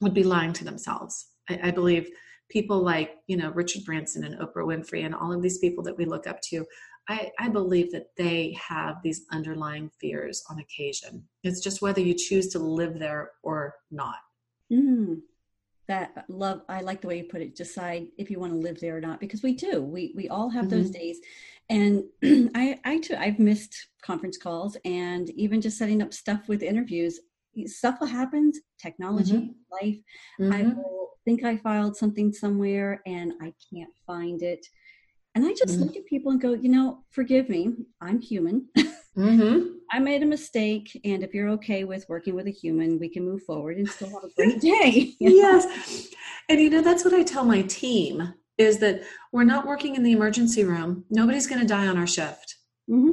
would 0.00 0.14
be 0.14 0.24
lying 0.24 0.52
to 0.52 0.64
themselves. 0.64 1.28
I, 1.48 1.60
I 1.64 1.70
believe 1.70 2.08
people 2.50 2.82
like 2.82 3.16
you 3.26 3.36
know 3.36 3.50
richard 3.52 3.84
branson 3.84 4.24
and 4.24 4.38
oprah 4.38 4.66
winfrey 4.66 5.04
and 5.04 5.14
all 5.14 5.32
of 5.32 5.42
these 5.42 5.58
people 5.58 5.82
that 5.84 5.96
we 5.96 6.04
look 6.04 6.26
up 6.26 6.40
to 6.42 6.64
I, 7.08 7.30
I, 7.38 7.48
believe 7.48 7.92
that 7.92 8.06
they 8.16 8.56
have 8.66 8.96
these 9.02 9.26
underlying 9.30 9.90
fears 10.00 10.42
on 10.48 10.58
occasion. 10.58 11.22
It's 11.42 11.60
just 11.60 11.82
whether 11.82 12.00
you 12.00 12.14
choose 12.14 12.48
to 12.48 12.58
live 12.58 12.98
there 12.98 13.32
or 13.42 13.74
not. 13.90 14.16
Mm, 14.72 15.20
that 15.88 16.24
love 16.28 16.62
i 16.68 16.80
like 16.80 17.00
the 17.00 17.08
way 17.08 17.18
you 17.18 17.24
put 17.24 17.42
it 17.42 17.54
decide 17.54 18.06
if 18.18 18.30
you 18.30 18.38
want 18.38 18.52
to 18.52 18.58
live 18.58 18.80
there 18.80 18.96
or 18.96 19.00
not 19.00 19.20
because 19.20 19.42
we 19.42 19.54
do 19.54 19.82
we 19.82 20.12
we 20.16 20.28
all 20.28 20.48
have 20.48 20.66
mm-hmm. 20.66 20.76
those 20.76 20.90
days 20.90 21.18
and 21.68 22.04
i 22.54 22.78
i 22.84 22.98
too 22.98 23.16
i've 23.18 23.38
missed 23.38 23.88
conference 24.02 24.36
calls 24.36 24.76
and 24.84 25.30
even 25.30 25.60
just 25.60 25.78
setting 25.78 26.02
up 26.02 26.12
stuff 26.12 26.48
with 26.48 26.62
interviews 26.62 27.20
stuff 27.66 27.98
happens 28.08 28.58
technology 28.80 29.32
mm-hmm. 29.32 29.86
life 29.86 29.98
mm-hmm. 30.40 30.52
i 30.52 30.62
will 30.62 31.04
think 31.24 31.44
I 31.44 31.56
filed 31.56 31.96
something 31.96 32.32
somewhere 32.32 33.02
and 33.06 33.32
I 33.40 33.52
can't 33.72 33.92
find 34.06 34.42
it. 34.42 34.66
And 35.34 35.44
I 35.44 35.50
just 35.50 35.74
mm-hmm. 35.74 35.84
look 35.84 35.96
at 35.96 36.06
people 36.06 36.30
and 36.30 36.40
go, 36.40 36.52
you 36.52 36.68
know, 36.68 37.04
forgive 37.10 37.48
me, 37.48 37.72
I'm 38.00 38.20
human. 38.20 38.68
Mm-hmm. 39.16 39.68
I 39.90 39.98
made 40.00 40.22
a 40.22 40.26
mistake. 40.26 41.00
And 41.04 41.22
if 41.22 41.34
you're 41.34 41.50
okay 41.50 41.84
with 41.84 42.08
working 42.08 42.34
with 42.34 42.46
a 42.46 42.50
human, 42.50 42.98
we 42.98 43.08
can 43.08 43.24
move 43.24 43.42
forward 43.42 43.76
and 43.76 43.88
still 43.88 44.08
have 44.08 44.24
a 44.24 44.34
great 44.34 44.60
day. 44.60 45.14
yes. 45.20 46.08
And 46.48 46.60
you 46.60 46.70
know, 46.70 46.82
that's 46.82 47.04
what 47.04 47.14
I 47.14 47.22
tell 47.22 47.44
my 47.44 47.62
team 47.62 48.34
is 48.58 48.78
that 48.78 49.02
we're 49.32 49.44
not 49.44 49.66
working 49.66 49.96
in 49.96 50.02
the 50.02 50.12
emergency 50.12 50.64
room. 50.64 51.04
Nobody's 51.10 51.46
going 51.46 51.60
to 51.60 51.66
die 51.66 51.86
on 51.86 51.96
our 51.96 52.06
shift. 52.06 52.56
Mm-hmm. 52.88 53.12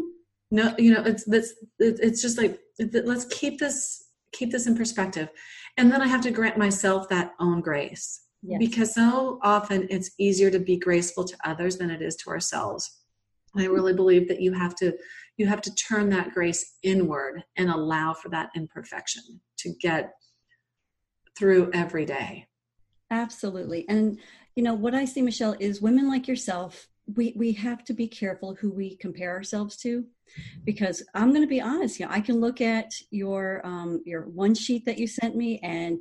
No, 0.51 0.75
you 0.77 0.93
know, 0.93 1.03
it's, 1.03 1.23
that's, 1.25 1.53
it's 1.79 2.21
just 2.21 2.37
like, 2.37 2.59
let's 2.77 3.25
keep 3.25 3.59
this, 3.59 4.05
keep 4.33 4.51
this 4.51 4.67
in 4.67 4.75
perspective 4.75 5.29
and 5.77 5.91
then 5.91 6.01
i 6.01 6.07
have 6.07 6.21
to 6.21 6.31
grant 6.31 6.57
myself 6.57 7.07
that 7.09 7.33
own 7.39 7.61
grace 7.61 8.21
yes. 8.41 8.59
because 8.59 8.93
so 8.93 9.39
often 9.43 9.87
it's 9.89 10.11
easier 10.17 10.51
to 10.51 10.59
be 10.59 10.77
graceful 10.77 11.23
to 11.23 11.37
others 11.43 11.77
than 11.77 11.89
it 11.89 12.01
is 12.01 12.15
to 12.15 12.29
ourselves 12.29 13.01
i 13.57 13.65
really 13.65 13.93
believe 13.93 14.27
that 14.27 14.41
you 14.41 14.53
have 14.53 14.75
to 14.75 14.93
you 15.37 15.47
have 15.47 15.61
to 15.61 15.75
turn 15.75 16.09
that 16.09 16.33
grace 16.33 16.77
inward 16.83 17.43
and 17.57 17.69
allow 17.69 18.13
for 18.13 18.29
that 18.29 18.49
imperfection 18.55 19.41
to 19.57 19.73
get 19.81 20.11
through 21.37 21.71
every 21.73 22.05
day. 22.05 22.47
Absolutely. 23.09 23.85
And 23.89 24.19
you 24.55 24.63
know 24.63 24.73
what 24.73 24.93
i 24.93 25.05
see 25.05 25.21
michelle 25.21 25.55
is 25.59 25.81
women 25.81 26.09
like 26.09 26.27
yourself 26.27 26.87
we 27.15 27.33
we 27.35 27.51
have 27.53 27.83
to 27.85 27.93
be 27.93 28.07
careful 28.07 28.55
who 28.55 28.71
we 28.71 28.95
compare 28.97 29.31
ourselves 29.31 29.75
to. 29.77 30.05
Because 30.63 31.03
i'm 31.13 31.29
going 31.29 31.41
to 31.41 31.47
be 31.47 31.59
honest 31.59 31.99
you 31.99 32.05
know 32.05 32.11
i 32.11 32.21
can 32.21 32.39
look 32.39 32.61
at 32.61 32.93
your 33.09 33.61
um 33.65 34.01
your 34.05 34.29
one 34.29 34.55
sheet 34.55 34.85
that 34.85 34.97
you 34.97 35.07
sent 35.07 35.35
me 35.35 35.59
and 35.61 35.99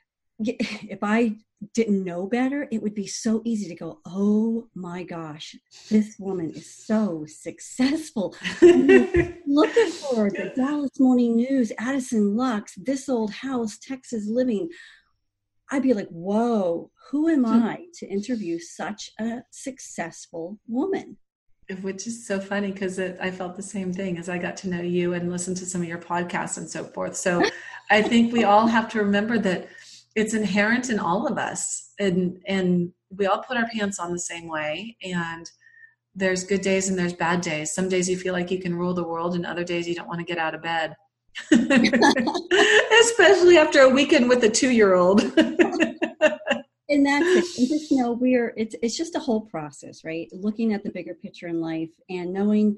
if 0.38 0.98
i 1.02 1.34
didn't 1.74 2.04
know 2.04 2.26
better 2.26 2.66
it 2.70 2.82
would 2.82 2.94
be 2.94 3.06
so 3.06 3.42
easy 3.44 3.68
to 3.68 3.74
go 3.74 4.00
oh 4.06 4.66
my 4.74 5.02
gosh 5.02 5.54
this 5.90 6.16
woman 6.18 6.50
is 6.50 6.74
so 6.74 7.24
successful 7.28 8.34
look 8.62 9.70
at 9.76 9.92
her 10.14 10.30
the 10.30 10.52
dallas 10.56 10.98
morning 10.98 11.36
news 11.36 11.70
addison 11.78 12.34
lux 12.34 12.74
this 12.76 13.08
old 13.08 13.30
house 13.30 13.78
texas 13.78 14.26
living 14.26 14.68
I'd 15.70 15.82
be 15.82 15.94
like, 15.94 16.08
whoa, 16.08 16.90
who 17.10 17.28
am 17.28 17.44
hmm. 17.44 17.62
I 17.64 17.84
to 17.94 18.06
interview 18.06 18.58
such 18.58 19.10
a 19.20 19.42
successful 19.50 20.58
woman? 20.66 21.16
Which 21.82 22.08
is 22.08 22.26
so 22.26 22.40
funny 22.40 22.72
because 22.72 22.98
I 22.98 23.30
felt 23.30 23.54
the 23.54 23.62
same 23.62 23.92
thing 23.92 24.18
as 24.18 24.28
I 24.28 24.38
got 24.38 24.56
to 24.58 24.68
know 24.68 24.80
you 24.80 25.12
and 25.12 25.30
listen 25.30 25.54
to 25.54 25.66
some 25.66 25.80
of 25.80 25.86
your 25.86 25.98
podcasts 25.98 26.58
and 26.58 26.68
so 26.68 26.82
forth. 26.82 27.16
So 27.16 27.44
I 27.90 28.02
think 28.02 28.32
we 28.32 28.42
all 28.42 28.66
have 28.66 28.88
to 28.90 28.98
remember 28.98 29.38
that 29.38 29.68
it's 30.16 30.34
inherent 30.34 30.90
in 30.90 30.98
all 30.98 31.26
of 31.26 31.38
us 31.38 31.92
and 31.98 32.38
and 32.46 32.92
we 33.16 33.26
all 33.26 33.42
put 33.42 33.56
our 33.56 33.68
pants 33.72 33.98
on 33.98 34.12
the 34.12 34.18
same 34.18 34.48
way 34.48 34.96
and 35.02 35.50
there's 36.14 36.44
good 36.44 36.60
days 36.60 36.88
and 36.88 36.98
there's 36.98 37.12
bad 37.12 37.40
days. 37.40 37.72
Some 37.72 37.88
days 37.88 38.08
you 38.08 38.16
feel 38.16 38.32
like 38.32 38.50
you 38.50 38.60
can 38.60 38.74
rule 38.74 38.94
the 38.94 39.04
world 39.04 39.34
and 39.34 39.46
other 39.46 39.64
days 39.64 39.86
you 39.86 39.94
don't 39.94 40.08
want 40.08 40.20
to 40.20 40.24
get 40.24 40.38
out 40.38 40.54
of 40.54 40.62
bed. 40.62 40.94
Especially 43.00 43.56
after 43.56 43.80
a 43.80 43.88
weekend 43.88 44.28
with 44.28 44.42
a 44.44 44.50
two 44.50 44.70
year 44.70 44.94
old. 44.94 45.20
and 46.90 47.06
that's 47.06 47.56
it. 47.58 47.70
And 47.70 47.98
know 47.98 48.12
we're 48.12 48.52
it's 48.56 48.74
it's 48.82 48.96
just 48.96 49.14
a 49.14 49.20
whole 49.20 49.42
process, 49.42 50.04
right? 50.04 50.28
Looking 50.32 50.72
at 50.72 50.82
the 50.82 50.90
bigger 50.90 51.14
picture 51.14 51.46
in 51.46 51.60
life 51.60 51.90
and 52.08 52.32
knowing 52.32 52.76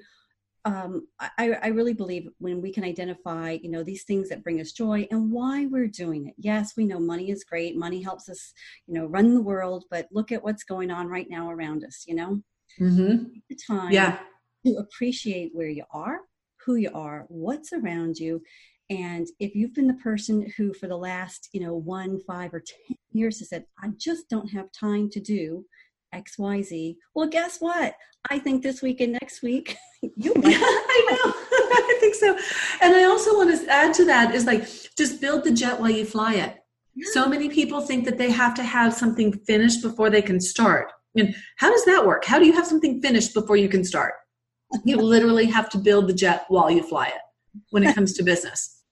um, 0.65 1.09
I, 1.19 1.57
I 1.63 1.69
really 1.69 1.93
believe 1.93 2.29
when 2.39 2.63
we 2.63 2.73
can 2.73 2.85
identify, 2.85 3.59
you 3.63 3.71
know, 3.71 3.83
these 3.83 4.05
things 4.05 4.29
that 4.29 4.45
bring 4.45 4.61
us 4.61 4.73
joy 4.73 5.09
and 5.11 5.31
why 5.33 5.67
we're 5.67 5.89
doing 5.89 6.29
it. 6.29 6.35
Yes, 6.39 6.75
we 6.77 6.85
know 6.85 7.01
money 7.01 7.31
is 7.31 7.45
great. 7.45 7.77
Money 7.77 8.01
helps 8.01 8.29
us, 8.29 8.53
you 8.87 8.95
know, 8.95 9.07
run 9.07 9.35
the 9.35 9.43
world, 9.43 9.85
but 9.91 10.07
look 10.13 10.31
at 10.31 10.43
what's 10.43 10.63
going 10.63 10.91
on 10.91 11.09
right 11.09 11.29
now 11.29 11.51
around 11.51 11.85
us, 11.85 12.05
you 12.07 12.15
know? 12.15 12.41
Mm-hmm. 12.81 13.25
The 13.49 13.59
time 13.67 13.93
yeah. 13.93 14.19
to 14.65 14.77
appreciate 14.77 15.51
where 15.53 15.69
you 15.69 15.85
are, 15.91 16.21
who 16.65 16.77
you 16.77 16.91
are, 16.95 17.25
what's 17.29 17.73
around 17.73 18.19
you. 18.19 18.41
And 18.89 19.27
if 19.41 19.57
you've 19.57 19.75
been 19.75 19.89
the 19.89 19.95
person 19.95 20.47
who, 20.57 20.75
for 20.75 20.87
the 20.87 20.97
last, 20.97 21.49
you 21.53 21.61
know, 21.61 21.75
one, 21.75 22.21
five, 22.27 22.55
or 22.55 22.61
10 22.89 22.97
years 23.13 23.41
has 23.41 23.49
said, 23.49 23.65
I 23.83 23.89
just 23.97 24.29
don't 24.29 24.51
have 24.51 24.71
time 24.71 25.11
to 25.11 25.21
do 25.21 25.65
XYZ, 26.15 26.97
well, 27.15 27.29
guess 27.29 27.59
what? 27.59 27.95
I 28.31 28.39
think 28.39 28.63
this 28.63 28.83
week 28.83 29.01
and 29.01 29.13
next 29.13 29.43
week, 29.43 29.77
you 30.03 30.33
might. 30.37 30.57
I 30.59 31.07
know. 31.11 31.33
I 31.53 31.97
think 32.01 32.15
so. 32.15 32.37
And 32.81 32.95
I 32.95 33.05
also 33.05 33.37
want 33.37 33.59
to 33.59 33.73
add 33.73 33.95
to 33.95 34.05
that 34.07 34.35
is 34.35 34.47
like, 34.47 34.69
just 34.97 35.21
build 35.21 35.45
the 35.45 35.53
jet 35.53 35.81
while 35.81 35.91
you 35.91 36.05
fly 36.05 36.35
it. 36.35 36.57
Yeah. 36.95 37.07
So 37.13 37.29
many 37.29 37.49
people 37.49 37.81
think 37.81 38.05
that 38.05 38.19
they 38.19 38.31
have 38.31 38.55
to 38.55 38.63
have 38.63 38.93
something 38.95 39.33
finished 39.47 39.83
before 39.83 40.11
they 40.11 40.23
can 40.23 40.41
start. 40.41 40.93
And 41.17 41.35
how 41.57 41.71
does 41.71 41.85
that 41.87 42.07
work? 42.07 42.25
How 42.25 42.39
do 42.39 42.47
you 42.47 42.53
have 42.53 42.67
something 42.67 43.01
finished 43.01 43.35
before 43.35 43.57
you 43.57 43.69
can 43.69 43.85
start? 43.85 44.15
You 44.85 44.97
literally 44.97 45.47
have 45.47 45.69
to 45.71 45.79
build 45.79 46.09
the 46.09 46.15
jet 46.15 46.45
while 46.49 46.71
you 46.71 46.83
fly 46.83 47.09
it 47.09 47.21
when 47.71 47.83
it 47.83 47.95
comes 47.95 48.15
to 48.15 48.23
business. 48.23 48.83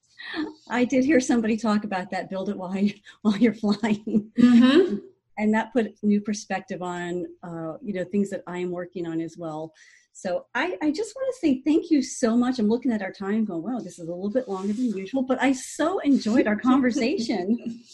I 0.69 0.85
did 0.85 1.05
hear 1.05 1.21
somebody 1.21 1.57
talk 1.57 1.85
about 1.85 2.11
that. 2.11 2.29
Build 2.29 2.51
it 2.51 2.57
while 2.57 2.77
you 2.77 2.95
while 3.23 3.37
you're 3.37 3.55
flying, 3.55 4.31
mm-hmm. 4.39 4.97
And 5.41 5.55
that 5.55 5.73
put 5.73 5.95
new 6.03 6.21
perspective 6.21 6.83
on 6.83 7.27
uh, 7.43 7.79
you 7.83 7.95
know 7.95 8.05
things 8.05 8.31
that 8.31 8.43
I 8.47 8.59
am 8.59 8.71
working 8.71 9.07
on 9.07 9.21
as 9.21 9.37
well. 9.39 9.73
So 10.13 10.47
I, 10.55 10.77
I 10.83 10.91
just 10.91 11.15
want 11.17 11.35
to 11.35 11.39
say 11.41 11.63
thank 11.65 11.91
you 11.91 12.03
so 12.03 12.37
much. 12.37 12.59
I'm 12.59 12.69
looking 12.69 12.93
at 12.93 13.03
our 13.03 13.13
time, 13.13 13.45
going, 13.47 13.63
"Wow, 13.63 13.79
this 13.79 13.99
is 13.99 14.09
a 14.09 14.13
little 14.13 14.31
bit 14.31 14.49
longer 14.49 14.73
than 14.73 14.97
usual," 14.97 15.23
but 15.23 15.43
I 15.43 15.53
so 15.53 15.99
enjoyed 16.01 16.47
our 16.47 16.57
conversation. 16.57 17.83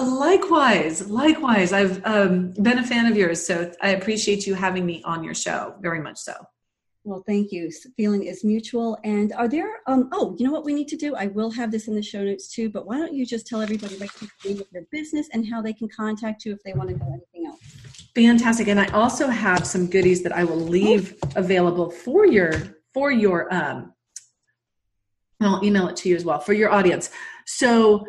Likewise, 0.00 1.10
likewise. 1.10 1.72
I've 1.72 2.00
um, 2.06 2.52
been 2.52 2.78
a 2.78 2.86
fan 2.86 3.06
of 3.10 3.16
yours, 3.16 3.44
so 3.44 3.72
I 3.82 3.88
appreciate 3.88 4.46
you 4.46 4.54
having 4.54 4.86
me 4.86 5.02
on 5.04 5.24
your 5.24 5.34
show 5.34 5.74
very 5.80 6.00
much. 6.00 6.18
So. 6.18 6.34
Well, 7.04 7.22
thank 7.26 7.52
you. 7.52 7.70
Feeling 7.96 8.24
is 8.24 8.44
mutual. 8.44 8.98
And 9.04 9.32
are 9.32 9.48
there, 9.48 9.80
um, 9.86 10.08
oh, 10.12 10.36
you 10.38 10.44
know 10.44 10.52
what 10.52 10.64
we 10.64 10.74
need 10.74 10.88
to 10.88 10.96
do? 10.96 11.14
I 11.14 11.28
will 11.28 11.50
have 11.50 11.70
this 11.70 11.88
in 11.88 11.94
the 11.94 12.02
show 12.02 12.22
notes 12.22 12.48
too, 12.48 12.68
but 12.68 12.86
why 12.86 12.98
don't 12.98 13.14
you 13.14 13.24
just 13.24 13.46
tell 13.46 13.62
everybody 13.62 13.96
right 13.96 14.10
the 14.12 14.28
name 14.48 14.60
of 14.60 14.66
your 14.72 14.82
business 14.90 15.28
and 15.32 15.48
how 15.48 15.62
they 15.62 15.72
can 15.72 15.88
contact 15.88 16.44
you 16.44 16.52
if 16.52 16.62
they 16.64 16.72
want 16.72 16.90
to 16.90 16.96
know 16.96 17.08
anything 17.08 17.46
else? 17.46 17.60
Fantastic. 18.14 18.68
And 18.68 18.80
I 18.80 18.86
also 18.88 19.28
have 19.28 19.66
some 19.66 19.86
goodies 19.86 20.22
that 20.22 20.32
I 20.32 20.44
will 20.44 20.56
leave 20.56 21.16
oh. 21.24 21.30
available 21.36 21.90
for 21.90 22.26
your, 22.26 22.52
for 22.92 23.10
your, 23.10 23.52
um, 23.54 23.94
I'll 25.40 25.64
email 25.64 25.88
it 25.88 25.96
to 25.98 26.08
you 26.08 26.16
as 26.16 26.24
well 26.24 26.40
for 26.40 26.52
your 26.52 26.70
audience. 26.70 27.10
So 27.46 28.04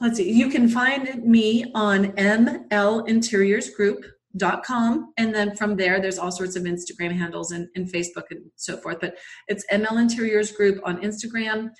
let's 0.00 0.16
see, 0.16 0.32
you 0.32 0.48
can 0.48 0.68
find 0.68 1.22
me 1.22 1.70
on 1.74 2.12
ML 2.12 3.06
Interiors 3.06 3.70
Group 3.70 4.04
dot 4.36 4.62
com. 4.62 5.12
And 5.16 5.34
then 5.34 5.56
from 5.56 5.74
there 5.76 6.00
there's 6.00 6.18
all 6.18 6.30
sorts 6.30 6.54
of 6.54 6.64
instagram 6.64 7.16
handles 7.16 7.50
and, 7.50 7.66
and 7.74 7.90
facebook 7.90 8.24
and 8.30 8.42
so 8.56 8.76
forth. 8.76 8.98
But 9.00 9.16
it's 9.48 9.64
ml 9.72 10.00
interiors 10.00 10.52
group 10.52 10.80
on 10.84 11.00
instagram. 11.00 11.70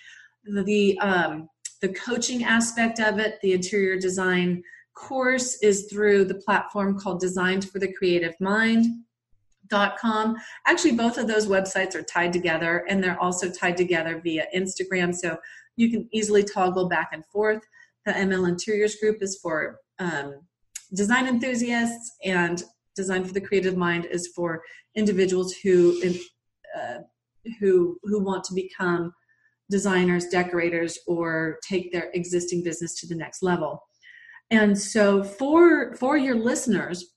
The, 0.44 0.62
the 0.62 0.99
um 1.01 1.49
the 1.82 1.90
coaching 1.90 2.44
aspect 2.44 3.01
of 3.01 3.18
it 3.18 3.38
the 3.42 3.53
interior 3.53 3.99
design 3.99 4.62
course 4.94 5.59
is 5.62 5.88
through 5.92 6.24
the 6.24 6.36
platform 6.36 6.99
called 6.99 7.20
designed 7.20 7.68
for 7.68 7.78
the 7.78 7.92
creative 7.92 8.34
mind 8.40 8.86
dot 9.68 9.99
com. 9.99 10.34
Actually 10.66 10.92
both 10.92 11.18
of 11.18 11.28
those 11.28 11.46
websites 11.46 11.94
are 11.94 12.03
tied 12.03 12.32
together 12.32 12.86
and 12.88 13.05
they're 13.05 13.20
also 13.20 13.51
tied 13.51 13.76
together 13.76 14.20
via 14.24 14.46
instagram. 14.57 15.14
So 15.14 15.36
you 15.76 15.90
can 15.90 16.09
easily 16.12 16.42
toggle 16.42 16.88
back 16.88 17.11
and 17.12 17.24
forth. 17.26 17.62
The 18.07 18.12
ml 18.12 18.49
interiors 18.49 18.96
group 18.96 19.18
is 19.20 19.38
for 19.42 19.80
um, 19.99 20.40
design 20.95 21.26
enthusiasts 21.26 22.16
and 22.24 22.62
design 22.97 23.24
for 23.24 23.32
the 23.32 23.41
creative 23.41 23.76
mind 23.76 24.07
is 24.07 24.28
for 24.34 24.62
individuals 24.95 25.55
who 25.62 26.01
uh, 26.76 26.99
who 27.61 27.99
who 28.03 28.22
want 28.22 28.45
to 28.45 28.55
become 28.55 29.12
designers 29.70 30.26
decorators 30.26 30.99
or 31.07 31.59
take 31.62 31.93
their 31.93 32.11
existing 32.14 32.64
business 32.64 32.99
to 32.99 33.07
the 33.07 33.14
next 33.14 33.43
level. 33.43 33.82
And 34.51 34.78
so 34.78 35.22
for 35.22 35.95
for 35.97 36.16
your 36.16 36.36
listeners 36.36 37.14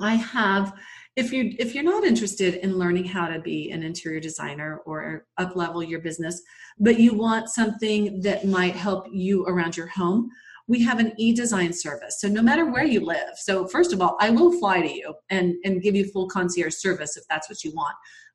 i 0.00 0.14
have 0.14 0.72
if 1.16 1.32
you 1.32 1.54
if 1.58 1.74
you're 1.74 1.84
not 1.84 2.04
interested 2.04 2.54
in 2.54 2.78
learning 2.78 3.04
how 3.04 3.26
to 3.28 3.40
be 3.40 3.70
an 3.70 3.82
interior 3.82 4.20
designer 4.20 4.80
or 4.86 5.26
up 5.36 5.54
level 5.56 5.82
your 5.82 6.00
business 6.00 6.40
but 6.78 6.98
you 6.98 7.14
want 7.14 7.48
something 7.48 8.20
that 8.22 8.46
might 8.46 8.74
help 8.74 9.06
you 9.12 9.44
around 9.46 9.76
your 9.76 9.88
home 9.88 10.30
we 10.68 10.82
have 10.82 10.98
an 10.98 11.12
e-design 11.18 11.72
service. 11.72 12.20
So 12.20 12.28
no 12.28 12.42
matter 12.42 12.70
where 12.70 12.84
you 12.84 13.04
live, 13.04 13.36
so 13.36 13.66
first 13.66 13.92
of 13.92 14.00
all, 14.00 14.16
I 14.20 14.30
will 14.30 14.58
fly 14.58 14.80
to 14.80 14.92
you 14.92 15.14
and, 15.30 15.54
and 15.64 15.82
give 15.82 15.94
you 15.94 16.04
full 16.06 16.28
concierge 16.28 16.74
service 16.74 17.16
if 17.16 17.24
that's 17.28 17.48
what 17.48 17.64
you 17.64 17.72
want. 17.72 17.94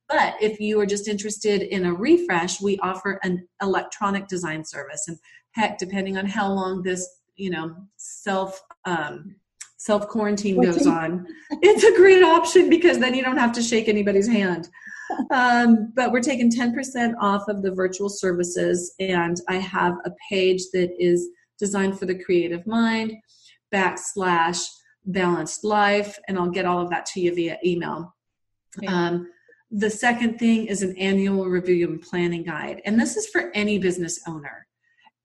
But 0.09 0.35
if 0.41 0.59
you 0.59 0.79
are 0.79 0.85
just 0.85 1.07
interested 1.07 1.63
in 1.63 1.85
a 1.85 1.93
refresh, 1.93 2.61
we 2.61 2.77
offer 2.79 3.19
an 3.23 3.47
electronic 3.61 4.27
design 4.27 4.63
service. 4.63 5.05
And 5.07 5.17
heck, 5.51 5.77
depending 5.77 6.17
on 6.17 6.25
how 6.25 6.51
long 6.51 6.81
this, 6.81 7.07
you 7.35 7.49
know, 7.49 7.75
self 7.97 8.61
um, 8.85 9.35
self 9.77 10.07
quarantine 10.07 10.61
goes 10.61 10.87
on, 10.87 11.27
it's 11.61 11.83
a 11.83 11.95
great 11.95 12.23
option 12.23 12.69
because 12.69 12.99
then 12.99 13.13
you 13.13 13.23
don't 13.23 13.37
have 13.37 13.51
to 13.53 13.61
shake 13.61 13.89
anybody's 13.89 14.27
hand. 14.27 14.69
Um, 15.31 15.93
but 15.95 16.11
we're 16.11 16.21
taking 16.21 16.51
10% 16.51 17.13
off 17.19 17.47
of 17.47 17.61
the 17.61 17.71
virtual 17.71 18.09
services, 18.09 18.93
and 18.99 19.39
I 19.47 19.55
have 19.55 19.93
a 20.05 20.11
page 20.29 20.63
that 20.73 20.91
is 20.99 21.29
designed 21.59 21.97
for 21.97 22.05
the 22.05 22.23
creative 22.23 22.65
mind 22.67 23.13
backslash 23.73 24.65
balanced 25.05 25.63
life 25.63 26.17
and 26.27 26.37
i'll 26.37 26.49
get 26.49 26.65
all 26.65 26.81
of 26.81 26.89
that 26.89 27.05
to 27.05 27.21
you 27.21 27.33
via 27.33 27.57
email. 27.65 28.13
Okay. 28.77 28.87
um, 28.87 29.29
the 29.71 29.89
second 29.89 30.37
thing 30.37 30.65
is 30.65 30.81
an 30.81 30.97
annual 30.97 31.45
review 31.45 31.87
and 31.87 32.01
planning 32.01 32.43
guide 32.43 32.81
and 32.85 32.99
this 32.99 33.17
is 33.17 33.27
for 33.27 33.51
any 33.53 33.77
business 33.79 34.19
owner. 34.27 34.65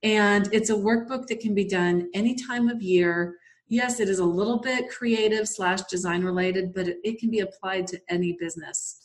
And 0.05 0.49
it's 0.53 0.70
a 0.70 0.74
workbook 0.74 1.28
that 1.28 1.39
can 1.39 1.55
be 1.55 1.64
done 1.64 2.11
any 2.12 2.35
time 2.35 2.68
of 2.68 2.83
year. 2.83 3.37
Yes 3.68 4.01
it 4.01 4.09
is 4.09 4.18
a 4.18 4.24
little 4.24 4.59
bit 4.59 4.91
creative 4.91 5.49
slash 5.49 5.83
design 5.83 6.24
related 6.24 6.72
but 6.74 6.89
it, 6.89 6.99
it 7.05 7.20
can 7.20 7.30
be 7.30 7.41
applied 7.41 7.87
to 7.89 8.01
any 8.09 8.37
business. 8.39 9.03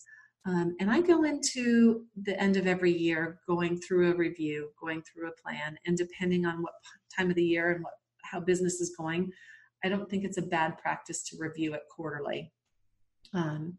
Um, 0.47 0.78
and 0.80 0.89
I 0.89 1.01
go 1.01 1.23
into 1.23 2.05
the 2.23 2.39
end 2.41 2.55
of 2.55 2.67
every 2.67 2.91
year 2.91 3.39
going 3.45 3.78
through 3.82 4.13
a 4.13 4.15
review, 4.15 4.69
going 4.80 5.01
through 5.01 5.28
a 5.28 5.41
plan, 5.41 5.78
and 5.86 5.97
depending 5.97 6.45
on 6.45 6.63
what 6.63 6.71
time 7.16 7.30
of 7.30 7.36
the 7.36 7.43
year 7.43 7.72
and 7.72 7.84
what 7.84 7.93
how 8.24 8.39
business 8.39 8.82
is 8.82 8.95
going, 8.95 9.32
I 9.84 9.89
don't 9.89 10.10
think 10.10 10.26
it's 10.26 10.38
a 10.38 10.41
bad 10.41 10.78
practice 10.78 11.24
to 11.30 11.38
review 11.39 11.74
it 11.74 11.84
quarterly. 11.89 12.51
Um, 13.34 13.78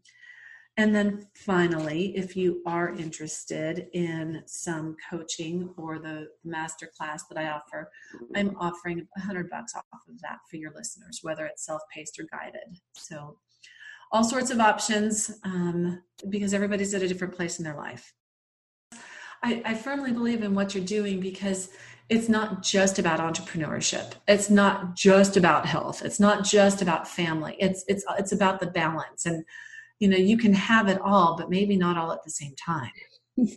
and 0.77 0.95
then 0.95 1.27
finally, 1.35 2.15
if 2.15 2.37
you 2.37 2.61
are 2.65 2.95
interested 2.95 3.87
in 3.93 4.41
some 4.45 4.95
coaching 5.09 5.73
or 5.75 5.99
the 5.99 6.27
master 6.45 6.89
class 6.97 7.25
that 7.27 7.37
I 7.37 7.49
offer, 7.49 7.91
I'm 8.33 8.55
offering 8.57 9.05
a 9.17 9.19
hundred 9.19 9.49
bucks 9.49 9.75
off 9.75 9.83
of 10.07 10.21
that 10.21 10.37
for 10.49 10.55
your 10.55 10.71
listeners, 10.73 11.19
whether 11.21 11.45
it's 11.45 11.65
self-paced 11.65 12.17
or 12.19 12.27
guided. 12.31 12.79
So 12.93 13.37
all 14.13 14.23
sorts 14.23 14.51
of 14.51 14.61
options 14.61 15.37
um, 15.43 16.01
because 16.29 16.53
everybody's 16.53 16.93
at 16.93 17.01
a 17.01 17.07
different 17.09 17.35
place 17.35 17.59
in 17.59 17.65
their 17.65 17.75
life. 17.75 18.13
I, 19.43 19.61
I 19.65 19.73
firmly 19.73 20.11
believe 20.13 20.43
in 20.43 20.55
what 20.55 20.73
you're 20.73 20.83
doing 20.83 21.19
because 21.19 21.69
it's 22.09 22.27
not 22.27 22.63
just 22.63 22.97
about 22.97 23.19
entrepreneurship. 23.19 24.13
It's 24.27 24.49
not 24.49 24.95
just 24.95 25.37
about 25.37 25.65
health. 25.65 26.03
It's 26.03 26.19
not 26.19 26.43
just 26.43 26.81
about 26.81 27.07
family. 27.07 27.55
It's 27.59 27.83
it's 27.87 28.03
it's 28.17 28.31
about 28.31 28.59
the 28.59 28.67
balance. 28.67 29.25
And 29.25 29.45
you 29.99 30.07
know, 30.07 30.17
you 30.17 30.37
can 30.37 30.53
have 30.53 30.87
it 30.87 30.99
all, 31.01 31.35
but 31.37 31.49
maybe 31.49 31.75
not 31.77 31.97
all 31.97 32.11
at 32.11 32.23
the 32.23 32.31
same 32.31 32.55
time. 32.55 32.91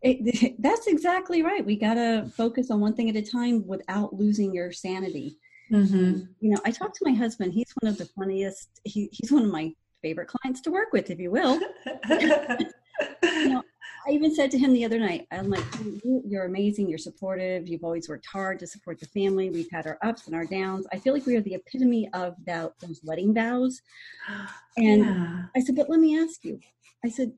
It, 0.00 0.54
that's 0.60 0.86
exactly 0.86 1.42
right. 1.42 1.66
We 1.66 1.76
got 1.76 1.94
to 1.94 2.30
focus 2.36 2.70
on 2.70 2.78
one 2.78 2.94
thing 2.94 3.10
at 3.10 3.16
a 3.16 3.22
time 3.22 3.66
without 3.66 4.14
losing 4.14 4.54
your 4.54 4.70
sanity. 4.70 5.38
Mm-hmm. 5.72 6.20
You 6.40 6.50
know, 6.50 6.58
I 6.64 6.70
talked 6.70 6.94
to 6.98 7.04
my 7.04 7.12
husband. 7.12 7.52
He's 7.52 7.72
one 7.80 7.90
of 7.90 7.98
the 7.98 8.06
funniest. 8.06 8.80
He, 8.84 9.08
he's 9.10 9.32
one 9.32 9.44
of 9.44 9.50
my 9.50 9.72
favorite 10.00 10.28
clients 10.28 10.60
to 10.62 10.70
work 10.70 10.92
with, 10.92 11.10
if 11.10 11.18
you 11.18 11.32
will. 11.32 11.58
you 12.08 13.48
know, 13.48 13.62
I 14.08 14.12
even 14.12 14.34
said 14.34 14.50
to 14.52 14.58
him 14.58 14.72
the 14.72 14.84
other 14.84 14.98
night, 14.98 15.26
I'm 15.30 15.50
like, 15.50 15.64
you're 16.02 16.46
amazing. 16.46 16.88
You're 16.88 16.98
supportive. 16.98 17.68
You've 17.68 17.84
always 17.84 18.08
worked 18.08 18.26
hard 18.26 18.58
to 18.60 18.66
support 18.66 18.98
the 18.98 19.06
family. 19.06 19.50
We've 19.50 19.70
had 19.70 19.86
our 19.86 19.98
ups 20.02 20.26
and 20.26 20.34
our 20.34 20.46
downs. 20.46 20.86
I 20.92 20.98
feel 20.98 21.12
like 21.12 21.26
we 21.26 21.36
are 21.36 21.42
the 21.42 21.54
epitome 21.54 22.08
of 22.14 22.34
that, 22.46 22.72
those 22.80 23.00
wedding 23.04 23.34
vows. 23.34 23.80
And 24.76 25.04
yeah. 25.04 25.42
I 25.56 25.60
said, 25.60 25.74
but 25.74 25.90
let 25.90 25.98
me 25.98 26.16
ask 26.16 26.44
you. 26.44 26.60
I 27.04 27.08
said, 27.08 27.32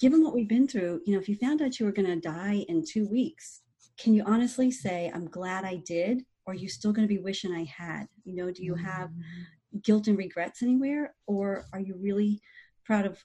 given 0.00 0.24
what 0.24 0.34
we've 0.34 0.48
been 0.48 0.66
through, 0.66 1.02
you 1.06 1.14
know, 1.14 1.20
if 1.20 1.28
you 1.28 1.36
found 1.36 1.62
out 1.62 1.78
you 1.78 1.86
were 1.86 1.92
going 1.92 2.08
to 2.08 2.16
die 2.16 2.64
in 2.66 2.84
two 2.84 3.06
weeks, 3.06 3.60
can 3.96 4.12
you 4.12 4.24
honestly 4.26 4.72
say, 4.72 5.08
I'm 5.14 5.28
glad 5.28 5.64
I 5.64 5.76
did? 5.86 6.24
Or 6.46 6.52
are 6.52 6.56
you 6.56 6.68
still 6.68 6.92
going 6.92 7.06
to 7.06 7.14
be 7.14 7.20
wishing 7.20 7.54
I 7.54 7.62
had? 7.62 8.08
You 8.24 8.34
know, 8.34 8.50
do 8.50 8.64
you 8.64 8.74
have 8.74 9.10
mm-hmm 9.10 9.42
guilt 9.82 10.08
and 10.08 10.18
regrets 10.18 10.62
anywhere 10.62 11.14
or 11.26 11.66
are 11.72 11.80
you 11.80 11.96
really 12.00 12.40
proud 12.84 13.06
of 13.06 13.22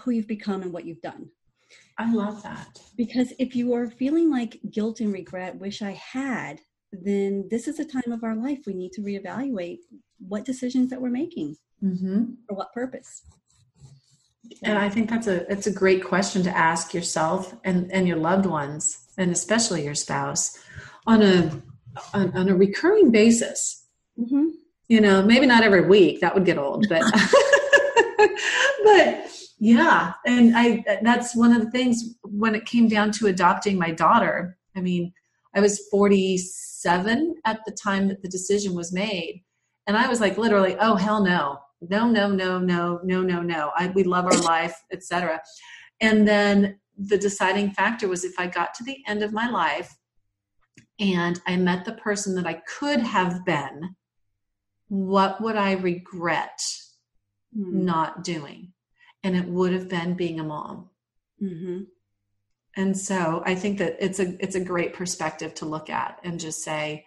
who 0.00 0.10
you've 0.10 0.28
become 0.28 0.62
and 0.62 0.72
what 0.72 0.84
you've 0.84 1.00
done 1.00 1.28
i 1.98 2.12
love 2.12 2.42
that 2.42 2.80
because 2.96 3.32
if 3.38 3.54
you 3.54 3.74
are 3.74 3.88
feeling 3.88 4.30
like 4.30 4.60
guilt 4.70 5.00
and 5.00 5.12
regret 5.12 5.56
wish 5.56 5.82
i 5.82 5.92
had 5.92 6.60
then 6.92 7.46
this 7.50 7.68
is 7.68 7.78
a 7.78 7.84
time 7.84 8.12
of 8.12 8.24
our 8.24 8.34
life 8.34 8.60
we 8.66 8.74
need 8.74 8.92
to 8.92 9.02
reevaluate 9.02 9.78
what 10.26 10.44
decisions 10.44 10.90
that 10.90 11.00
we're 11.00 11.10
making 11.10 11.56
mm-hmm. 11.82 12.24
for 12.46 12.54
what 12.54 12.72
purpose 12.72 13.22
And 14.62 14.78
I 14.78 14.88
think 14.88 15.10
that's 15.10 15.26
a 15.26 15.50
it's 15.50 15.66
a 15.66 15.72
great 15.72 16.04
question 16.04 16.42
to 16.44 16.56
ask 16.56 16.94
yourself 16.94 17.54
and 17.64 17.90
and 17.92 18.08
your 18.08 18.16
loved 18.16 18.46
ones, 18.46 19.06
and 19.16 19.30
especially 19.30 19.84
your 19.84 19.94
spouse, 19.94 20.58
on 21.06 21.22
a 21.22 21.50
on, 22.14 22.36
on 22.36 22.48
a 22.48 22.56
recurring 22.56 23.10
basis. 23.10 23.86
Mm-hmm. 24.18 24.46
You 24.88 25.00
know, 25.00 25.22
maybe 25.22 25.46
not 25.46 25.64
every 25.64 25.86
week. 25.86 26.20
That 26.20 26.34
would 26.34 26.46
get 26.46 26.58
old, 26.58 26.88
but 26.88 27.02
but 28.84 29.27
yeah, 29.58 30.12
and 30.24 30.56
I 30.56 30.84
that's 31.02 31.34
one 31.34 31.52
of 31.52 31.64
the 31.64 31.70
things 31.70 32.14
when 32.22 32.54
it 32.54 32.64
came 32.64 32.88
down 32.88 33.10
to 33.12 33.26
adopting 33.26 33.78
my 33.78 33.90
daughter. 33.90 34.56
I 34.76 34.80
mean, 34.80 35.12
I 35.54 35.60
was 35.60 35.82
47 35.90 37.34
at 37.44 37.60
the 37.66 37.72
time 37.72 38.08
that 38.08 38.22
the 38.22 38.28
decision 38.28 38.74
was 38.74 38.92
made, 38.92 39.42
and 39.86 39.96
I 39.96 40.08
was 40.08 40.20
like 40.20 40.38
literally, 40.38 40.76
oh 40.78 40.94
hell 40.94 41.24
no, 41.24 41.58
no, 41.80 42.08
no, 42.08 42.28
no, 42.28 42.58
no, 42.58 43.00
no, 43.02 43.22
no, 43.22 43.42
no. 43.42 43.72
I, 43.76 43.88
we 43.88 44.04
love 44.04 44.26
our 44.26 44.40
life, 44.42 44.76
etc. 44.92 45.40
And 46.00 46.26
then 46.26 46.78
the 46.96 47.18
deciding 47.18 47.72
factor 47.72 48.08
was 48.08 48.24
if 48.24 48.38
I 48.38 48.46
got 48.46 48.74
to 48.74 48.84
the 48.84 48.98
end 49.06 49.22
of 49.22 49.32
my 49.32 49.48
life 49.48 49.96
and 51.00 51.40
I 51.46 51.56
met 51.56 51.84
the 51.84 51.92
person 51.92 52.34
that 52.34 52.46
I 52.46 52.60
could 52.78 53.00
have 53.00 53.44
been, 53.44 53.96
what 54.88 55.40
would 55.40 55.56
I 55.56 55.72
regret 55.72 56.60
mm-hmm. 57.56 57.84
not 57.84 58.24
doing? 58.24 58.72
And 59.22 59.36
it 59.36 59.46
would 59.46 59.72
have 59.72 59.88
been 59.88 60.14
being 60.14 60.38
a 60.40 60.44
mom. 60.44 60.90
Mm-hmm. 61.42 61.82
And 62.76 62.96
so 62.96 63.42
I 63.44 63.54
think 63.54 63.78
that 63.78 63.96
it's 63.98 64.20
a 64.20 64.36
it's 64.42 64.54
a 64.54 64.64
great 64.64 64.94
perspective 64.94 65.54
to 65.54 65.66
look 65.66 65.90
at 65.90 66.20
and 66.22 66.38
just 66.38 66.62
say, 66.62 67.04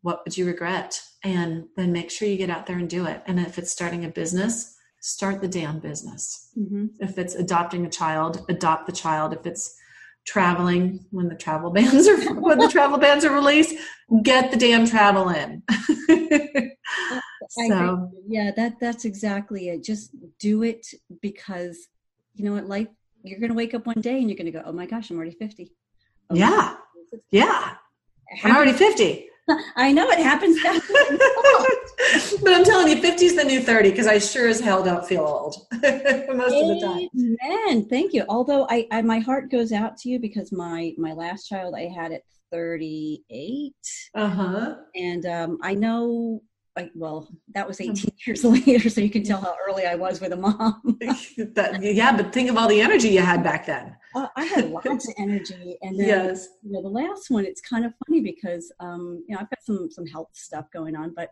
what 0.00 0.22
would 0.24 0.36
you 0.36 0.46
regret? 0.46 1.00
And 1.22 1.66
then 1.76 1.92
make 1.92 2.10
sure 2.10 2.26
you 2.26 2.36
get 2.36 2.50
out 2.50 2.66
there 2.66 2.78
and 2.78 2.90
do 2.90 3.06
it. 3.06 3.22
And 3.26 3.38
if 3.38 3.56
it's 3.58 3.70
starting 3.70 4.04
a 4.04 4.08
business, 4.08 4.76
start 5.00 5.40
the 5.40 5.48
damn 5.48 5.78
business. 5.78 6.50
Mm-hmm. 6.58 6.86
If 7.00 7.18
it's 7.18 7.34
adopting 7.34 7.86
a 7.86 7.90
child, 7.90 8.44
adopt 8.48 8.86
the 8.86 8.92
child. 8.92 9.32
If 9.32 9.46
it's 9.46 9.76
traveling 10.26 11.04
when 11.10 11.28
the 11.28 11.36
travel 11.36 11.70
bans 11.74 12.08
are 12.08 12.34
when 12.34 12.58
the 12.58 12.68
travel 12.68 12.98
bans 12.98 13.24
are 13.24 13.34
released, 13.34 13.74
get 14.22 14.50
the 14.50 14.56
damn 14.56 14.86
travel 14.86 15.28
in. 15.28 15.62
so 17.52 18.10
yeah, 18.26 18.50
that 18.56 18.80
that's 18.80 19.04
exactly 19.04 19.68
it. 19.68 19.84
Just 19.84 20.10
do 20.38 20.62
it 20.62 20.86
because 21.20 21.88
you 22.34 22.44
know 22.44 22.52
what 22.52 22.66
life 22.66 22.88
you're 23.22 23.40
gonna 23.40 23.54
wake 23.54 23.74
up 23.74 23.86
one 23.86 24.00
day 24.00 24.18
and 24.18 24.28
you're 24.28 24.38
gonna 24.38 24.50
go, 24.50 24.62
Oh 24.64 24.72
my 24.72 24.86
gosh, 24.86 25.10
I'm 25.10 25.16
already 25.16 25.32
50. 25.32 25.70
Oh, 26.30 26.34
yeah. 26.34 26.76
Yeah. 27.30 27.74
I'm 28.42 28.56
already 28.56 28.72
50. 28.72 29.28
I 29.76 29.92
know 29.92 30.08
it 30.10 30.18
happens. 30.18 30.58
but 32.42 32.54
I'm 32.54 32.64
telling 32.64 32.88
you, 32.88 33.02
50 33.02 33.24
is 33.26 33.36
the 33.36 33.44
new 33.44 33.60
30 33.60 33.90
because 33.90 34.06
I 34.06 34.18
sure 34.18 34.48
as 34.48 34.60
hell 34.60 34.82
don't 34.82 35.04
feel 35.04 35.22
old 35.22 35.56
most 35.72 35.82
Amen. 35.82 36.30
of 36.30 36.68
the 36.68 36.80
time. 36.80 37.08
Man, 37.12 37.84
thank 37.86 38.14
you. 38.14 38.24
Although 38.28 38.66
I, 38.70 38.86
I, 38.90 39.02
my 39.02 39.18
heart 39.18 39.50
goes 39.50 39.72
out 39.72 39.96
to 39.98 40.08
you 40.08 40.18
because 40.18 40.52
my 40.52 40.94
my 40.96 41.12
last 41.12 41.48
child 41.48 41.74
I 41.76 41.88
had 41.88 42.12
at 42.12 42.22
38. 42.52 43.74
Uh-huh. 44.14 44.76
And 44.94 45.26
um, 45.26 45.58
I 45.62 45.74
know 45.74 46.42
I, 46.76 46.90
well, 46.94 47.28
that 47.54 47.68
was 47.68 47.80
18 47.80 48.10
years 48.26 48.44
later, 48.44 48.88
so 48.88 49.00
you 49.00 49.10
can 49.10 49.24
tell 49.24 49.40
how 49.40 49.54
early 49.68 49.84
I 49.84 49.94
was 49.94 50.20
with 50.20 50.32
a 50.32 50.36
mom. 50.36 50.80
that, 51.00 51.78
yeah, 51.82 52.16
but 52.16 52.32
think 52.32 52.50
of 52.50 52.56
all 52.56 52.68
the 52.68 52.80
energy 52.80 53.10
you 53.10 53.20
had 53.20 53.42
back 53.42 53.66
then. 53.66 53.94
Uh, 54.14 54.28
I 54.36 54.44
had 54.44 54.70
lots 54.70 55.08
of 55.08 55.14
energy, 55.18 55.76
and 55.82 55.98
then 55.98 56.08
yes. 56.08 56.48
you 56.62 56.72
know 56.72 56.82
the 56.82 56.88
last 56.88 57.30
one. 57.30 57.44
It's 57.44 57.60
kind 57.60 57.84
of 57.84 57.92
funny 58.06 58.20
because 58.20 58.72
um, 58.80 59.22
you 59.28 59.34
know 59.34 59.40
I've 59.40 59.50
got 59.50 59.62
some 59.62 59.90
some 59.90 60.06
health 60.06 60.30
stuff 60.32 60.66
going 60.72 60.96
on, 60.96 61.12
but 61.14 61.30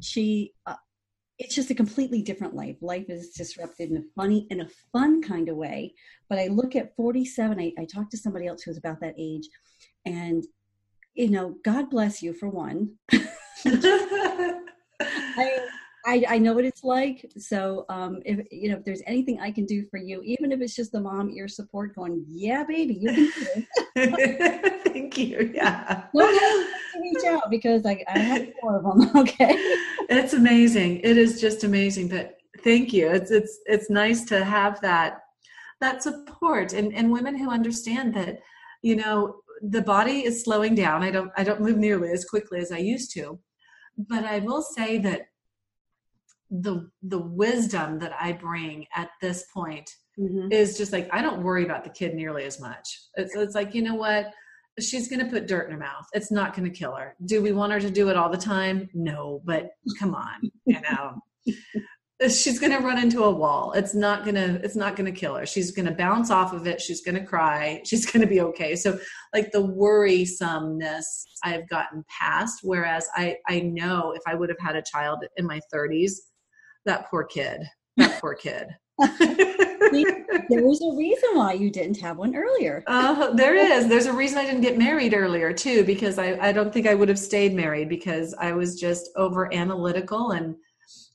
she, 0.00 0.52
uh, 0.66 0.76
it's 1.38 1.54
just 1.54 1.70
a 1.70 1.74
completely 1.74 2.22
different 2.22 2.54
life. 2.54 2.76
Life 2.80 3.06
is 3.08 3.30
disrupted 3.30 3.90
in 3.90 3.96
a 3.96 4.02
funny 4.16 4.46
in 4.50 4.60
a 4.60 4.68
fun 4.92 5.22
kind 5.22 5.48
of 5.48 5.56
way. 5.56 5.94
But 6.28 6.38
I 6.38 6.46
look 6.46 6.76
at 6.76 6.94
47. 6.96 7.58
I, 7.60 7.72
I 7.78 7.84
talked 7.84 8.12
to 8.12 8.16
somebody 8.16 8.46
else 8.46 8.62
who 8.62 8.70
was 8.70 8.78
about 8.78 9.00
that 9.00 9.14
age, 9.18 9.48
and 10.04 10.44
you 11.14 11.30
know, 11.30 11.56
God 11.64 11.90
bless 11.90 12.22
you 12.22 12.32
for 12.32 12.48
one. 12.48 12.96
I, 15.36 15.66
I, 16.06 16.24
I, 16.28 16.38
know 16.38 16.54
what 16.54 16.64
it's 16.64 16.82
like. 16.82 17.30
So, 17.36 17.84
um, 17.88 18.22
if 18.24 18.46
you 18.50 18.70
know, 18.70 18.78
if 18.78 18.84
there's 18.84 19.02
anything 19.06 19.40
I 19.40 19.50
can 19.50 19.66
do 19.66 19.84
for 19.90 19.98
you, 19.98 20.22
even 20.22 20.52
if 20.52 20.60
it's 20.60 20.74
just 20.74 20.92
the 20.92 21.00
mom 21.00 21.30
ear 21.30 21.48
support, 21.48 21.94
going, 21.94 22.24
yeah, 22.26 22.64
baby, 22.64 22.94
you 22.94 23.12
can 23.12 23.32
do 23.36 23.64
it. 23.96 24.84
Thank 24.84 25.18
you. 25.18 25.52
Yeah. 25.54 26.04
Reach 26.14 27.24
out 27.26 27.50
because 27.50 27.84
I, 27.84 28.02
I 28.08 28.18
have 28.18 28.48
four 28.60 28.76
of 28.76 28.84
them. 28.84 29.10
Okay. 29.16 29.54
It's 30.08 30.32
amazing. 30.32 31.00
It 31.00 31.16
is 31.16 31.40
just 31.40 31.64
amazing. 31.64 32.08
But 32.08 32.36
thank 32.64 32.92
you. 32.92 33.08
It's 33.08 33.30
it's 33.30 33.58
it's 33.66 33.90
nice 33.90 34.24
to 34.26 34.44
have 34.44 34.80
that 34.80 35.20
that 35.80 36.02
support 36.02 36.72
and 36.72 36.92
and 36.94 37.12
women 37.12 37.36
who 37.36 37.50
understand 37.50 38.14
that 38.14 38.38
you 38.82 38.96
know 38.96 39.36
the 39.62 39.82
body 39.82 40.24
is 40.24 40.42
slowing 40.42 40.74
down. 40.74 41.02
I 41.02 41.10
don't 41.10 41.30
I 41.36 41.44
don't 41.44 41.60
move 41.60 41.76
nearly 41.76 42.10
as 42.10 42.24
quickly 42.24 42.60
as 42.60 42.72
I 42.72 42.78
used 42.78 43.12
to 43.14 43.38
but 44.08 44.24
I 44.24 44.38
will 44.40 44.62
say 44.62 44.98
that 44.98 45.28
the 46.50 46.90
the 47.02 47.18
wisdom 47.18 47.98
that 48.00 48.12
I 48.18 48.32
bring 48.32 48.86
at 48.94 49.10
this 49.20 49.46
point 49.54 49.88
mm-hmm. 50.18 50.50
is 50.50 50.76
just 50.76 50.92
like 50.92 51.08
I 51.12 51.22
don't 51.22 51.42
worry 51.42 51.64
about 51.64 51.84
the 51.84 51.90
kid 51.90 52.14
nearly 52.14 52.44
as 52.44 52.60
much. 52.60 52.98
It's 53.14 53.34
it's 53.36 53.54
like 53.54 53.74
you 53.74 53.82
know 53.82 53.94
what 53.94 54.32
she's 54.78 55.08
going 55.08 55.24
to 55.24 55.30
put 55.30 55.46
dirt 55.46 55.66
in 55.66 55.72
her 55.72 55.78
mouth. 55.78 56.06
It's 56.12 56.30
not 56.30 56.54
going 56.54 56.70
to 56.70 56.76
kill 56.76 56.94
her. 56.94 57.14
Do 57.24 57.42
we 57.42 57.52
want 57.52 57.72
her 57.72 57.80
to 57.80 57.90
do 57.90 58.08
it 58.08 58.16
all 58.16 58.30
the 58.30 58.38
time? 58.38 58.88
No, 58.94 59.42
but 59.44 59.70
come 59.98 60.14
on, 60.14 60.50
you 60.66 60.80
know. 60.80 61.20
She's 62.28 62.58
going 62.58 62.72
to 62.72 62.78
run 62.78 62.98
into 62.98 63.24
a 63.24 63.30
wall. 63.30 63.72
It's 63.72 63.94
not 63.94 64.24
going 64.24 64.34
to 64.34 64.60
it's 64.64 64.76
not 64.76 64.96
going 64.96 65.12
to 65.12 65.18
kill 65.18 65.34
her. 65.36 65.46
She's 65.46 65.70
going 65.70 65.86
to 65.86 65.92
bounce 65.92 66.30
off 66.30 66.52
of 66.52 66.66
it. 66.66 66.80
She's 66.80 67.02
going 67.02 67.14
to 67.14 67.24
cry. 67.24 67.82
She's 67.86 68.04
going 68.04 68.20
to 68.20 68.26
be 68.26 68.40
okay. 68.40 68.76
So 68.76 68.98
like 69.34 69.52
the 69.52 69.62
worrisomeness 69.62 71.04
i've 71.44 71.68
gotten 71.68 72.04
past 72.08 72.60
whereas 72.62 73.08
i 73.14 73.36
i 73.48 73.60
know 73.60 74.12
if 74.14 74.22
i 74.26 74.34
would 74.34 74.48
have 74.48 74.58
had 74.58 74.76
a 74.76 74.82
child 74.82 75.24
in 75.36 75.46
my 75.46 75.60
30s 75.72 76.12
that 76.84 77.08
poor 77.10 77.24
kid 77.24 77.62
that 77.96 78.20
poor 78.20 78.34
kid. 78.34 78.68
There 79.92 80.64
was 80.64 80.80
a 80.82 80.96
reason 80.96 81.30
why 81.34 81.52
you 81.52 81.70
didn't 81.70 81.98
have 82.00 82.16
one 82.16 82.36
earlier. 82.36 82.82
Uh, 82.86 83.32
there 83.32 83.54
is. 83.56 83.88
There's 83.88 84.06
a 84.06 84.12
reason 84.12 84.38
I 84.38 84.44
didn't 84.44 84.60
get 84.60 84.78
married 84.78 85.14
earlier 85.14 85.52
too, 85.52 85.84
because 85.84 86.18
I, 86.18 86.38
I 86.40 86.52
don't 86.52 86.72
think 86.72 86.86
I 86.86 86.94
would 86.94 87.08
have 87.08 87.18
stayed 87.18 87.54
married 87.54 87.88
because 87.88 88.34
I 88.34 88.52
was 88.52 88.78
just 88.78 89.10
over 89.16 89.52
analytical 89.52 90.32
and 90.32 90.54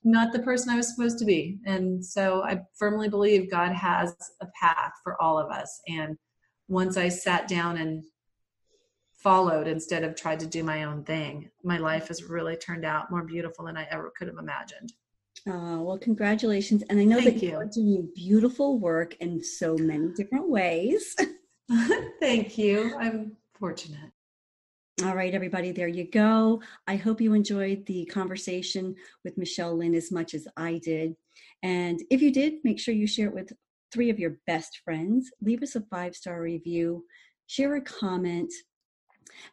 not 0.06 0.32
the 0.32 0.40
person 0.40 0.70
I 0.70 0.78
was 0.78 0.94
supposed 0.94 1.18
to 1.20 1.26
be. 1.26 1.58
And 1.66 2.04
so 2.06 2.44
I 2.44 2.62
firmly 2.78 3.10
believe 3.10 3.50
God 3.50 3.72
has 3.74 4.16
a 4.40 4.48
path 4.60 4.94
for 5.04 5.20
all 5.22 5.38
of 5.40 5.52
us. 5.52 5.82
And 5.88 6.18
once 6.68 6.96
I 6.96 7.10
sat 7.10 7.48
down 7.48 7.78
and 7.78 8.04
followed 9.18 9.68
instead 9.68 10.04
of 10.04 10.16
tried 10.16 10.40
to 10.42 10.46
do 10.46 10.64
my 10.64 10.84
own 10.84 11.04
thing, 11.04 11.50
my 11.64 11.80
life 11.80 12.10
has 12.10 12.24
really 12.24 12.56
turned 12.56 12.86
out 12.86 13.10
more 13.10 13.24
beautiful 13.24 13.66
than 13.66 13.76
I 13.76 13.88
ever 13.90 14.14
could 14.16 14.28
have 14.28 14.38
imagined. 14.38 14.94
Oh, 15.48 15.82
well, 15.82 15.98
congratulations. 15.98 16.84
And 16.90 17.00
I 17.00 17.04
know 17.04 17.20
Thank 17.22 17.36
that 17.36 17.44
you. 17.44 17.50
you're 17.52 17.66
doing 17.66 18.10
beautiful 18.16 18.80
work 18.80 19.16
in 19.20 19.44
so 19.44 19.76
many 19.78 20.10
different 20.16 20.50
ways. 20.50 21.16
Thank 22.20 22.58
you. 22.58 22.96
I'm 22.96 23.36
fortunate. 23.54 24.12
All 25.04 25.14
right, 25.14 25.34
everybody, 25.34 25.74
there 25.74 25.90
you 25.90 26.10
go. 26.10 26.62
I 26.88 26.96
hope 26.96 27.20
you 27.20 27.34
enjoyed 27.34 27.86
the 27.86 28.06
conversation 28.06 28.96
with 29.26 29.38
Michelle 29.38 29.76
Lynne 29.76 29.94
as 29.94 30.10
much 30.10 30.34
as 30.34 30.48
I 30.56 30.80
did. 30.82 31.18
And 31.62 32.00
if 32.10 32.22
you 32.22 32.32
did, 32.32 32.54
make 32.64 32.80
sure 32.80 32.94
you 32.94 33.06
share 33.06 33.28
it 33.28 33.34
with 33.34 33.52
three 33.92 34.10
of 34.10 34.20
your 34.20 34.38
best 34.48 34.80
friends. 34.86 35.30
Leave 35.42 35.62
us 35.64 35.76
a 35.76 35.82
five 35.82 36.16
star 36.16 36.42
review, 36.42 37.04
share 37.46 37.76
a 37.76 37.82
comment. 37.82 38.54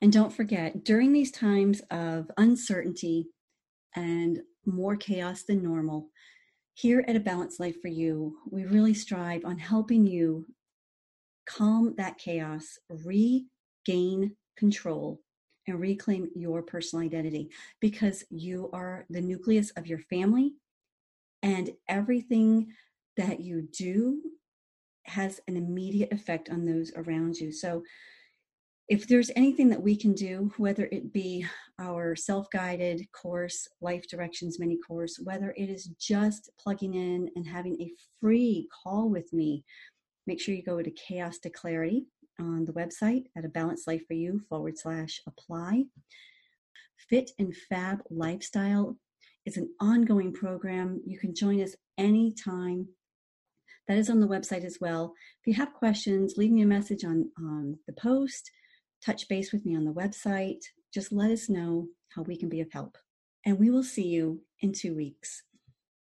And 0.01 0.13
don't 0.13 0.33
forget, 0.33 0.85
during 0.85 1.13
these 1.13 1.33
times 1.33 1.83
of 1.91 2.31
uncertainty 2.37 3.27
and 3.97 4.43
more 4.65 4.95
chaos 4.95 5.43
than 5.43 5.61
normal, 5.61 6.11
here 6.75 7.05
at 7.09 7.17
A 7.17 7.21
Balanced 7.21 7.59
Life 7.59 7.81
for 7.83 7.89
You, 7.89 8.37
we 8.49 8.65
really 8.65 8.95
strive 8.95 9.45
on 9.45 9.59
helping 9.59 10.07
you 10.07 10.47
calm 11.47 11.95
that 11.97 12.17
chaos, 12.17 12.79
regain 12.89 14.37
control, 14.57 15.21
and 15.67 15.81
reclaim 15.81 16.29
your 16.35 16.63
personal 16.63 17.05
identity 17.05 17.51
because 17.81 18.25
you 18.31 18.71
are 18.73 19.07
the 19.11 19.21
nucleus 19.21 19.71
of 19.73 19.87
your 19.87 19.99
family 19.99 20.55
and 21.43 21.71
everything 21.89 22.73
that 23.17 23.41
you 23.41 23.69
do 23.73 24.21
has 25.05 25.41
an 25.49 25.57
immediate 25.57 26.13
effect 26.13 26.49
on 26.51 26.65
those 26.65 26.93
around 26.97 27.37
you. 27.37 27.53
So, 27.53 27.83
if 28.89 29.07
there's 29.07 29.31
anything 29.37 29.71
that 29.71 29.83
we 29.83 29.97
can 29.97 30.13
do, 30.13 30.53
whether 30.59 30.87
it 30.93 31.13
be 31.13 31.47
our 31.79 32.15
self 32.15 32.51
guided 32.51 33.11
course, 33.13 33.67
Life 33.81 34.07
Directions 34.09 34.59
mini 34.59 34.77
course, 34.87 35.19
whether 35.23 35.55
it 35.57 35.71
is 35.71 35.87
just 35.99 36.51
plugging 36.59 36.95
in 36.95 37.31
and 37.35 37.47
having 37.47 37.81
a 37.81 37.93
free 38.21 38.69
call 38.83 39.09
with 39.09 39.33
me, 39.33 39.65
make 40.27 40.41
sure 40.41 40.55
you 40.55 40.63
go 40.63 40.83
to 40.83 40.91
Chaos 40.91 41.39
to 41.39 41.51
Clarity 41.51 42.07
on 42.39 42.65
the 42.65 42.73
website 42.73 43.25
at 43.37 43.45
a 43.45 43.49
balanced 43.49 43.87
life 43.87 44.07
for 44.07 44.15
you 44.15 44.41
forward 44.49 44.79
slash 44.79 45.21
apply. 45.27 45.85
Fit 47.09 47.31
and 47.39 47.55
Fab 47.69 48.03
Lifestyle 48.11 48.97
is 49.45 49.57
an 49.57 49.71
ongoing 49.81 50.33
program. 50.33 51.01
You 51.05 51.19
can 51.19 51.35
join 51.35 51.61
us 51.61 51.75
anytime. 51.99 52.89
That 53.89 53.99
is 53.99 54.09
on 54.09 54.21
the 54.21 54.29
website 54.29 54.65
as 54.65 54.79
well. 54.81 55.15
If 55.41 55.47
you 55.47 55.55
have 55.55 55.75
questions, 55.75 56.35
leave 56.37 56.53
me 56.53 56.63
a 56.63 56.67
message 56.67 57.05
on 57.05 57.31
um, 57.37 57.79
the 57.87 57.93
post, 57.93 58.51
touch 59.05 59.29
base 59.29 59.53
with 59.53 59.67
me 59.67 59.77
on 59.77 59.85
the 59.85 59.93
website. 59.93 60.63
Just 60.95 61.13
let 61.13 61.31
us 61.31 61.49
know 61.49 61.89
how 62.15 62.23
we 62.23 62.37
can 62.37 62.49
be 62.49 62.61
of 62.61 62.73
help. 62.73 62.97
And 63.45 63.59
we 63.59 63.71
will 63.71 63.83
see 63.83 64.07
you 64.07 64.43
in 64.61 64.73
two 64.73 64.95
weeks. 64.95 65.43